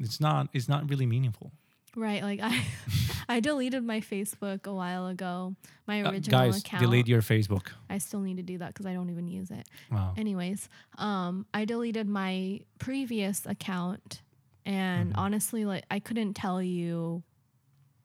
it's 0.00 0.20
not 0.20 0.48
it's 0.52 0.68
not 0.68 0.88
really 0.90 1.06
meaningful. 1.06 1.52
Right. 1.96 2.22
Like 2.22 2.40
I 2.42 2.64
I 3.28 3.40
deleted 3.40 3.84
my 3.84 4.00
Facebook 4.00 4.66
a 4.66 4.74
while 4.74 5.06
ago. 5.06 5.54
My 5.86 6.02
Uh, 6.02 6.10
original 6.12 6.40
guys, 6.40 6.60
account. 6.60 6.82
delete 6.82 7.06
your 7.08 7.22
Facebook. 7.22 7.68
I 7.88 7.98
still 7.98 8.20
need 8.20 8.36
to 8.38 8.42
do 8.42 8.58
that 8.58 8.68
because 8.68 8.86
I 8.86 8.92
don't 8.94 9.10
even 9.10 9.28
use 9.28 9.50
it. 9.50 9.66
Wow. 9.90 10.14
Anyways, 10.16 10.68
um, 10.98 11.46
I 11.54 11.64
deleted 11.64 12.06
my 12.08 12.60
previous 12.78 13.46
account, 13.46 14.22
and 14.66 15.12
Mhm. 15.12 15.18
honestly, 15.18 15.64
like 15.64 15.84
I 15.90 16.00
couldn't 16.00 16.34
tell 16.34 16.62
you 16.62 17.22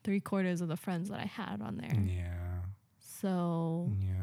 three 0.04 0.20
quarters 0.22 0.62
of 0.62 0.68
the 0.70 0.78
friends 0.78 1.10
that 1.10 1.20
I 1.20 1.26
had 1.26 1.62
on 1.62 1.78
there. 1.78 1.94
Yeah. 2.00 2.62
So 3.00 3.92
Yeah. 4.00 4.14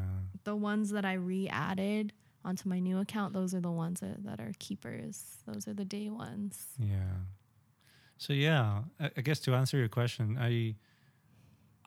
the 0.43 0.55
ones 0.55 0.89
that 0.91 1.05
I 1.05 1.13
re-added 1.13 2.13
onto 2.43 2.67
my 2.69 2.79
new 2.79 2.97
account, 2.99 3.33
those 3.33 3.53
are 3.53 3.59
the 3.61 3.71
ones 3.71 3.99
that, 3.99 4.23
that 4.23 4.39
are 4.39 4.51
keepers. 4.59 5.37
Those 5.45 5.67
are 5.67 5.73
the 5.73 5.85
day 5.85 6.09
ones. 6.09 6.73
Yeah. 6.79 7.17
So 8.17 8.33
yeah, 8.33 8.83
I, 8.99 9.11
I 9.17 9.21
guess 9.21 9.39
to 9.41 9.53
answer 9.55 9.77
your 9.77 9.89
question, 9.89 10.37
I 10.39 10.75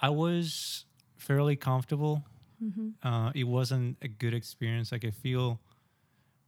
I 0.00 0.10
was 0.10 0.84
fairly 1.16 1.56
comfortable. 1.56 2.24
Mm-hmm. 2.62 2.88
Uh, 3.06 3.30
it 3.34 3.44
wasn't 3.44 3.96
a 4.02 4.08
good 4.08 4.34
experience. 4.34 4.92
Like 4.92 5.04
I 5.04 5.10
feel, 5.10 5.60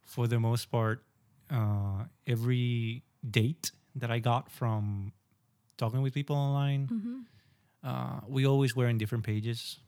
for 0.02 0.26
the 0.26 0.38
most 0.38 0.70
part, 0.70 1.04
uh, 1.50 2.04
every 2.26 3.02
date 3.28 3.70
that 3.96 4.10
I 4.10 4.18
got 4.18 4.50
from 4.50 5.12
talking 5.76 6.02
with 6.02 6.14
people 6.14 6.36
online, 6.36 6.88
Mm-hmm. 6.88 7.18
uh, 7.84 8.20
we 8.28 8.46
always 8.46 8.74
were 8.76 8.88
in 8.88 8.98
different 8.98 9.24
pages 9.24 9.78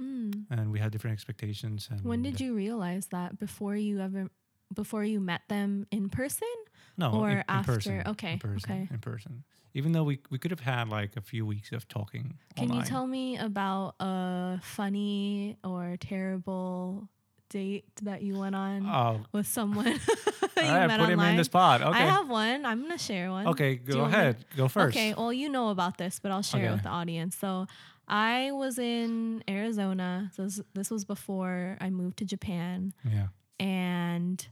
Mm. 0.00 0.46
and 0.50 0.72
we 0.72 0.78
had 0.78 0.92
different 0.92 1.12
expectations. 1.12 1.88
And 1.90 2.00
When 2.02 2.22
did 2.22 2.40
you 2.40 2.54
realize 2.54 3.08
that 3.08 3.38
before 3.38 3.76
you 3.76 4.00
ever 4.00 4.30
before 4.72 5.04
you 5.04 5.20
met 5.20 5.42
them 5.48 5.86
in 5.90 6.08
person? 6.08 6.48
No, 7.00 7.12
or 7.20 7.30
in, 7.30 7.36
in 7.38 7.44
after? 7.48 7.72
person. 7.74 8.02
Okay, 8.06 8.32
in 8.34 8.38
person, 8.38 8.70
okay. 8.72 8.88
in 8.94 8.98
person. 9.00 9.44
Even 9.74 9.92
though 9.92 10.04
we 10.04 10.18
we 10.30 10.38
could 10.38 10.50
have 10.50 10.60
had 10.60 10.88
like 10.88 11.16
a 11.16 11.20
few 11.20 11.44
weeks 11.46 11.72
of 11.72 11.86
talking. 11.88 12.38
Can 12.56 12.72
you 12.72 12.82
tell 12.82 13.06
me 13.06 13.36
about 13.38 13.94
a 14.00 14.58
funny 14.62 15.56
or 15.64 15.96
terrible 15.98 17.08
date 17.48 17.84
that 18.02 18.22
you 18.22 18.38
went 18.38 18.54
on 18.54 18.86
Oh, 18.86 19.20
with 19.32 19.46
someone 19.46 19.84
that 20.54 20.64
all 20.64 20.86
right, 20.88 20.90
put 20.90 21.08
him 21.08 21.18
online? 21.18 21.30
in 21.32 21.36
the 21.36 21.44
spot. 21.44 21.82
I 21.82 21.98
have 22.00 22.28
one. 22.28 22.64
I'm 22.66 22.82
gonna 22.82 22.98
share 22.98 23.30
one. 23.30 23.46
okay, 23.48 23.76
go 23.76 23.92
you 23.94 24.00
want 24.00 24.12
me- 24.12 24.18
ahead. 24.18 24.36
Go 24.56 24.68
first. 24.68 24.96
Okay, 24.96 25.14
well, 25.16 25.32
you 25.32 25.48
know 25.48 25.70
about 25.70 25.98
this, 25.98 26.18
but 26.20 26.30
I'll 26.32 26.42
share 26.42 26.66
it 26.66 26.72
with 26.72 26.82
the 26.84 26.88
audience. 26.90 27.36
So, 27.36 27.66
I 28.08 28.50
was 28.52 28.76
in 28.78 29.42
Arizona. 29.48 30.30
So 30.34 30.42
this, 30.44 30.60
this 30.74 30.90
was 30.90 31.04
before 31.04 31.76
I 31.80 31.90
moved 31.90 32.16
to 32.18 32.24
Japan, 32.24 32.92
Yeah. 33.04 33.28
and 33.58 34.44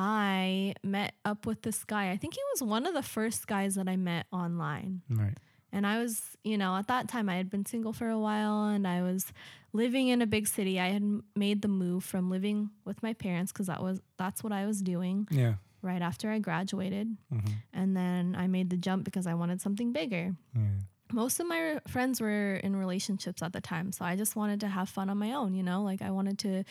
I 0.00 0.74
met 0.84 1.14
up 1.24 1.44
with 1.44 1.62
this 1.62 1.82
guy. 1.84 2.10
I 2.12 2.16
think 2.16 2.34
he 2.34 2.40
was 2.54 2.62
one 2.62 2.86
of 2.86 2.94
the 2.94 3.02
first 3.02 3.46
guys 3.48 3.74
that 3.74 3.88
I 3.88 3.96
met 3.96 4.26
online. 4.32 5.02
Right. 5.10 5.36
And 5.72 5.86
I 5.86 5.98
was, 5.98 6.22
you 6.44 6.56
know, 6.56 6.76
at 6.76 6.86
that 6.86 7.08
time 7.08 7.28
I 7.28 7.34
had 7.36 7.50
been 7.50 7.66
single 7.66 7.92
for 7.92 8.08
a 8.08 8.18
while 8.18 8.66
and 8.66 8.86
I 8.86 9.02
was 9.02 9.32
living 9.72 10.06
in 10.08 10.22
a 10.22 10.26
big 10.26 10.46
city. 10.46 10.78
I 10.80 10.88
had 10.90 11.02
made 11.36 11.60
the 11.62 11.68
move 11.68 12.04
from 12.04 12.30
living 12.30 12.70
with 12.84 13.02
my 13.02 13.12
parents 13.12 13.50
cuz 13.52 13.66
that 13.66 13.82
was 13.82 14.00
that's 14.16 14.42
what 14.44 14.52
I 14.52 14.64
was 14.66 14.80
doing 14.80 15.26
Yeah. 15.30 15.54
right 15.82 16.00
after 16.00 16.30
I 16.30 16.38
graduated. 16.38 17.16
hmm 17.30 17.52
And 17.74 17.96
then 17.96 18.34
I 18.38 18.46
made 18.46 18.70
the 18.70 18.78
jump 18.78 19.04
because 19.04 19.26
I 19.26 19.34
wanted 19.34 19.60
something 19.60 19.92
bigger. 19.92 20.36
Yeah. 20.54 20.78
Most 21.12 21.40
of 21.40 21.46
my 21.48 21.60
r- 21.74 21.82
friends 21.88 22.20
were 22.20 22.54
in 22.56 22.76
relationships 22.76 23.42
at 23.42 23.52
the 23.52 23.60
time, 23.60 23.92
so 23.92 24.04
I 24.04 24.14
just 24.16 24.36
wanted 24.36 24.60
to 24.60 24.68
have 24.68 24.88
fun 24.88 25.10
on 25.10 25.18
my 25.18 25.32
own, 25.32 25.54
you 25.54 25.62
know? 25.62 25.82
Like 25.82 26.02
I 26.02 26.10
wanted 26.10 26.38
to 26.46 26.64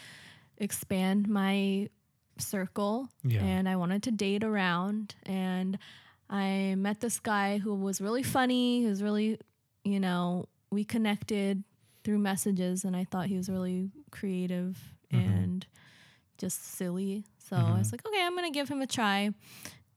expand 0.58 1.28
my 1.28 1.90
circle 2.42 3.10
Yeah. 3.24 3.44
and 3.44 3.68
I 3.70 3.76
wanted 3.76 4.04
to 4.04 4.12
date 4.12 4.44
around. 4.44 5.16
And 5.24 5.78
I 6.30 6.76
met 6.78 7.00
this 7.00 7.20
guy 7.20 7.58
who 7.58 7.74
was 7.76 8.02
really 8.02 8.24
funny. 8.24 8.82
He 8.82 8.88
was 8.88 9.02
really, 9.02 9.40
you 9.84 10.00
know, 10.00 10.48
we 10.72 10.84
connected 10.84 11.64
through 12.04 12.20
messages, 12.20 12.84
and 12.86 12.96
I 12.96 13.04
thought 13.06 13.28
he 13.28 13.38
was 13.38 13.50
really 13.50 13.90
creative 14.12 14.78
Mhm. 15.12 15.26
and 15.26 15.68
just 16.38 16.64
silly. 16.64 17.26
So 17.40 17.56
I 17.56 17.78
was 17.78 17.92
like, 17.92 18.06
okay, 18.06 18.22
I'm 18.26 18.36
gonna 18.36 18.52
give 18.52 18.70
him 18.70 18.82
a 18.82 18.88
try. 18.88 19.32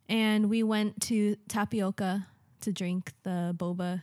And 0.08 0.48
we 0.48 0.62
went 0.62 1.00
to 1.02 1.36
Tapioca 1.48 2.26
to 2.62 2.72
drink 2.72 3.12
the 3.22 3.54
boba, 3.56 4.02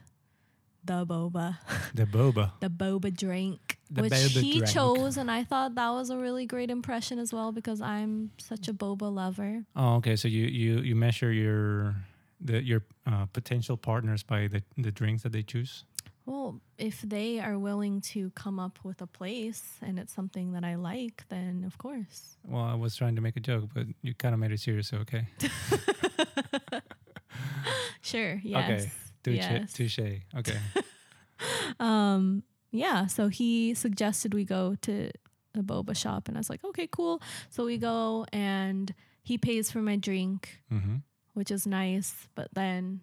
the 0.83 1.05
boba, 1.05 1.57
the 1.93 2.05
boba. 2.05 2.51
the 2.61 2.69
boba 2.69 3.13
drink, 3.15 3.76
The 3.89 4.01
which 4.01 4.13
he 4.13 4.61
chose, 4.61 5.17
and 5.17 5.31
I 5.31 5.43
thought 5.43 5.75
that 5.75 5.89
was 5.91 6.09
a 6.09 6.17
really 6.17 6.45
great 6.45 6.69
impression 6.69 7.19
as 7.19 7.33
well 7.33 7.51
because 7.51 7.81
I'm 7.81 8.31
such 8.37 8.67
a 8.67 8.73
boba 8.73 9.13
lover. 9.13 9.63
Oh, 9.75 9.95
okay. 9.95 10.15
So 10.15 10.27
you 10.27 10.45
you 10.45 10.79
you 10.79 10.95
measure 10.95 11.31
your 11.31 11.95
the 12.41 12.63
your 12.63 12.83
uh, 13.05 13.25
potential 13.27 13.77
partners 13.77 14.23
by 14.23 14.47
the 14.47 14.61
the 14.77 14.91
drinks 14.91 15.23
that 15.23 15.31
they 15.31 15.43
choose. 15.43 15.85
Well, 16.25 16.59
if 16.77 16.99
they 17.01 17.39
are 17.39 17.57
willing 17.57 18.01
to 18.01 18.31
come 18.31 18.59
up 18.59 18.79
with 18.83 19.01
a 19.01 19.07
place 19.07 19.63
and 19.81 19.97
it's 19.97 20.13
something 20.13 20.51
that 20.51 20.65
I 20.65 20.75
like, 20.75 21.23
then 21.29 21.63
of 21.65 21.77
course. 21.77 22.35
Well, 22.43 22.63
I 22.63 22.75
was 22.75 22.97
trying 22.97 23.15
to 23.15 23.21
make 23.21 23.37
a 23.37 23.39
joke, 23.39 23.69
but 23.73 23.85
you 24.01 24.13
kind 24.13 24.33
of 24.33 24.39
made 24.41 24.51
it 24.51 24.59
serious. 24.59 24.89
So 24.89 24.97
okay. 24.97 25.27
Sure. 28.01 28.39
Yes. 28.43 28.69
Okay. 28.69 28.91
Touche. 29.23 29.35
Yes. 29.35 29.73
Touche. 29.73 29.99
Okay. 30.37 30.57
Um, 31.79 32.41
yeah. 32.71 33.07
So 33.07 33.27
he 33.27 33.73
suggested 33.73 34.33
we 34.33 34.43
go 34.45 34.75
to 34.81 35.11
a 35.55 35.61
boba 35.63 35.95
shop, 35.95 36.27
and 36.27 36.37
I 36.37 36.39
was 36.39 36.49
like, 36.49 36.63
okay, 36.63 36.87
cool. 36.91 37.21
So 37.49 37.65
we 37.65 37.77
go, 37.77 38.25
and 38.31 38.93
he 39.23 39.37
pays 39.37 39.71
for 39.71 39.79
my 39.81 39.95
drink, 39.95 40.61
mm-hmm. 40.71 40.97
which 41.33 41.51
is 41.51 41.65
nice. 41.65 42.27
But 42.35 42.49
then, 42.53 43.01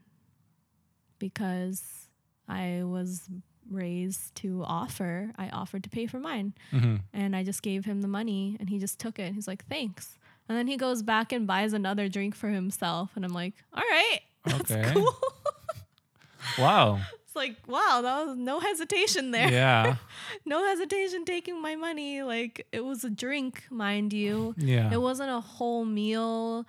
because 1.19 2.09
I 2.49 2.83
was 2.85 3.29
raised 3.71 4.35
to 4.37 4.63
offer, 4.67 5.33
I 5.39 5.49
offered 5.49 5.85
to 5.85 5.91
pay 5.91 6.07
for 6.07 6.19
mine. 6.21 6.53
Mm-hmm. 6.73 6.97
and 7.13 7.35
I 7.35 7.43
just 7.43 7.63
gave 7.63 7.85
him 7.87 8.03
the 8.03 8.09
money 8.09 8.57
and 8.61 8.69
he 8.69 8.79
just 8.79 8.99
took 8.99 9.19
it. 9.19 9.33
He's 9.35 9.49
like, 9.49 9.65
"Thanks." 9.67 10.19
And 10.49 10.59
then 10.59 10.67
he 10.67 10.77
goes 10.77 11.03
back 11.03 11.33
and 11.33 11.47
buys 11.47 11.73
another 11.73 12.09
drink 12.09 12.35
for 12.35 12.49
himself 12.51 13.11
and 13.17 13.25
I'm 13.25 13.33
like, 13.33 13.55
"All 13.73 13.83
right." 13.83 14.21
That's 14.45 14.71
Okay. 14.71 14.93
cool. 14.93 15.15
Wow. 16.59 17.01
It's 17.35 17.37
like, 17.37 17.57
"Wow, 17.67 18.01
that 18.03 18.27
was 18.27 18.37
no 18.37 18.61
hesitation 18.61 19.31
there. 19.33 19.51
Yeah. 19.51 19.97
No 20.47 20.65
hesitation 20.67 21.25
taking 21.25 21.61
my 21.61 21.75
money. 21.77 22.23
Like 22.23 22.67
it 22.73 22.85
was 22.85 23.05
a 23.05 23.11
drink, 23.11 23.65
mind 23.71 24.13
you. 24.13 24.55
Yeah. 24.59 24.93
It 24.93 25.01
wasn't 25.01 25.31
a 25.31 25.41
whole 25.41 25.85
meal. 25.85 26.67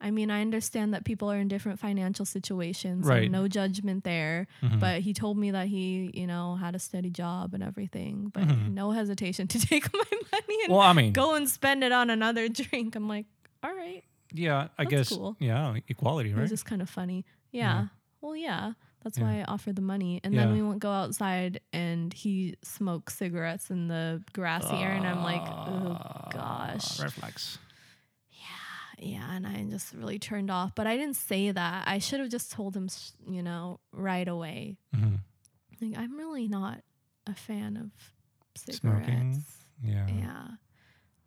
I 0.00 0.10
mean, 0.10 0.30
I 0.30 0.40
understand 0.42 0.92
that 0.92 1.04
people 1.04 1.30
are 1.30 1.38
in 1.38 1.48
different 1.48 1.78
financial 1.78 2.26
situations. 2.26 3.06
Right. 3.06 3.30
No 3.30 3.48
judgment 3.48 4.04
there. 4.04 4.46
Mhm. 4.62 4.78
But 4.80 5.00
he 5.00 5.14
told 5.14 5.38
me 5.38 5.52
that 5.52 5.68
he, 5.68 6.10
you 6.12 6.26
know, 6.26 6.56
had 6.56 6.74
a 6.74 6.78
steady 6.78 7.08
job 7.10 7.54
and 7.54 7.62
everything. 7.62 8.30
But 8.34 8.44
Mhm. 8.48 8.74
no 8.74 8.90
hesitation 8.90 9.46
to 9.54 9.58
take 9.58 9.90
my 9.92 10.04
money 10.32 10.58
and 10.64 10.72
well, 10.72 10.80
I 10.80 10.92
mean, 10.92 11.12
go 11.12 11.34
and 11.34 11.48
spend 11.48 11.82
it 11.84 11.92
on 11.92 12.10
another 12.10 12.48
drink. 12.60 12.94
I'm 12.96 13.08
like, 13.08 13.26
all 13.62 13.74
right. 13.74 14.04
yeah. 14.32 14.68
I 14.76 14.84
guess. 14.84 15.08
cool. 15.08 15.36
Yeah. 15.38 15.76
Equality, 15.88 16.30
It 16.30 16.34
right? 16.34 16.42
was 16.42 16.50
just 16.50 16.66
kind 16.66 16.82
of 16.82 16.90
funny. 16.90 17.24
Yeah. 17.52 17.60
Yeah. 17.62 17.86
Well, 18.20 18.36
yeah. 18.36 18.72
That's 19.04 19.18
Yeah. 19.18 19.24
why 19.24 19.40
I 19.40 19.44
offered 19.44 19.76
the 19.76 19.82
money. 19.82 20.20
And 20.24 20.34
Yeah. 20.34 20.40
then 20.46 20.54
we 20.54 20.62
went 20.62 20.80
go 20.80 20.90
outside 20.90 21.60
and 21.72 22.12
he 22.12 22.56
smoked 22.64 23.12
cigarettes 23.12 23.70
in 23.70 23.86
the 23.88 24.22
grassy 24.32 24.74
area. 24.74 24.96
And 24.96 25.06
I'm 25.06 25.22
like, 25.22 25.42
oh 25.46 26.28
gosh. 26.32 26.98
Reflex. 27.00 27.58
Yeah. 28.32 29.06
Yeah. 29.06 29.30
And 29.30 29.46
I 29.46 29.62
just 29.64 29.92
really 29.92 30.18
turned 30.18 30.50
off. 30.50 30.74
But 30.74 30.86
I 30.86 30.96
didn't 30.96 31.16
say 31.16 31.50
that. 31.52 31.86
I 31.86 31.98
should 31.98 32.20
have 32.20 32.30
just 32.30 32.50
told 32.50 32.74
him, 32.74 32.88
you 33.28 33.42
know, 33.42 33.78
right 33.92 34.26
away. 34.26 34.78
Mm-hmm. 34.96 35.16
Like, 35.80 35.98
I'm 35.98 36.16
really 36.16 36.48
not 36.48 36.80
a 37.26 37.34
fan 37.34 37.76
of 37.76 37.90
cigarettes. 38.56 38.80
Smoking? 39.06 39.44
Yeah. 39.82 40.06
Yeah. 40.08 40.46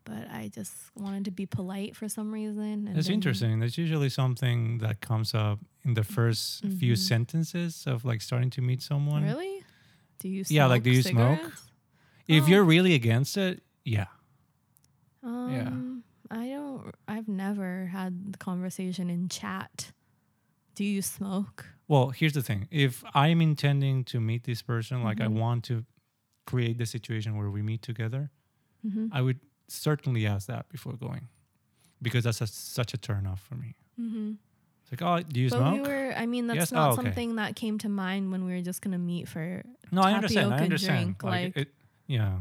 But 0.08 0.30
I 0.32 0.48
just 0.48 0.74
wanted 0.96 1.26
to 1.26 1.32
be 1.32 1.46
polite 1.46 1.96
for 1.96 2.08
some 2.08 2.34
reason. 2.34 2.86
Then- 2.86 3.12
interesting. 3.14 3.60
That's 3.60 3.78
usually 3.78 4.10
something 4.10 4.78
that 4.80 5.02
comes 5.02 5.34
up 5.34 5.60
in 5.84 5.94
the 5.96 6.04
1st 6.04 6.64
few 6.80 6.94
Mhm. 6.94 6.98
sentences 6.98 7.86
of 7.88 8.06
like 8.06 8.22
starting 8.22 8.50
to 8.52 8.62
meet 8.62 8.82
someone. 8.82 9.24
Really? 9.24 9.64
Do 10.20 10.30
you 10.30 10.44
smoke 10.44 10.56
Yeah, 10.56 10.66
like, 10.68 10.84
do 10.84 10.92
you 10.92 11.02
smoke? 11.04 11.40
If 12.28 12.44
Oh. 12.44 12.48
you're 12.48 12.64
really 12.64 12.94
against 12.94 13.38
it, 13.38 13.64
yeah. 13.86 14.08
Um, 15.24 16.04
I 16.32 16.48
don't. 16.50 16.94
I've 17.08 17.28
never 17.28 17.88
had 17.88 18.34
the 18.34 18.38
conversation 18.38 19.10
in 19.10 19.30
chat. 19.30 19.92
Do 20.76 20.84
you 20.84 21.02
smoke? 21.02 21.66
Well, 21.88 22.10
here's 22.12 22.34
the 22.34 22.44
thing. 22.44 22.68
If 22.72 23.04
I'm 23.14 23.42
intending 23.42 24.04
to 24.06 24.20
meet 24.20 24.44
this 24.44 24.62
person, 24.62 25.04
like 25.04 25.20
I 25.22 25.28
Mhm. 25.28 25.40
want 25.40 25.64
to 25.66 25.86
create 26.46 26.78
the 26.78 26.86
situation 26.86 27.36
where 27.36 27.50
we 27.50 27.62
meet 27.62 27.82
together, 27.82 28.32
Mm-hmm. 28.86 29.08
I 29.12 29.22
would 29.22 29.40
certainly 29.68 30.26
ask 30.26 30.48
that 30.48 30.70
before 30.70 30.94
going 30.94 31.28
because 32.02 32.24
that's 32.24 32.42
a, 32.42 32.48
such 32.48 32.94
a 32.94 32.98
turn 32.98 33.26
off 33.28 33.42
for 33.42 33.56
me. 33.56 33.76
Mm-hmm. 34.00 34.34
It's 34.84 35.02
like, 35.02 35.02
oh, 35.02 35.24
do 35.28 35.40
you 35.42 35.50
But 35.50 35.58
smoke? 35.58 35.74
we 35.74 35.80
were. 35.82 36.14
I 36.16 36.26
mean, 36.26 36.48
that's 36.48 36.58
Yes? 36.58 36.72
not 36.72 36.90
Oh, 36.90 36.94
okay. 36.94 37.04
something 37.04 37.36
that 37.36 37.56
came 37.56 37.78
to 37.80 37.90
mind 37.90 38.32
when 38.32 38.46
we 38.46 38.54
were 38.54 38.62
just 38.62 38.82
gonna 38.82 38.98
meet 38.98 39.28
for. 39.28 39.64
no, 39.92 40.02
I 40.02 40.14
understand. 40.14 40.48
I 40.48 40.50
tapioca 40.52 40.64
understand. 40.64 41.06
drink, 41.18 41.24
like- 41.24 41.58
it, 41.58 41.74
yeah. 42.08 42.38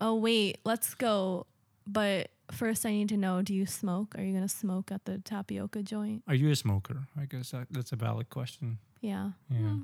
Oh 0.00 0.14
wait, 0.14 0.58
let's 0.64 0.94
go. 0.94 1.46
But 1.86 2.30
first 2.52 2.86
I 2.86 2.90
need 2.90 3.08
to 3.08 3.16
know: 3.16 3.42
Do 3.42 3.52
you 3.52 3.66
smoke? 3.66 4.14
Are 4.16 4.22
you 4.22 4.32
gonna 4.32 4.48
smoke 4.48 4.92
at 4.92 5.06
the 5.06 5.18
tapioca 5.18 5.82
joint? 5.82 6.22
Are 6.28 6.34
you 6.36 6.50
a 6.50 6.56
smoker? 6.56 7.08
I 7.20 7.24
guess 7.24 7.50
that, 7.50 7.66
that's 7.70 7.90
a 7.92 7.96
valid 7.96 8.28
question. 8.30 8.78
Yeah. 9.00 9.30
Yeah. 9.50 9.58
Hmm. 9.58 9.80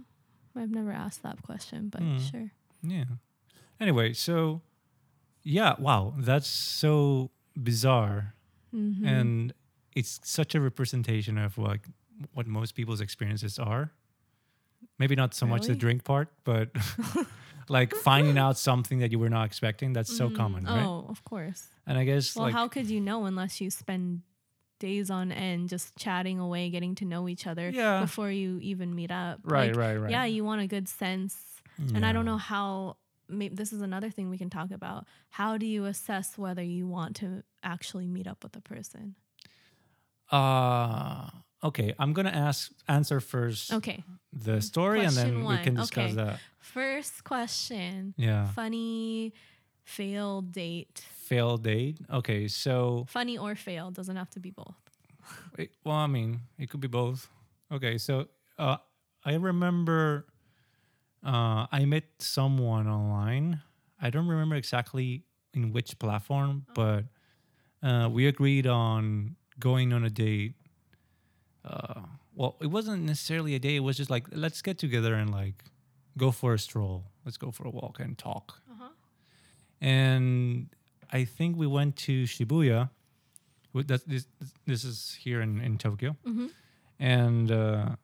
I've 0.56 0.70
never 0.70 0.92
asked 0.92 1.24
that 1.24 1.42
question, 1.42 1.88
but 1.88 2.00
Hmm. 2.02 2.18
sure. 2.18 2.50
Yeah. 2.84 3.04
Anyway, 3.80 4.12
so 4.12 4.60
yeah, 5.44 5.74
wow, 5.78 6.14
that's 6.18 6.48
so 6.48 7.30
bizarre, 7.62 8.34
Mm-hmm. 8.74 9.06
and 9.06 9.52
it's 9.94 10.18
such 10.24 10.56
a 10.56 10.60
representation 10.60 11.38
of 11.38 11.56
like 11.58 11.86
what 12.32 12.46
most 12.48 12.74
people's 12.74 13.00
experiences 13.00 13.56
are. 13.58 13.92
Maybe 14.98 15.14
not 15.14 15.34
so 15.34 15.46
much 15.46 15.66
the 15.66 15.74
drink 15.76 16.02
part, 16.04 16.28
but 16.44 16.70
like 17.68 17.94
finding 18.08 18.36
out 18.38 18.58
something 18.58 18.98
that 18.98 19.12
you 19.12 19.18
were 19.20 19.28
not 19.30 19.44
expecting. 19.46 19.92
That's 19.92 20.12
so 20.12 20.28
Mhm. 20.28 20.34
common, 20.34 20.64
right? 20.64 20.86
Oh, 20.86 21.06
of 21.08 21.22
course. 21.24 21.68
And 21.86 21.98
I 21.98 22.04
guess 22.04 22.34
Well, 22.36 22.46
like 22.46 22.52
how 22.54 22.66
could 22.68 22.88
you 22.90 23.00
know 23.00 23.26
unless 23.26 23.60
you 23.60 23.70
spend 23.70 24.22
days 24.80 25.10
on 25.10 25.30
end 25.32 25.68
just 25.68 25.94
chatting 25.96 26.38
away, 26.40 26.70
getting 26.70 26.94
to 26.96 27.04
know 27.04 27.28
each 27.28 27.46
other 27.46 27.70
Yeah. 27.70 28.00
before 28.00 28.30
you 28.30 28.58
even 28.60 28.94
meet 28.94 29.10
up? 29.10 29.40
right, 29.44 29.68
Like, 29.68 29.76
right, 29.76 29.96
right. 29.96 30.10
Yeah, 30.10 30.24
you 30.24 30.44
want 30.44 30.62
a 30.62 30.66
good 30.66 30.88
sense. 30.88 31.62
And 31.94 32.04
I 32.06 32.12
don't 32.12 32.24
know 32.24 32.38
how. 32.38 32.96
Maybe 33.38 33.54
this 33.54 33.72
is 33.72 33.80
another 33.82 34.10
thing 34.10 34.30
we 34.30 34.38
can 34.38 34.50
talk 34.50 34.70
about. 34.70 35.06
How 35.30 35.56
do 35.58 35.66
you 35.66 35.84
assess 35.86 36.38
whether 36.38 36.62
you 36.62 36.86
want 36.86 37.16
to 37.16 37.42
actually 37.62 38.06
meet 38.06 38.26
up 38.26 38.42
with 38.44 38.56
a 38.56 38.60
person? 38.60 39.14
Uh 40.30 41.28
okay. 41.62 41.94
I'm 41.98 42.12
gonna 42.12 42.30
ask 42.30 42.70
answer 42.88 43.20
first 43.20 43.72
Okay. 43.72 44.02
the 44.32 44.60
story, 44.60 45.00
and 45.00 45.12
Question 45.12 45.34
then 45.34 45.44
we 45.44 45.56
can 45.58 45.74
one, 45.74 45.82
discuss 45.82 46.12
okay. 46.12 46.14
that. 46.14 46.40
First 46.58 47.24
question. 47.24 48.14
Yeah. 48.16 48.46
Funny 48.48 49.32
failed 49.84 50.52
date. 50.52 51.04
Failed 51.14 51.62
date. 51.62 51.98
Okay, 52.10 52.48
so 52.48 53.04
Funny 53.08 53.36
or 53.38 53.54
fail 53.54 53.90
doesn't 53.90 54.16
have 54.16 54.30
to 54.30 54.40
be 54.40 54.50
both. 54.50 54.74
Wait, 55.58 55.70
well, 55.84 55.96
I 55.96 56.06
mean, 56.06 56.40
it 56.58 56.68
could 56.70 56.80
be 56.80 56.88
both. 56.88 57.28
Okay, 57.72 57.98
so 57.98 58.28
uh, 58.58 58.76
I 59.24 59.34
remember 59.34 60.26
uh, 61.24 61.66
I 61.72 61.84
met 61.86 62.04
someone 62.18 62.86
online. 62.88 63.60
I 64.00 64.10
don't 64.10 64.26
remember 64.28 64.56
exactly 64.56 65.24
in 65.54 65.72
which 65.72 65.98
platform, 65.98 66.66
but 66.74 67.04
uh, 67.82 68.08
we 68.10 68.26
agreed 68.26 68.66
on 68.66 69.36
going 69.58 69.92
on 69.92 70.04
a 70.04 70.10
date. 70.10 70.54
Uh, 71.64 72.02
well, 72.34 72.56
it 72.60 72.66
wasn't 72.66 73.02
necessarily 73.04 73.54
a 73.54 73.58
date. 73.58 73.76
It 73.76 73.80
was 73.80 73.96
just 73.96 74.10
like 74.10 74.26
let's 74.32 74.60
get 74.62 74.76
together 74.78 75.14
and 75.14 75.30
like 75.30 75.64
go 76.18 76.30
for 76.30 76.52
a 76.54 76.58
stroll. 76.58 77.04
Let's 77.24 77.36
go 77.38 77.50
for 77.50 77.66
a 77.66 77.70
walk 77.70 78.00
and 78.00 78.18
talk. 78.18 78.60
Uh-huh. 78.70 78.88
And 79.80 80.68
I 81.12 81.24
think 81.24 81.56
we 81.56 81.66
went 81.66 81.96
to 81.96 82.24
Shibuya. 82.24 82.90
That, 83.74 84.06
this 84.08 84.26
this 84.66 84.84
is 84.84 85.16
here 85.20 85.40
in, 85.40 85.60
in 85.60 85.78
Tokyo 85.78 86.16
Mm-hmm. 86.26 86.46
and 87.00 87.50
uh, 87.50 87.96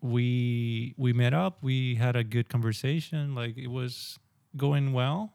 we 0.00 0.94
we 0.96 1.12
met 1.12 1.34
up. 1.34 1.58
We 1.62 1.96
had 1.96 2.16
a 2.16 2.24
good 2.24 2.48
conversation. 2.48 3.34
Like 3.34 3.56
it 3.56 3.68
was 3.68 4.18
going 4.56 4.92
well, 4.92 5.34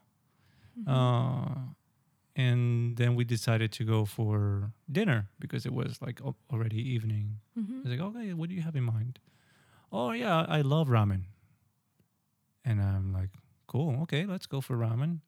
Mm-hmm. 0.79 0.89
uh, 0.89 1.55
and 2.35 2.97
then 2.97 3.13
we 3.13 3.23
decided 3.23 3.71
to 3.73 3.83
go 3.83 4.05
for 4.05 4.71
dinner 4.91 5.29
because 5.39 5.67
it 5.67 5.71
was 5.73 6.01
like 6.01 6.19
already 6.51 6.81
evening. 6.81 7.37
Mm-hmm. 7.55 7.75
I 7.75 7.81
was 7.83 7.91
like, 7.91 7.99
okay, 8.15 8.33
what 8.33 8.49
do 8.49 8.55
you 8.55 8.63
have 8.63 8.75
in 8.75 8.83
mind? 8.85 9.19
Oh 9.91 10.13
yeah, 10.13 10.43
I 10.49 10.61
love 10.61 10.87
ramen. 10.87 11.25
And 12.65 12.81
I'm 12.81 13.13
like, 13.13 13.29
cool, 13.67 14.01
okay, 14.03 14.25
let's 14.25 14.47
go 14.47 14.61
for 14.61 14.75
ramen. 14.75 15.19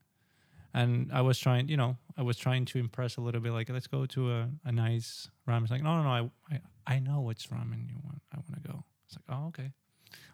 And 0.74 1.12
I 1.14 1.22
was 1.22 1.38
trying, 1.38 1.68
you 1.70 1.78
know, 1.78 1.96
I 2.18 2.24
was 2.24 2.38
trying 2.38 2.66
to 2.66 2.80
impress 2.80 3.18
a 3.18 3.22
little 3.22 3.40
bit, 3.40 3.52
like, 3.54 3.70
let's 3.70 3.88
go 3.88 4.06
to 4.08 4.32
a, 4.32 4.50
a 4.66 4.72
nice 4.72 5.30
ramen. 5.48 5.62
It's 5.64 5.72
like, 5.72 5.84
no, 5.84 6.02
no, 6.02 6.04
no, 6.04 6.10
I, 6.10 6.56
I, 6.56 6.96
I 6.96 7.00
know 7.00 7.22
which 7.22 7.48
ramen 7.52 7.88
you 7.88 7.98
want. 8.04 8.22
I 8.34 8.38
want 8.38 8.64
to 8.64 8.68
go. 8.68 8.84
It's 9.08 9.18
like, 9.18 9.38
oh, 9.38 9.48
okay, 9.48 9.72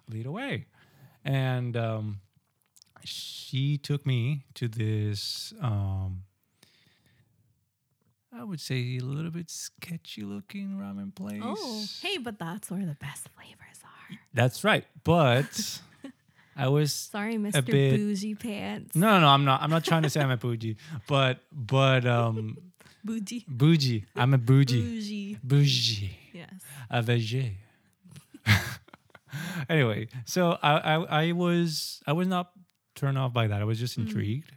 lead 0.10 0.26
away. 0.26 0.66
And 1.24 1.76
um, 1.78 2.22
she 3.04 3.78
took 3.78 4.06
me 4.06 4.46
to 4.56 4.68
this, 4.68 5.54
um, 5.62 6.24
I 8.34 8.44
would 8.44 8.62
say, 8.62 8.98
a 8.98 9.04
little 9.04 9.32
bit 9.32 9.50
sketchy 9.50 10.22
looking 10.24 10.78
ramen 10.80 11.14
place. 11.14 11.42
Oh, 11.44 11.86
hey, 12.02 12.18
but 12.18 12.40
that's 12.40 12.72
where 12.72 12.86
the 12.86 12.96
best 12.96 13.28
flavors 13.36 13.80
are. 13.84 14.18
That's 14.34 14.64
right. 14.64 14.86
But 15.04 15.82
I 16.56 16.68
was 16.70 16.94
Sorry, 16.94 17.36
Mr. 17.36 17.64
bit- 17.66 17.98
Bougie 17.98 18.36
Pants. 18.36 18.96
no, 18.96 19.16
no, 19.16 19.20
no. 19.22 19.28
I'm 19.28 19.44
not. 19.46 19.62
I'm 19.62 19.70
not 19.70 19.84
trying 19.84 20.04
to 20.04 20.10
say 20.10 20.22
I'm 20.22 20.32
a 20.32 20.38
bougie, 20.38 20.78
but 21.08 21.40
but 21.52 22.06
um, 22.06 22.58
Bougie. 23.04 23.46
bougie. 23.48 24.06
I'm 24.16 24.34
a 24.34 24.38
bougie. 24.38 24.82
Bougie. 24.82 25.38
Bougie. 25.44 26.18
Yes. 26.34 26.62
A 26.90 27.02
VG. 27.04 27.52
anyway, 29.70 30.08
so 30.26 30.58
I, 30.62 30.74
I 30.78 30.96
I 31.28 31.32
was 31.32 32.02
I 32.08 32.14
was 32.14 32.28
not 32.28 32.52
turned 32.96 33.18
off 33.18 33.34
by 33.34 33.48
that. 33.48 33.62
I 33.62 33.64
was 33.66 33.80
just 33.80 33.98
Mm. 33.98 34.04
intrigued, 34.08 34.52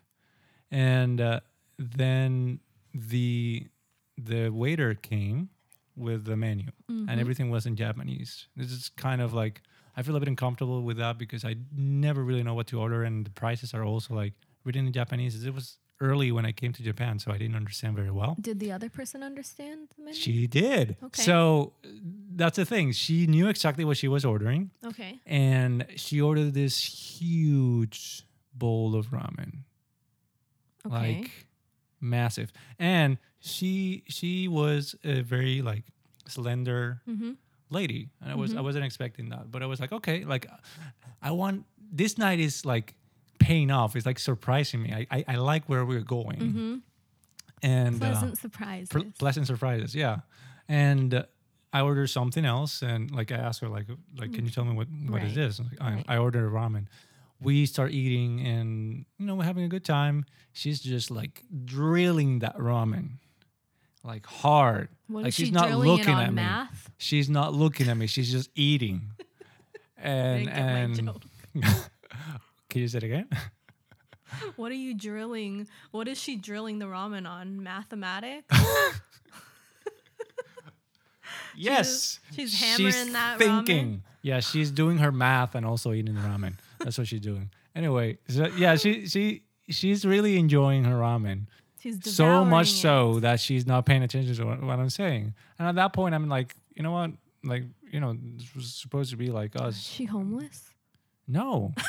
and 0.71 1.21
uh, 1.21 1.41
then 1.79 2.61
the 2.93 3.69
the 4.17 4.49
waiter 4.51 4.95
came 4.95 5.51
with 5.97 6.25
the 6.25 6.37
menu, 6.37 6.71
Mm-hmm. 6.91 7.09
and 7.09 7.21
everything 7.21 7.51
was 7.51 7.67
in 7.67 7.77
Japanese. 7.77 8.49
This 8.57 8.71
is 8.73 8.89
kind 8.89 9.21
of 9.21 9.33
like 9.33 9.63
I 9.97 10.03
feel 10.03 10.17
a 10.17 10.21
bit 10.21 10.29
uncomfortable 10.29 10.83
with 10.83 10.97
that 10.97 11.19
because 11.19 11.45
I 11.45 11.55
never 11.77 12.23
really 12.25 12.43
know 12.43 12.55
what 12.55 12.67
to 12.69 12.81
order, 12.81 13.05
and 13.05 13.25
the 13.25 13.31
prices 13.31 13.75
are 13.75 13.85
also 13.85 14.15
like 14.15 14.33
written 14.65 14.87
in 14.87 14.93
Japanese. 14.93 15.45
It 15.45 15.55
was 15.55 15.79
early 16.01 16.33
when 16.33 16.45
I 16.45 16.53
came 16.53 16.73
to 16.73 16.83
Japan, 16.83 17.19
so 17.19 17.31
I 17.33 17.39
didn't 17.39 17.57
understand 17.57 17.95
very 17.97 18.11
well. 18.11 18.37
Did 18.41 18.59
the 18.61 18.73
other 18.73 18.89
person 18.91 19.23
understand 19.23 19.89
the 19.97 20.03
menu? 20.05 20.19
She 20.21 20.47
did. 20.47 20.97
Okay. 21.03 21.23
So 21.23 21.73
that's 22.35 22.57
the 22.57 22.65
thing. 22.65 22.93
She 22.93 23.27
knew 23.27 23.49
exactly 23.49 23.85
what 23.85 23.97
she 23.97 24.09
was 24.09 24.25
ordering, 24.25 24.71
okay. 24.85 25.21
and 25.27 25.87
she 25.97 26.21
ordered 26.21 26.55
this 26.55 26.77
huge 27.21 28.25
bowl 28.53 28.95
of 28.97 29.09
ramen, 29.11 29.65
Okay. 30.87 30.95
like 31.23 31.31
massive. 32.01 32.53
And 32.79 33.19
she 33.41 34.05
she 34.09 34.49
was 34.49 34.95
a 35.05 35.21
very 35.23 35.63
like 35.63 35.85
slender 36.27 37.01
mm-hmm. 37.09 37.33
lady, 37.71 38.11
and 38.21 38.31
I 38.33 38.35
was 38.35 38.53
I 38.55 38.59
Mhm. 38.59 38.65
wasn't 38.65 38.85
expecting 38.85 39.29
that, 39.31 39.51
but 39.51 39.63
I 39.63 39.67
was 39.67 39.81
like, 39.81 39.93
okay, 39.93 40.25
like 40.25 40.47
I 41.23 41.31
want 41.31 41.67
this 41.93 42.19
night 42.19 42.41
is 42.41 42.65
like 42.65 42.95
paying 43.47 43.71
off. 43.71 43.95
It's 43.97 44.07
like 44.07 44.19
surprising 44.19 44.83
me. 44.85 44.91
I 44.99 45.07
I, 45.17 45.25
I 45.35 45.37
like 45.53 45.65
where 45.69 45.85
we're 45.85 46.09
going, 46.19 46.39
Mm-hmm. 46.41 46.75
and 47.63 47.95
uh, 48.03 48.07
Pleasant 48.11 48.39
surprises. 48.39 48.89
Ple- 48.89 49.13
pleasant 49.19 49.47
surprises 49.47 49.95
yeah 49.95 50.17
and 50.69 51.13
uh, 51.15 51.23
i 51.77 51.81
ordered 51.89 52.09
something 52.09 52.45
else 52.57 52.83
and 52.83 53.11
like 53.19 53.31
i 53.37 53.39
asked 53.47 53.61
her 53.63 53.69
like 53.77 53.87
like 54.21 54.33
can 54.35 54.43
you 54.47 54.51
tell 54.57 54.65
me 54.65 54.75
what 54.79 54.89
what 55.13 55.23
is 55.23 55.29
Right. 55.29 55.35
this 55.43 55.59
And, 55.59 55.69
like, 55.71 55.81
Right. 55.81 56.05
I, 56.09 56.15
I 56.15 56.19
ordered 56.25 56.47
a 56.49 56.51
ramen 56.51 56.85
we 57.41 57.67
start 57.67 57.91
eating 57.93 58.41
and 58.53 59.05
you 59.19 59.27
know 59.27 59.35
we're 59.37 59.45
having 59.53 59.65
a 59.65 59.69
good 59.77 59.85
time 59.85 60.25
she's 60.53 60.81
just 60.81 61.11
like 61.11 61.43
drilling 61.75 62.39
that 62.45 62.57
ramen 62.57 63.07
like 64.13 64.25
hard 64.27 64.89
what 65.09 65.25
like 65.25 65.33
she's 65.37 65.49
she 65.49 65.53
not 65.61 65.69
looking 65.91 66.15
at 66.27 66.31
me 66.31 66.37
math? 66.49 66.91
she's 66.97 67.29
not 67.29 67.53
looking 67.63 67.89
at 67.91 67.97
me 68.01 68.07
she's 68.07 68.31
just 68.33 68.49
eating 68.55 68.99
and 69.99 70.45
Didn't 70.47 70.57
get 70.57 71.05
my 71.05 71.13
and. 71.13 71.67
can 72.75 72.83
you 72.83 72.89
say 72.89 72.99
it 72.99 73.05
again 73.05 73.29
What 74.57 74.73
are 74.73 74.75
you 74.75 74.95
drilling? 74.95 75.69
What 75.93 76.09
is 76.09 76.19
she 76.19 76.35
drilling 76.35 76.81
the 76.81 76.87
ramen 76.87 77.25
on? 77.25 77.63
Mathematics? 77.63 78.53
yes 81.57 82.19
she's 82.35 82.61
hammering 82.61 83.13
that 83.13 83.39
ramen? 83.39 83.39
thinking 83.39 84.03
yeah 84.23 84.41
she's 84.41 84.73
doing 84.73 84.99
her 84.99 85.13
math 85.13 85.55
and 85.55 85.65
also 85.65 85.93
eating 85.93 86.17
the 86.17 86.21
ramen 86.21 86.55
that's 86.81 86.99
what 86.99 87.07
she's 87.07 87.21
doing 87.21 87.49
anyway 87.77 88.19
so 88.29 88.47
yeah 88.57 88.75
she 88.75 89.07
she 89.07 89.43
she's 89.69 90.05
really 90.05 90.37
enjoying 90.37 90.83
her 90.83 90.97
ramen 90.97 91.47
She's 91.79 92.13
so 92.13 92.45
much 92.45 92.75
devouring 92.83 93.15
so 93.15 93.21
that 93.21 93.39
she's 93.39 93.69
not 93.69 93.87
paying 93.87 94.03
attention 94.03 94.35
to 94.35 94.45
what, 94.47 94.63
what 94.65 94.81
i'm 94.81 94.91
saying 94.91 95.33
and 95.61 95.69
at 95.69 95.77
that 95.77 95.93
point 95.93 96.13
i'm 96.13 96.29
like 96.29 96.57
you 96.75 96.83
know 96.83 96.91
what 96.91 97.13
like 97.45 97.63
you 97.89 98.01
know 98.01 98.17
this 98.37 98.53
was 98.57 98.75
supposed 98.75 99.11
to 99.13 99.17
be 99.17 99.29
like 99.31 99.55
it. 99.55 99.61
Is 99.61 99.69
us 99.69 99.81
she 99.81 100.07
homeless? 100.07 100.75
no 101.29 101.73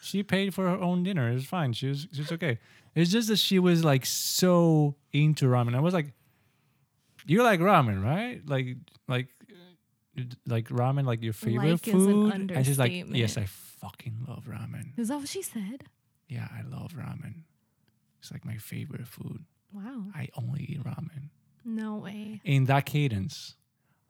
she 0.00 0.22
paid 0.22 0.54
for 0.54 0.68
her 0.68 0.78
own 0.78 1.02
dinner. 1.02 1.30
It 1.30 1.34
was 1.34 1.46
fine. 1.46 1.72
She 1.72 1.88
was 1.88 2.08
she 2.12 2.20
was 2.22 2.32
okay. 2.32 2.58
It's 2.94 3.10
just 3.10 3.28
that 3.28 3.38
she 3.38 3.58
was 3.58 3.84
like 3.84 4.04
so 4.04 4.96
into 5.12 5.46
ramen. 5.46 5.74
I 5.76 5.80
was 5.80 5.94
like 5.94 6.12
you 7.26 7.42
like 7.42 7.60
ramen 7.60 8.02
right? 8.02 8.40
Like 8.46 8.76
like 9.08 9.28
like 10.46 10.68
ramen 10.68 11.06
like 11.06 11.22
your 11.22 11.32
favorite 11.32 11.86
Like 11.86 11.88
is 11.88 11.94
an 11.94 12.30
food? 12.30 12.50
And 12.50 12.66
she's 12.66 12.78
like 12.78 12.92
yes 13.10 13.36
i 13.36 13.44
fucking 13.46 14.24
love 14.28 14.44
ramen. 14.44 14.98
Is 14.98 15.08
that 15.08 15.18
what 15.18 15.28
she 15.28 15.42
said? 15.42 15.84
yeah 16.28 16.48
i 16.56 16.62
love 16.62 16.92
ramen. 16.92 17.42
It's 18.20 18.30
like 18.30 18.44
my 18.44 18.56
favorite 18.56 19.06
food. 19.06 19.44
Wow. 19.72 20.04
i 20.14 20.28
only 20.36 20.64
eat 20.64 20.82
ramen. 20.84 21.30
No 21.64 21.96
way. 21.96 22.40
in 22.44 22.64
that 22.66 22.86
cadence 22.86 23.54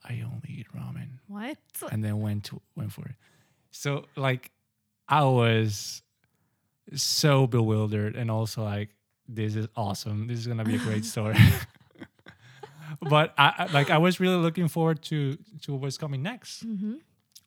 i 0.04 0.22
only 0.24 0.48
eat 0.48 0.66
ramen. 0.74 1.18
What? 1.28 1.58
and 1.92 2.02
then 2.02 2.20
went 2.20 2.44
to 2.44 2.60
went 2.76 2.92
for 2.92 3.04
it. 3.04 3.16
So 3.70 4.06
like 4.16 4.50
I 5.10 5.24
was 5.24 6.02
so 6.94 7.46
bewildered 7.46 8.16
and 8.16 8.30
also 8.30 8.62
like 8.64 8.90
this 9.28 9.54
is 9.54 9.66
awesome. 9.76 10.26
This 10.28 10.38
is 10.38 10.46
gonna 10.46 10.64
be 10.64 10.76
a 10.76 10.78
great 10.78 11.04
story. 11.04 11.36
but 13.00 13.32
I, 13.38 13.68
like 13.72 13.90
I 13.90 13.98
was 13.98 14.20
really 14.20 14.36
looking 14.36 14.68
forward 14.68 15.02
to 15.04 15.36
to 15.62 15.74
what's 15.74 15.98
coming 15.98 16.22
next. 16.22 16.66
Mm-hmm. 16.66 16.94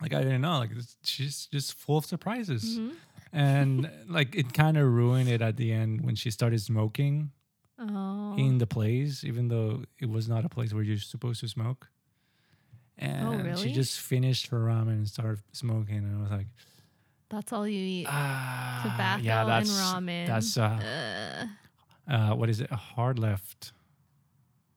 Like 0.01 0.13
I 0.13 0.21
didn't 0.23 0.41
know. 0.41 0.59
Like 0.59 0.71
it's- 0.71 0.97
she's 1.03 1.47
just 1.51 1.73
full 1.73 1.97
of 1.97 2.05
surprises, 2.05 2.77
Mm-hmm. 2.79 2.93
and 3.37 3.89
like 4.07 4.35
it 4.35 4.53
kind 4.53 4.77
of 4.77 4.85
ruined 4.91 5.29
it 5.29 5.41
at 5.41 5.57
the 5.57 5.71
end 5.71 6.01
when 6.01 6.15
she 6.15 6.31
started 6.31 6.61
smoking 6.61 7.31
Oh. 7.79 8.35
in 8.37 8.59
the 8.59 8.67
place, 8.67 9.23
even 9.23 9.47
though 9.49 9.83
it 9.99 10.07
was 10.09 10.29
not 10.29 10.45
a 10.45 10.49
place 10.49 10.73
where 10.73 10.83
you're 10.83 10.97
supposed 10.99 11.39
to 11.41 11.47
smoke. 11.49 11.89
And 12.97 13.27
Oh, 13.27 13.31
really? 13.35 13.61
she 13.61 13.73
just 13.73 13.99
finished 13.99 14.47
her 14.47 14.59
ramen 14.59 14.89
and 14.89 15.07
started 15.07 15.41
smoking, 15.51 15.97
and 15.97 16.15
I 16.17 16.21
was 16.21 16.31
like, 16.31 16.47
That's 17.33 17.51
all 17.51 17.67
you 17.67 17.79
eat. 17.79 18.05
ah, 18.07 18.81
Tobacco 18.83 19.23
yeah, 19.23 19.57
and 19.57 19.65
ramen. 19.65 20.27
that's 20.27 20.55
uh, 20.55 21.47
Uh, 22.07 22.13
uh, 22.13 22.35
what 22.35 22.47
is 22.47 22.61
it? 22.61 22.69
A 22.69 22.75
hard 22.75 23.17
left, 23.17 23.71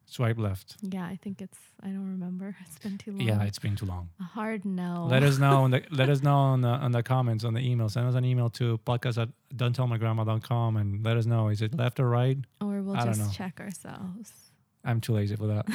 swipe 0.06 0.38
left. 0.38 0.76
yeah, 0.80 1.04
I 1.04 1.16
think 1.22 1.42
it's. 1.42 1.58
I 1.82 1.88
don't 1.88 2.08
remember. 2.16 2.56
It's 2.66 2.78
been 2.78 2.96
too 2.96 3.12
long. 3.12 3.20
Yeah, 3.28 3.42
it's 3.42 3.58
been 3.58 3.76
too 3.76 3.84
long. 3.84 4.08
a 4.20 4.24
hard 4.24 4.64
no. 4.64 5.06
Let 5.10 5.22
us 5.22 5.36
know. 5.38 5.66
In 5.66 5.70
the, 5.72 5.82
let 5.90 6.08
us 6.08 6.22
know 6.22 6.34
on 6.54 6.62
the 6.62 6.68
on 6.68 6.92
the 6.92 7.02
comments 7.02 7.44
on 7.44 7.52
the 7.52 7.60
email. 7.60 7.90
Send 7.90 8.08
us 8.08 8.14
an 8.14 8.24
email 8.24 8.48
to 8.50 8.78
podcast 8.86 9.20
at 9.20 9.28
don'ttellmygrandma.com 9.54 10.76
and 10.78 11.04
let 11.04 11.16
us 11.18 11.26
know. 11.26 11.48
Is 11.48 11.60
it 11.60 11.74
left 11.76 12.00
or 12.00 12.08
right? 12.08 12.38
or 12.62 12.80
we'll 12.82 12.96
I 12.96 13.04
just 13.04 13.34
check 13.34 13.60
ourselves. 13.60 14.32
I'm 14.82 15.00
too 15.00 15.12
lazy 15.12 15.36
for 15.36 15.48
that. 15.48 15.66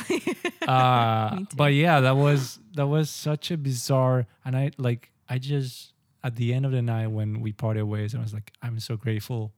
uh, 0.67 1.41
but 1.55 1.73
yeah, 1.73 1.99
that 1.99 2.15
was 2.17 2.59
that 2.73 2.87
was 2.87 3.09
such 3.09 3.51
a 3.51 3.57
bizarre, 3.57 4.25
and 4.45 4.55
I 4.57 4.71
like 4.77 5.11
I 5.29 5.37
just 5.37 5.90
at 6.23 6.35
the 6.35 6.53
end 6.53 6.65
of 6.65 6.71
the 6.71 6.81
night 6.81 7.07
when 7.07 7.41
we 7.41 7.51
parted 7.51 7.83
ways, 7.83 8.13
I 8.15 8.19
was 8.19 8.33
like, 8.33 8.51
I'm 8.61 8.79
so 8.79 8.95
grateful 8.95 9.53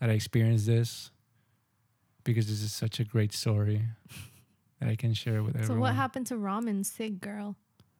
that 0.00 0.10
I 0.10 0.12
experienced 0.12 0.66
this 0.66 1.10
because 2.24 2.46
this 2.48 2.62
is 2.62 2.72
such 2.72 3.00
a 3.00 3.04
great 3.04 3.32
story 3.32 3.82
that 4.80 4.88
I 4.88 4.96
can 4.96 5.14
share 5.14 5.42
with 5.42 5.54
So 5.54 5.60
everyone. 5.60 5.78
So 5.78 5.80
what 5.80 5.94
happened 5.94 6.26
to 6.28 6.34
Ramen 6.34 6.84
Sig 6.84 7.20
Girl? 7.20 7.56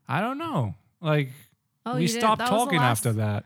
I 0.09 0.20
don't 0.20 0.38
know. 0.38 0.74
Like 1.01 1.30
Oh, 1.84 1.97
we 1.97 2.07
stopped 2.09 2.38
that 2.40 2.51
was 2.51 2.61
the 2.61 2.64
talking 2.64 2.80
after 2.80 3.12
that. 3.14 3.44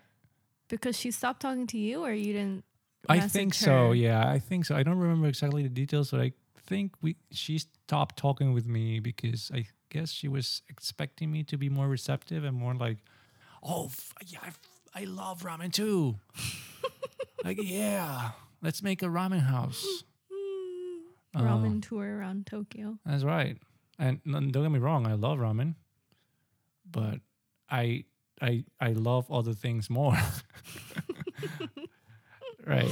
because 0.68 0.96
she 0.98 1.10
stopped 1.10 1.40
talking 1.42 1.66
to 1.68 1.78
you, 1.78 2.02
or 2.04 2.12
you 2.12 2.32
didn't. 2.32 2.64
I 3.08 3.20
think 3.20 3.54
so. 3.54 3.92
Yeah, 3.92 4.28
I 4.28 4.38
think 4.38 4.64
so. 4.64 4.74
I 4.74 4.82
don't 4.82 4.98
remember 4.98 5.26
exactly 5.28 5.62
the 5.62 5.68
details, 5.68 6.10
but 6.10 6.20
I 6.20 6.32
think 6.66 6.94
we 7.02 7.16
she 7.30 7.58
stopped 7.58 8.16
talking 8.16 8.52
with 8.54 8.66
me 8.66 8.98
because 9.00 9.50
I 9.54 9.66
guess 9.90 10.10
she 10.10 10.28
was 10.28 10.62
expecting 10.68 11.30
me 11.30 11.42
to 11.44 11.56
be 11.58 11.68
more 11.68 11.88
receptive 11.88 12.44
and 12.44 12.56
more 12.56 12.74
like, 12.74 12.98
"Oh, 13.62 13.90
yeah, 14.26 14.38
I, 14.94 15.02
I 15.02 15.04
love 15.04 15.42
ramen 15.42 15.72
too." 15.72 16.16
like, 17.44 17.58
yeah, 17.62 18.30
let's 18.62 18.82
make 18.82 19.02
a 19.02 19.06
ramen 19.06 19.40
house. 19.40 19.84
Uh, 21.32 21.42
Ramen 21.42 21.80
tour 21.80 22.18
around 22.18 22.44
Tokyo. 22.44 22.98
That's 23.06 23.22
right. 23.22 23.56
And 24.00 24.18
don't 24.24 24.50
get 24.50 24.68
me 24.68 24.80
wrong, 24.80 25.06
I 25.06 25.12
love 25.12 25.38
ramen, 25.38 25.76
but 26.90 27.20
I 27.70 28.02
I 28.42 28.64
I 28.80 28.88
love 28.94 29.30
other 29.30 29.52
things 29.52 29.88
more. 29.88 30.18
right. 32.66 32.90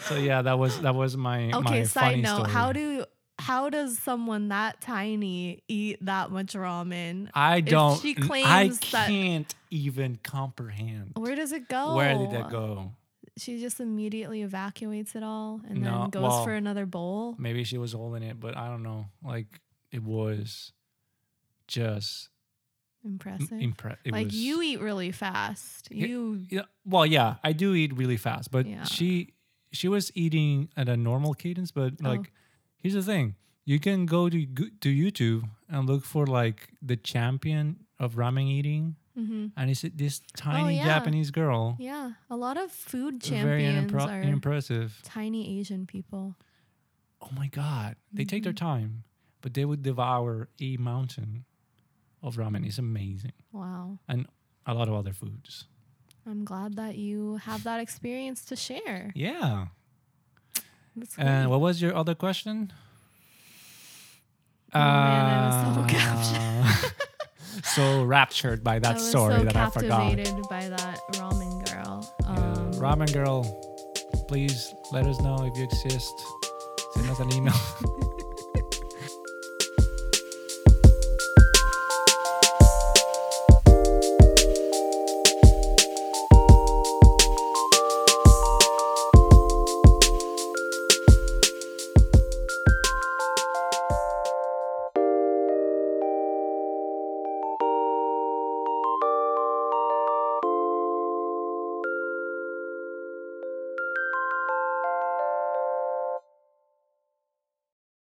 So 0.00 0.16
yeah, 0.16 0.42
that 0.42 0.58
was 0.58 0.80
that 0.82 0.94
was 0.94 1.16
my 1.16 1.50
Okay, 1.50 1.60
my 1.80 1.82
side 1.84 2.18
note: 2.20 2.34
story. 2.40 2.50
how 2.50 2.72
do 2.72 3.04
how 3.38 3.70
does 3.70 3.98
someone 3.98 4.48
that 4.48 4.80
tiny 4.80 5.62
eat 5.68 6.04
that 6.04 6.30
much 6.30 6.54
ramen? 6.54 7.30
I 7.34 7.60
don't 7.60 8.00
she 8.00 8.14
claims 8.14 8.80
that- 8.90 9.08
can't 9.08 9.54
even 9.70 10.18
comprehend. 10.22 11.12
Where 11.16 11.36
does 11.36 11.52
it 11.52 11.68
go? 11.68 11.94
Where 11.96 12.16
did 12.16 12.30
that 12.32 12.50
go? 12.50 12.92
She 13.36 13.60
just 13.60 13.78
immediately 13.78 14.42
evacuates 14.42 15.14
it 15.14 15.22
all 15.22 15.60
and 15.68 15.80
No, 15.82 16.00
then 16.02 16.10
goes 16.10 16.22
well, 16.22 16.44
for 16.44 16.52
another 16.54 16.86
bowl. 16.86 17.36
Maybe 17.38 17.62
she 17.62 17.78
was 17.78 17.92
holding 17.92 18.24
it, 18.24 18.40
but 18.40 18.56
I 18.56 18.66
don't 18.68 18.82
know. 18.82 19.06
Like 19.22 19.60
it 19.92 20.02
was 20.02 20.72
just 21.66 22.28
Impressive. 23.04 23.52
It 24.04 24.12
like 24.12 24.26
was, 24.26 24.34
you 24.34 24.60
eat 24.60 24.80
really 24.80 25.12
fast. 25.12 25.88
You 25.92 26.44
Yeah, 26.50 26.62
well, 26.84 27.06
yeah, 27.06 27.36
I 27.44 27.52
do 27.52 27.72
eat 27.74 27.96
really 27.96 28.16
fast, 28.16 28.50
but 28.50 28.66
Yeah. 28.66 28.82
she 28.84 29.34
she 29.70 29.86
was 29.86 30.10
eating 30.16 30.70
at 30.76 30.88
a 30.88 30.96
normal 30.96 31.34
cadence. 31.34 31.70
But 31.70 31.94
Oh. 32.04 32.24
Here's 32.78 32.94
the 32.94 33.02
thing: 33.02 33.34
you 33.64 33.78
can 33.78 34.06
go 34.06 34.28
to 34.28 34.46
to 34.46 34.88
YouTube 34.88 35.48
and 35.68 35.86
look 35.88 36.04
for 36.04 36.26
like 36.26 36.68
the 36.82 36.96
champion 36.96 37.84
of 37.98 38.14
ramen 38.14 38.48
eating, 38.48 38.96
mhm. 39.18 39.52
and 39.56 39.70
it's 39.70 39.82
this 39.94 40.20
tiny 40.36 40.76
yeah. 40.76 40.84
Japanese 40.86 41.30
girl, 41.30 41.76
yeah, 41.78 42.12
a 42.30 42.36
lot 42.36 42.56
of 42.56 42.70
food 42.72 43.22
very 43.22 43.62
champions 43.62 43.92
unimpro- 43.92 44.08
are 44.08 44.22
impressive. 44.22 45.00
tiny 45.04 45.58
Asian 45.60 45.86
people. 45.86 46.34
Oh 47.20 47.30
my 47.34 47.48
god, 47.48 47.96
they 48.12 48.24
take 48.24 48.42
their 48.44 48.52
Mm-hmm. 48.52 48.66
time, 48.66 49.04
but 49.42 49.54
they 49.54 49.64
would 49.64 49.82
devour 49.82 50.48
a 50.60 50.76
mountain 50.78 51.44
of 52.22 52.36
ramen. 52.36 52.64
It's 52.64 52.78
amazing, 52.78 53.32
Wow. 53.52 53.98
and 54.08 54.26
a 54.66 54.72
lot 54.74 54.88
of 54.88 54.94
other 54.94 55.12
foods. 55.12 55.66
I'm 56.26 56.44
glad 56.44 56.76
that 56.76 56.94
you 56.96 57.36
have 57.48 57.64
that 57.64 57.80
experience 57.80 58.44
to 58.46 58.54
share. 58.56 59.12
Yeah. 59.16 59.68
And 61.18 61.50
what 61.50 61.60
was 61.60 61.80
your 61.82 61.94
other 61.94 62.14
question? 62.14 62.72
Oh, 64.74 64.78
man, 64.78 65.26
I 65.26 65.46
was 65.46 65.76
so 65.76 65.96
Uh, 65.96 66.90
so 67.64 68.04
raptured 68.04 68.62
by 68.62 68.78
that 68.78 69.00
story 69.00 69.38
so 69.38 69.44
that 69.44 69.56
I 69.56 69.70
forgot. 69.70 70.10
captivated 70.16 70.42
by 70.48 70.68
that 70.68 71.00
ramen 71.14 71.64
girl. 71.72 72.14
Yeah. 72.22 72.28
Um, 72.28 72.72
Ramen 72.74 73.12
girl, 73.12 73.42
please 74.28 74.72
let 74.92 75.06
us 75.06 75.20
know 75.20 75.36
if 75.44 75.56
you 75.56 75.64
exist. 75.64 76.14
Send 76.94 77.10
us 77.10 77.18
an 77.20 77.32
email. 77.32 77.54